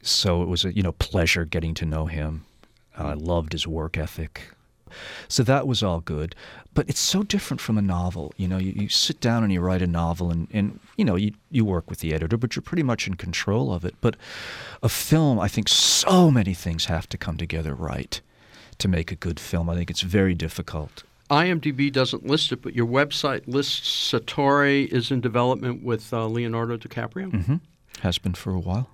So 0.01 0.43
it 0.43 0.47
was 0.47 0.65
a 0.65 0.75
you 0.75 0.83
know 0.83 0.91
pleasure 0.93 1.45
getting 1.45 1.73
to 1.75 1.85
know 1.85 2.05
him. 2.05 2.45
I 2.97 3.13
loved 3.13 3.53
his 3.53 3.67
work 3.67 3.97
ethic. 3.97 4.54
So 5.27 5.43
that 5.43 5.67
was 5.67 5.83
all 5.83 5.99
good. 6.01 6.35
But 6.73 6.89
it's 6.89 6.99
so 6.99 7.23
different 7.23 7.61
from 7.61 7.77
a 7.77 7.81
novel. 7.81 8.33
You 8.37 8.47
know, 8.47 8.57
you, 8.57 8.73
you 8.75 8.89
sit 8.89 9.19
down 9.21 9.43
and 9.43 9.51
you 9.53 9.61
write 9.61 9.81
a 9.81 9.87
novel 9.87 10.29
and, 10.29 10.47
and 10.51 10.79
you 10.97 11.05
know, 11.05 11.15
you, 11.15 11.31
you 11.49 11.63
work 11.63 11.89
with 11.89 11.99
the 11.99 12.13
editor, 12.13 12.37
but 12.37 12.55
you're 12.55 12.63
pretty 12.63 12.83
much 12.83 13.07
in 13.07 13.15
control 13.15 13.73
of 13.73 13.85
it. 13.85 13.95
But 14.01 14.15
a 14.83 14.89
film, 14.89 15.39
I 15.39 15.47
think 15.47 15.69
so 15.69 16.29
many 16.29 16.53
things 16.53 16.85
have 16.85 17.07
to 17.09 17.17
come 17.17 17.37
together 17.37 17.73
right 17.73 18.19
to 18.77 18.87
make 18.87 19.11
a 19.11 19.15
good 19.15 19.39
film. 19.39 19.69
I 19.69 19.75
think 19.75 19.89
it's 19.89 20.01
very 20.01 20.35
difficult. 20.35 21.03
IMDb 21.29 21.91
doesn't 21.91 22.27
list 22.27 22.51
it, 22.51 22.61
but 22.61 22.75
your 22.75 22.85
website 22.85 23.47
lists 23.47 24.11
Satori 24.13 24.87
is 24.87 25.09
in 25.11 25.21
development 25.21 25.83
with 25.83 26.13
uh, 26.13 26.27
Leonardo 26.27 26.77
DiCaprio. 26.77 27.31
hmm 27.45 27.55
Has 28.01 28.17
been 28.17 28.33
for 28.33 28.51
a 28.53 28.59
while. 28.59 28.89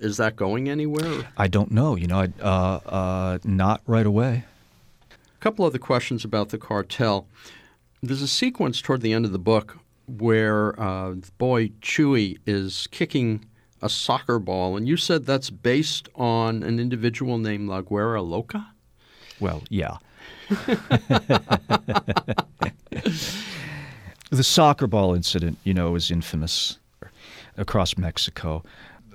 Is 0.00 0.16
that 0.16 0.34
going 0.36 0.68
anywhere? 0.68 1.28
I 1.36 1.46
don't 1.46 1.70
know. 1.70 1.94
You 1.94 2.08
know, 2.08 2.18
I, 2.18 2.28
uh, 2.42 2.80
uh, 2.84 3.38
not 3.44 3.80
right 3.86 4.04
away. 4.04 4.44
A 5.42 5.50
couple 5.50 5.64
other 5.64 5.80
questions 5.80 6.24
about 6.24 6.50
the 6.50 6.56
cartel. 6.56 7.26
There's 8.00 8.22
a 8.22 8.28
sequence 8.28 8.80
toward 8.80 9.00
the 9.00 9.12
end 9.12 9.24
of 9.24 9.32
the 9.32 9.40
book 9.40 9.76
where 10.06 10.80
uh, 10.80 11.14
the 11.14 11.32
boy 11.36 11.70
Chuy 11.80 12.38
is 12.46 12.86
kicking 12.92 13.44
a 13.82 13.88
soccer 13.88 14.38
ball, 14.38 14.76
and 14.76 14.86
you 14.86 14.96
said 14.96 15.26
that's 15.26 15.50
based 15.50 16.08
on 16.14 16.62
an 16.62 16.78
individual 16.78 17.38
named 17.38 17.68
La 17.68 17.80
Guerra 17.80 18.22
Loca. 18.22 18.68
Well, 19.40 19.64
yeah. 19.68 19.96
the 24.30 24.44
soccer 24.44 24.86
ball 24.86 25.12
incident, 25.12 25.58
you 25.64 25.74
know, 25.74 25.96
is 25.96 26.12
infamous 26.12 26.78
across 27.56 27.98
Mexico. 27.98 28.62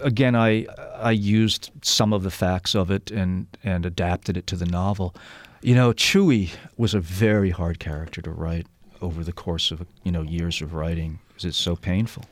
Again, 0.02 0.36
I 0.36 0.66
I 0.98 1.12
used 1.12 1.72
some 1.84 2.12
of 2.12 2.24
the 2.24 2.32
facts 2.32 2.76
of 2.76 2.92
it 2.92 3.12
and 3.12 3.48
and 3.64 3.86
adapted 3.86 4.36
it 4.36 4.46
to 4.48 4.58
the 4.58 4.66
novel. 4.66 5.16
You 5.62 5.74
know, 5.74 5.92
Chuy 5.92 6.52
was 6.78 6.94
a 6.94 7.00
very 7.00 7.50
hard 7.50 7.80
character 7.80 8.22
to 8.22 8.32
write 8.32 8.68
over 9.02 9.24
the 9.24 9.32
course 9.32 9.72
of 9.72 9.86
you 10.04 10.12
know 10.12 10.22
years 10.22 10.62
of 10.62 10.74
writing 10.74 11.20
because 11.28 11.46
it's 11.46 11.58
so 11.58 11.76
painful. 11.76 12.26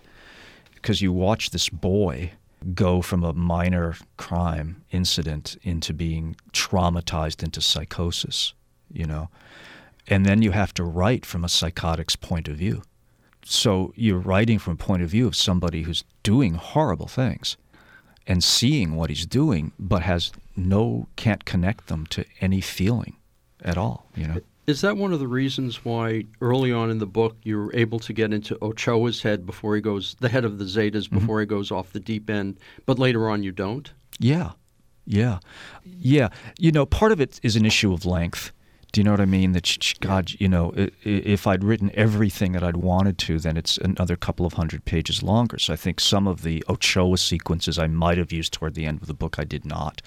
Because 0.76 1.02
you 1.02 1.12
watch 1.12 1.50
this 1.50 1.70
boy 1.70 2.34
go 2.74 3.02
from 3.02 3.24
a 3.24 3.34
minor 3.34 3.96
crime 4.18 4.84
incident 4.92 5.58
into 5.64 5.94
being 5.94 6.36
traumatized 6.54 7.44
into 7.44 7.62
psychosis, 7.62 8.54
you 8.92 9.06
know, 9.06 9.30
and 10.08 10.26
then 10.26 10.42
you 10.42 10.52
have 10.52 10.74
to 10.76 10.84
write 10.84 11.26
from 11.26 11.44
a 11.44 11.50
psychotic's 11.50 12.16
point 12.16 12.48
of 12.48 12.58
view. 12.58 12.84
So 13.44 13.94
you're 13.96 14.20
writing 14.20 14.60
from 14.60 14.74
a 14.74 14.78
point 14.78 15.04
of 15.04 15.10
view 15.10 15.28
of 15.28 15.36
somebody 15.36 15.84
who's 15.84 16.04
doing 16.24 16.56
horrible 16.56 17.08
things 17.08 17.58
and 18.28 18.44
seeing 18.44 18.96
what 18.96 19.10
he's 19.10 19.26
doing, 19.26 19.72
but 19.78 20.02
has 20.02 20.32
no, 20.56 21.08
can't 21.16 21.46
connect 21.46 21.88
them 21.88 22.06
to 22.08 22.26
any 22.42 22.62
feeling 22.62 23.18
at 23.64 23.78
all, 23.78 24.08
you 24.16 24.28
know. 24.28 24.42
Is 24.68 24.82
that 24.82 24.98
one 24.98 25.14
of 25.14 25.20
the 25.20 25.28
reasons 25.28 25.86
why 25.86 26.24
early 26.42 26.72
on 26.72 26.90
in 26.90 26.98
the 26.98 27.06
book 27.06 27.38
you 27.44 27.58
were 27.58 27.76
able 27.76 28.00
to 28.00 28.14
get 28.14 28.34
into 28.34 28.58
Ochoa's 28.64 29.22
head 29.22 29.46
before 29.46 29.76
he 29.76 29.82
goes, 29.82 30.16
the 30.20 30.30
head 30.30 30.44
of 30.44 30.58
the 30.58 30.66
Zetas 30.66 31.04
mm-hmm. 31.04 31.20
before 31.20 31.40
he 31.40 31.46
goes 31.46 31.72
off 31.72 31.94
the 31.94 32.00
deep 32.00 32.30
end, 32.30 32.58
but 32.86 32.98
later 32.98 33.30
on 33.30 33.44
you 33.44 33.52
don't? 33.52 33.92
Yeah, 34.18 34.54
yeah, 35.06 35.40
yeah. 35.84 36.30
You 36.58 36.72
know, 36.72 36.86
part 36.86 37.12
of 37.12 37.22
it 37.22 37.40
is 37.44 37.56
an 37.56 37.66
issue 37.66 37.94
of 37.94 38.06
length. 38.06 38.52
Do 38.96 39.02
you 39.02 39.04
know 39.04 39.12
what 39.12 39.20
I 39.20 39.26
mean? 39.26 39.52
That 39.52 39.94
God, 40.00 40.32
you 40.40 40.48
know, 40.48 40.72
if 41.04 41.48
I'd 41.48 41.66
written 41.66 41.92
everything 41.96 42.54
that 42.54 42.64
I'd 42.64 42.78
wanted 42.78 43.18
to, 43.18 43.40
then 43.40 43.58
it's 43.58 43.78
another 43.80 44.16
couple 44.16 44.46
of 44.46 44.54
hundred 44.54 44.86
pages 44.86 45.22
longer. 45.22 45.60
So 45.60 45.74
I 45.74 45.76
think 45.76 46.00
some 46.00 46.28
of 46.28 46.44
the 46.44 46.64
Ochoa 46.70 47.18
sequences 47.18 47.78
I 47.78 47.88
might 47.88 48.18
have 48.18 48.32
used 48.32 48.54
toward 48.54 48.74
the 48.74 48.86
end 48.86 49.02
of 49.02 49.08
the 49.08 49.14
book, 49.14 49.38
I 49.38 49.44
did 49.44 49.66
not, 49.66 50.02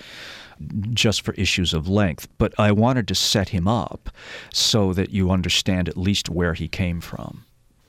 just 0.95 1.21
for 1.21 1.35
issues 1.35 1.75
of 1.75 1.87
length. 1.87 2.29
But 2.39 2.55
I 2.59 2.73
wanted 2.73 3.07
to 3.09 3.15
set 3.15 3.51
him 3.51 3.69
up 3.69 4.09
so 4.55 4.95
that 4.95 5.11
you 5.11 5.31
understand 5.31 5.91
at 5.91 5.99
least 5.99 6.31
where 6.31 6.55
he 6.55 6.67
came 6.67 7.03
from. 7.03 7.45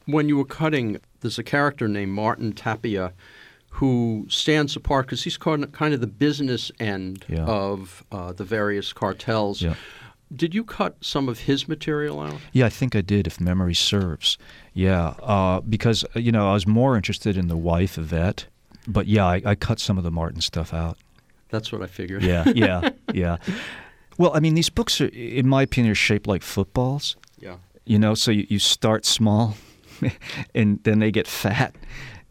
When 0.06 0.28
you 0.28 0.36
were 0.36 0.44
cutting, 0.44 1.00
there's 1.22 1.40
a 1.40 1.44
character 1.44 1.88
named 1.88 2.12
Martin 2.12 2.52
Tapia 2.52 3.14
who 3.70 4.26
stands 4.28 4.76
apart 4.76 5.06
because 5.06 5.24
he's 5.24 5.38
kind 5.38 5.64
of, 5.64 5.72
kind 5.72 5.94
of 5.94 6.02
the 6.02 6.08
business 6.08 6.74
end 6.78 7.24
Yeah. 7.30 7.46
of 7.46 8.04
uh, 8.12 8.34
the 8.34 8.44
various 8.44 8.92
cartels. 8.92 9.62
Yeah. 9.62 9.76
Did 10.36 10.54
you 10.54 10.64
cut 10.64 10.96
some 11.02 11.28
of 11.28 11.40
his 11.42 11.68
material 11.68 12.20
out? 12.20 12.38
Yeah, 12.54 12.68
I 12.68 12.70
think 12.70 12.96
I 12.96 13.02
did, 13.02 13.26
if 13.26 13.40
memory 13.40 13.74
serves. 13.74 14.38
Yeah, 14.74 15.16
uh, 15.24 15.62
because 15.62 16.04
uh, 16.16 16.20
you 16.20 16.32
know 16.32 16.50
I 16.50 16.54
was 16.54 16.68
more 16.68 16.96
interested 16.96 17.36
in 17.36 17.48
the 17.48 17.58
wife 17.58 17.98
Yvette, 17.98 18.46
but 18.88 19.08
yeah, 19.08 19.26
I, 19.26 19.42
I 19.44 19.56
cut 19.56 19.80
some 19.80 19.98
of 19.98 20.04
the 20.04 20.12
Martin 20.12 20.42
stuff 20.42 20.74
out. 20.74 20.98
That's 21.50 21.72
what 21.72 21.82
I 21.82 21.88
figured. 21.88 22.24
Yeah, 22.24 22.46
yeah, 22.56 22.90
yeah. 23.14 23.38
Well, 24.20 24.32
I 24.36 24.40
mean, 24.40 24.54
these 24.54 24.70
books 24.70 25.02
are, 25.02 25.08
in 25.08 25.48
my 25.48 25.64
opinion, 25.64 25.92
are 25.92 25.96
shaped 25.96 26.28
like 26.28 26.44
footballs. 26.44 27.16
Yeah. 27.40 27.56
You 27.86 27.98
know, 27.98 28.14
so 28.14 28.32
you, 28.32 28.46
you 28.50 28.60
start 28.60 29.06
small, 29.06 29.56
and 30.56 30.84
then 30.84 31.00
they 31.00 31.10
get 31.10 31.26
fat, 31.26 31.74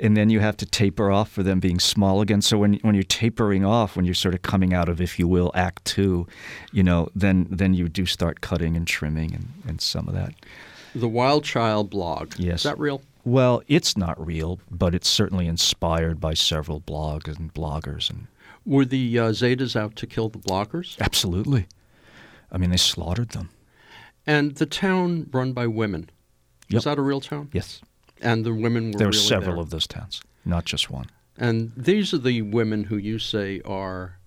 and 0.01 0.16
then 0.16 0.30
you 0.30 0.40
have 0.40 0.57
to 0.59 0.66
taper 0.66 1.11
off 1.11 1.30
for 1.30 1.42
them 1.42 1.61
being 1.61 1.78
small 1.80 2.20
again. 2.20 2.40
So 2.42 2.59
when 2.59 2.74
when 2.82 2.94
you're 2.94 3.03
tapering 3.05 3.64
off, 3.64 3.96
when 3.96 4.05
you're 4.05 4.14
sort 4.14 4.34
of 4.34 4.42
coming 4.42 4.72
out 4.72 4.88
of, 4.88 5.01
if 5.01 5.18
you 5.18 5.26
will, 5.28 5.51
Act 5.55 5.84
Two, 5.84 6.26
you 6.72 6.82
know, 6.82 7.09
then 7.14 7.46
then 7.51 7.74
you 7.74 7.88
do 7.88 8.07
start 8.07 8.40
cutting 8.40 8.76
and 8.76 8.86
trimming 8.86 9.34
and, 9.34 9.53
and 9.66 9.80
some 9.80 10.09
of 10.09 10.14
that. 10.14 10.34
The 10.94 11.09
Wild 11.09 11.44
Child 11.44 11.90
blog. 11.90 12.34
Yes. 12.38 12.61
Is 12.61 12.62
that 12.64 12.78
real? 12.78 13.03
Well, 13.24 13.62
it's 13.68 13.96
not 13.96 14.24
real, 14.24 14.59
but 14.70 14.94
it's 14.94 15.09
certainly 15.09 15.46
inspired 15.46 16.18
by 16.18 16.32
several 16.34 16.80
blogs 16.80 17.36
and 17.36 17.53
bloggers, 17.53 18.09
and 18.09 18.26
Were 18.64 18.86
the 18.86 19.18
uh, 19.18 19.30
Zetas 19.32 19.76
out 19.76 19.96
to 19.96 20.07
kill 20.07 20.30
the 20.30 20.38
bloggers? 20.38 20.99
absolutely. 21.01 21.66
I 22.51 22.57
mean, 22.57 22.70
they 22.70 22.78
slaughtered 22.78 23.30
them. 23.30 23.51
And 24.26 24.55
the 24.55 24.64
town 24.64 25.28
run 25.30 25.53
by 25.53 25.66
women. 25.66 26.09
Yep. 26.70 26.78
Is 26.78 26.84
that 26.84 26.99
a 26.99 27.03
real 27.03 27.20
town? 27.20 27.51
Yes, 27.53 27.82
And 28.21 28.45
the 28.45 28.53
women 28.53 28.93
were 28.93 28.99
there 28.99 29.07
were 29.07 29.12
really 29.12 29.23
several 29.23 29.57
there. 29.57 29.62
of 29.62 29.71
those 29.71 29.87
towns, 29.87 30.23
not 30.45 30.64
just 30.64 30.91
one. 30.91 31.07
And 31.37 31.73
these 31.77 32.12
are 32.12 32.19
the 32.19 32.43
women 32.43 32.85
who 32.85 32.97
you 32.97 33.19
say 33.19 33.61
are 33.64 34.19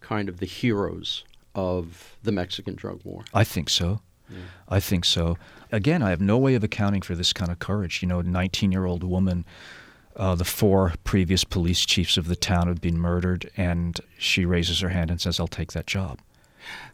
kind 0.00 0.28
of 0.28 0.38
the 0.38 0.46
heroes 0.46 1.24
of 1.54 2.16
the 2.22 2.32
Mexican 2.32 2.74
drug 2.74 3.00
war. 3.04 3.24
I 3.32 3.44
think 3.44 3.70
so. 3.70 4.00
I 4.68 4.80
think 4.80 5.04
so. 5.04 5.36
Again, 5.70 6.02
I 6.02 6.10
have 6.10 6.20
no 6.20 6.36
way 6.38 6.54
of 6.54 6.64
accounting 6.64 7.02
for 7.02 7.14
this 7.14 7.32
kind 7.32 7.50
of 7.50 7.58
courage. 7.58 8.02
You 8.02 8.08
know, 8.08 8.20
a 8.20 8.22
19 8.22 8.72
year 8.72 8.84
old 8.84 9.02
woman 9.04 9.44
Uh, 10.16 10.36
the 10.36 10.44
four 10.44 10.92
previous 11.02 11.42
police 11.42 11.84
chiefs 11.84 12.16
of 12.16 12.28
the 12.28 12.36
town 12.36 12.68
have 12.68 12.80
been 12.80 12.96
murdered, 12.96 13.50
and 13.56 14.00
she 14.16 14.44
raises 14.46 14.78
her 14.80 14.90
hand 14.90 15.10
and 15.10 15.20
says, 15.20 15.40
I'll 15.40 15.48
take 15.48 15.72
that 15.72 15.88
job. 15.88 16.20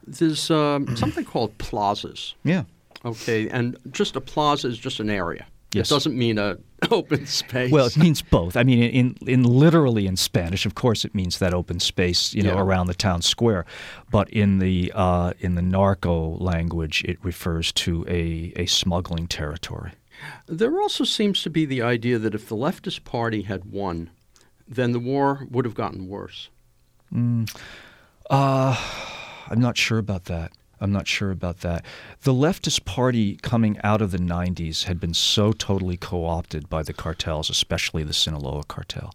There's 0.06 0.50
um, 0.50 0.96
something 0.96 1.26
called 1.26 1.58
plazas. 1.58 2.34
Yeah. 2.44 2.62
Okay, 3.04 3.46
and 3.50 3.76
just 3.90 4.16
a 4.16 4.22
plaza 4.22 4.68
is 4.68 4.78
just 4.78 5.00
an 5.00 5.10
area. 5.10 5.46
Yes. 5.72 5.90
It 5.90 5.94
doesn't 5.94 6.16
mean 6.16 6.36
a 6.38 6.56
open 6.90 7.26
space. 7.26 7.70
Well, 7.70 7.86
it 7.86 7.96
means 7.96 8.22
both. 8.22 8.56
I 8.56 8.64
mean, 8.64 8.82
in, 8.82 9.16
in 9.26 9.44
literally 9.44 10.06
in 10.08 10.16
Spanish, 10.16 10.66
of 10.66 10.74
course, 10.74 11.04
it 11.04 11.14
means 11.14 11.38
that 11.38 11.54
open 11.54 11.78
space, 11.78 12.34
you 12.34 12.42
know, 12.42 12.54
Yeah. 12.54 12.60
around 12.62 12.88
the 12.88 12.94
town 12.94 13.22
square. 13.22 13.64
But 14.10 14.28
in 14.30 14.58
the 14.58 14.90
uh, 14.94 15.32
in 15.38 15.54
the 15.54 15.62
narco 15.62 16.36
language, 16.38 17.04
it 17.04 17.18
refers 17.24 17.70
to 17.72 18.04
a, 18.08 18.52
a 18.56 18.66
smuggling 18.66 19.28
territory. 19.28 19.92
There 20.46 20.80
also 20.80 21.04
seems 21.04 21.42
to 21.44 21.50
be 21.50 21.64
the 21.64 21.82
idea 21.82 22.18
that 22.18 22.34
if 22.34 22.48
the 22.48 22.56
leftist 22.56 23.04
party 23.04 23.42
had 23.42 23.64
won, 23.66 24.10
then 24.68 24.92
the 24.92 24.98
war 24.98 25.46
would 25.50 25.64
have 25.64 25.74
gotten 25.74 26.08
worse. 26.08 26.48
Uh, 28.28 28.76
I'm 29.48 29.60
not 29.60 29.76
sure 29.76 29.98
about 29.98 30.24
that. 30.26 30.52
I'm 30.80 30.92
not 30.92 31.06
sure 31.06 31.30
about 31.30 31.60
that. 31.60 31.84
The 32.22 32.32
leftist 32.32 32.84
party 32.84 33.36
coming 33.36 33.78
out 33.84 34.00
of 34.00 34.10
the 34.12 34.18
90s 34.18 34.84
had 34.84 34.98
been 34.98 35.14
so 35.14 35.52
totally 35.52 35.96
co 35.96 36.24
opted 36.24 36.68
by 36.68 36.82
the 36.82 36.92
cartels, 36.92 37.50
especially 37.50 38.02
the 38.02 38.14
Sinaloa 38.14 38.64
cartel, 38.64 39.14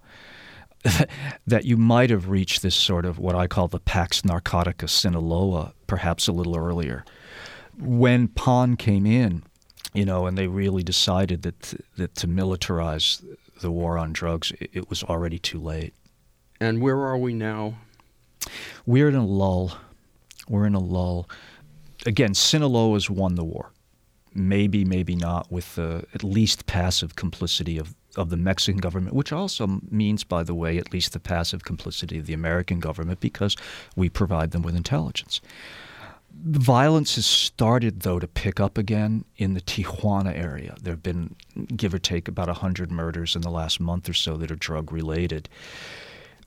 that 1.47 1.65
you 1.65 1.77
might 1.77 2.09
have 2.11 2.29
reached 2.29 2.61
this 2.61 2.75
sort 2.75 3.05
of 3.05 3.17
what 3.17 3.35
I 3.35 3.47
call 3.47 3.67
the 3.67 3.79
Pax 3.79 4.21
Narcotica 4.21 4.89
Sinaloa 4.89 5.73
perhaps 5.87 6.27
a 6.27 6.31
little 6.31 6.55
earlier. 6.55 7.03
When 7.77 8.27
PAN 8.27 8.77
came 8.77 9.05
in, 9.05 9.43
you 9.93 10.05
know, 10.05 10.27
and 10.27 10.37
they 10.37 10.47
really 10.47 10.83
decided 10.83 11.41
that, 11.43 11.73
that 11.97 12.15
to 12.15 12.27
militarize 12.27 13.23
the 13.61 13.71
war 13.71 13.97
on 13.97 14.13
drugs, 14.13 14.51
it, 14.59 14.69
it 14.73 14.89
was 14.89 15.03
already 15.03 15.39
too 15.39 15.59
late. 15.59 15.93
And 16.59 16.81
where 16.81 16.99
are 16.99 17.17
we 17.17 17.33
now? 17.33 17.75
We're 18.85 19.09
in 19.09 19.15
a 19.15 19.25
lull. 19.25 19.77
We're 20.47 20.65
in 20.65 20.75
a 20.75 20.79
lull. 20.79 21.27
Again, 22.05 22.33
Sinaloa's 22.33 23.09
won 23.09 23.35
the 23.35 23.43
war. 23.43 23.71
Maybe, 24.33 24.83
maybe 24.83 25.15
not, 25.15 25.51
with 25.51 25.75
the 25.75 26.05
at 26.13 26.23
least 26.23 26.65
passive 26.65 27.15
complicity 27.15 27.77
of, 27.77 27.95
of 28.17 28.29
the 28.29 28.37
Mexican 28.37 28.79
government, 28.79 29.15
which 29.15 29.31
also 29.31 29.79
means, 29.89 30.23
by 30.23 30.43
the 30.43 30.53
way, 30.53 30.77
at 30.77 30.91
least 30.91 31.13
the 31.13 31.19
passive 31.19 31.63
complicity 31.63 32.19
of 32.19 32.25
the 32.25 32.33
American 32.33 32.79
government 32.79 33.21
because 33.21 33.55
we 33.95 34.09
provide 34.09 34.51
them 34.51 34.61
with 34.61 34.75
intelligence. 34.75 35.39
The 36.43 36.59
violence 36.59 37.15
has 37.15 37.25
started, 37.25 38.01
though, 38.01 38.19
to 38.19 38.27
pick 38.27 38.59
up 38.59 38.77
again 38.77 39.23
in 39.37 39.53
the 39.53 39.61
Tijuana 39.61 40.37
area. 40.37 40.75
There 40.81 40.91
have 40.91 41.03
been, 41.03 41.35
give 41.75 41.93
or 41.93 41.99
take, 41.99 42.27
about 42.27 42.47
100 42.47 42.91
murders 42.91 43.37
in 43.37 43.41
the 43.41 43.49
last 43.49 43.79
month 43.79 44.09
or 44.09 44.13
so 44.13 44.35
that 44.37 44.51
are 44.51 44.57
drug 44.57 44.91
related 44.91 45.47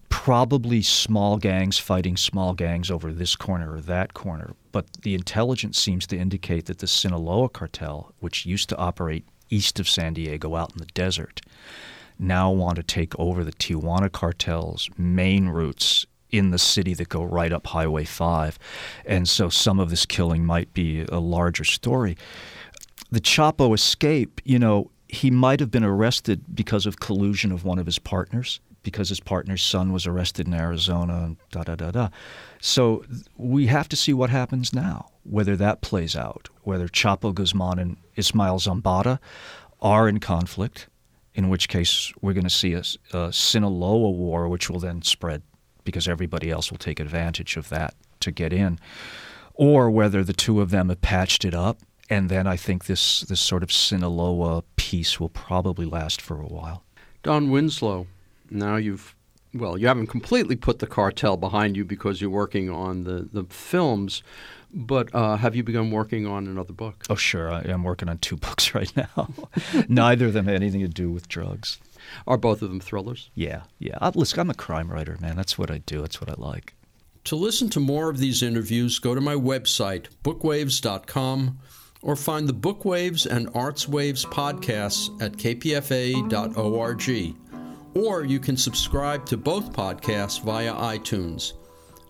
probably 0.09 0.83
small 0.83 1.37
gangs 1.37 1.79
fighting 1.79 2.17
small 2.17 2.55
gangs 2.55 2.91
over 2.91 3.13
this 3.13 3.37
corner 3.37 3.75
or 3.75 3.81
that 3.81 4.15
corner. 4.15 4.55
But 4.73 4.87
the 5.03 5.15
intelligence 5.15 5.79
seems 5.79 6.07
to 6.09 6.17
indicate 6.17 6.67
that 6.67 6.79
the 6.79 6.87
Sinaloa 6.87 7.49
cartel, 7.49 8.15
which 8.21 8.47
used 8.47 8.69
to 8.71 8.77
operate 8.77 9.25
east 9.51 9.81
of 9.81 9.89
San 9.89 10.15
Diego 10.15 10.55
out 10.57 10.73
in 10.73 10.79
the 10.79 10.87
desert, 10.87 11.41
now 12.19 12.51
want 12.51 12.77
to 12.77 12.83
take 12.83 13.19
over 13.19 13.45
the 13.45 13.53
Tijuana 13.53 14.11
cartel's 14.11 14.91
main 14.97 15.49
routes 15.49 16.07
in 16.31 16.51
the 16.51 16.59
city 16.59 16.95
that 16.95 17.09
go 17.09 17.23
right 17.23 17.53
up 17.53 17.67
Highway 17.69 18.05
5. 18.05 18.59
And 19.07 19.29
so 19.29 19.49
some 19.49 19.79
of 19.79 19.91
this 19.91 20.05
killing 20.05 20.45
might 20.45 20.73
be 20.75 21.05
a 21.11 21.21
larger 21.21 21.65
story. 21.65 22.17
The 23.11 23.21
Chapo 23.21 23.75
escape, 23.75 24.41
you 24.45 24.59
know, 24.59 24.91
he 25.09 25.31
might 25.31 25.61
have 25.61 25.71
been 25.71 25.85
arrested 25.85 26.45
because 26.55 26.85
of 26.85 27.01
collusion 27.01 27.51
of 27.51 27.65
one 27.65 27.79
of 27.79 27.87
his 27.87 27.99
partners 27.99 28.61
because 28.83 29.09
his 29.09 29.21
partner's 29.21 29.63
son 29.63 29.93
was 29.93 30.07
arrested 30.07 30.47
in 30.47 30.55
Arizona 30.55 31.25
and 31.25 31.37
da 31.51 31.63
da 31.63 31.75
da 31.75 31.91
da. 31.91 32.09
So 32.61 33.05
we 33.37 33.67
have 33.67 33.89
to 33.89 33.97
see 33.97 34.13
what 34.13 34.31
happens 34.31 34.73
now, 34.73 35.11
whether 35.25 35.57
that 35.57 35.81
plays 35.81 36.17
out, 36.17 36.49
whether 36.63 36.89
Chapo 36.89 37.35
Guzman 37.35 37.79
and 37.79 37.97
Ismael 38.17 38.59
Zambada 38.59 39.19
are 39.81 40.09
in 40.09 40.21
conflict, 40.21 40.89
in 41.35 41.49
which 41.49 41.69
case 41.69 42.13
we're 42.21 42.33
going 42.33 42.45
to 42.45 42.51
see 42.51 42.73
a 42.73 43.33
Sinaloa 43.33 44.11
war, 44.11 44.49
which 44.49 44.69
will 44.69 44.81
then 44.81 45.03
spread 45.03 45.43
because 45.85 46.09
everybody 46.09 46.51
else 46.51 46.71
will 46.71 46.79
take 46.79 47.01
advantage 47.01 47.57
of 47.57 47.69
that 47.71 47.95
to 48.21 48.31
get 48.31 48.53
in, 48.53 48.79
or 49.55 49.91
whether 49.91 50.23
the 50.23 50.33
two 50.33 50.61
of 50.61 50.71
them 50.71 50.89
have 50.89 51.01
patched 51.01 51.45
it 51.45 51.55
up. 51.55 51.79
And 52.11 52.29
then 52.29 52.47
I 52.47 52.57
think 52.57 52.87
this, 52.87 53.21
this 53.23 53.41
sort 53.41 53.63
of 53.63 53.71
Sinaloa 53.71 54.65
peace 54.77 55.21
will 55.21 55.29
probably 55.29 55.87
last 55.87 56.21
for 56.21 56.41
a 56.41 56.47
while. 56.47 56.85
Don 57.23 57.51
Winslow, 57.51 58.07
now 58.51 58.77
you've, 58.77 59.15
well, 59.55 59.79
you 59.79 59.87
haven't 59.87 60.09
completely 60.09 60.57
put 60.57 60.79
the 60.79 60.87
cartel 60.87 61.37
behind 61.37 61.77
you 61.77 61.85
because 61.85 62.21
you're 62.21 62.31
working 62.31 62.71
on 62.71 63.05
the, 63.05 63.29
the 63.33 63.45
films, 63.45 64.23
but 64.73 65.15
uh, 65.15 65.37
have 65.37 65.57
you 65.57 65.63
begun 65.63 65.91
working 65.91 66.27
on 66.27 66.47
another 66.47 66.73
book? 66.73 67.05
Oh, 67.09 67.15
sure. 67.15 67.51
I, 67.51 67.61
I'm 67.61 67.85
working 67.85 68.09
on 68.09 68.19
two 68.19 68.37
books 68.47 68.75
right 68.75 68.93
now. 68.97 69.29
Neither 69.89 70.27
of 70.27 70.33
them 70.33 70.47
have 70.47 70.55
anything 70.55 70.81
to 70.81 70.89
do 70.89 71.11
with 71.11 71.29
drugs. 71.29 71.79
Are 72.27 72.39
both 72.39 72.63
of 72.63 72.71
them 72.71 72.81
thrillers? 72.81 73.31
Yeah, 73.35 73.63
yeah. 73.79 73.99
I, 74.01 74.11
listen, 74.11 74.41
I'm 74.41 74.51
a 74.51 74.55
crime 74.55 74.91
writer, 74.91 75.17
man. 75.21 75.37
That's 75.37 75.59
what 75.59 75.71
I 75.71 75.79
do. 75.79 76.01
That's 76.01 76.21
what 76.21 76.31
I 76.31 76.35
like. 76.37 76.75
To 77.25 77.37
listen 77.37 77.69
to 77.71 77.81
more 77.81 78.09
of 78.09 78.19
these 78.19 78.43
interviews, 78.43 78.99
go 78.99 79.15
to 79.15 79.21
my 79.21 79.35
website, 79.35 80.07
bookwaves.com, 80.25 81.59
or 82.01 82.17
find 82.17 82.49
the 82.49 82.55
Bookwaves 82.55 83.27
and 83.27 83.51
Arts 83.55 83.87
Waves 83.89 84.25
podcasts 84.25 85.11
at 85.21 85.33
kpfa.org. 85.33 87.03
Or 87.95 88.25
you 88.25 88.39
can 88.39 88.57
subscribe 88.57 89.27
to 89.27 89.37
both 89.37 89.73
podcasts 89.73 90.43
via 90.43 90.73
iTunes. 90.73 91.55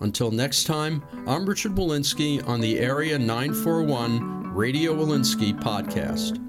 Until 0.01 0.31
next 0.31 0.65
time, 0.65 1.03
I'm 1.27 1.47
Richard 1.47 1.73
Wolinsky 1.73 2.47
on 2.47 2.61
the 2.61 2.87
Arts 2.87 3.11
94.1 3.11 4.55
Radio 4.55 4.95
Wolinsky 4.95 5.59
podcast. 5.61 6.45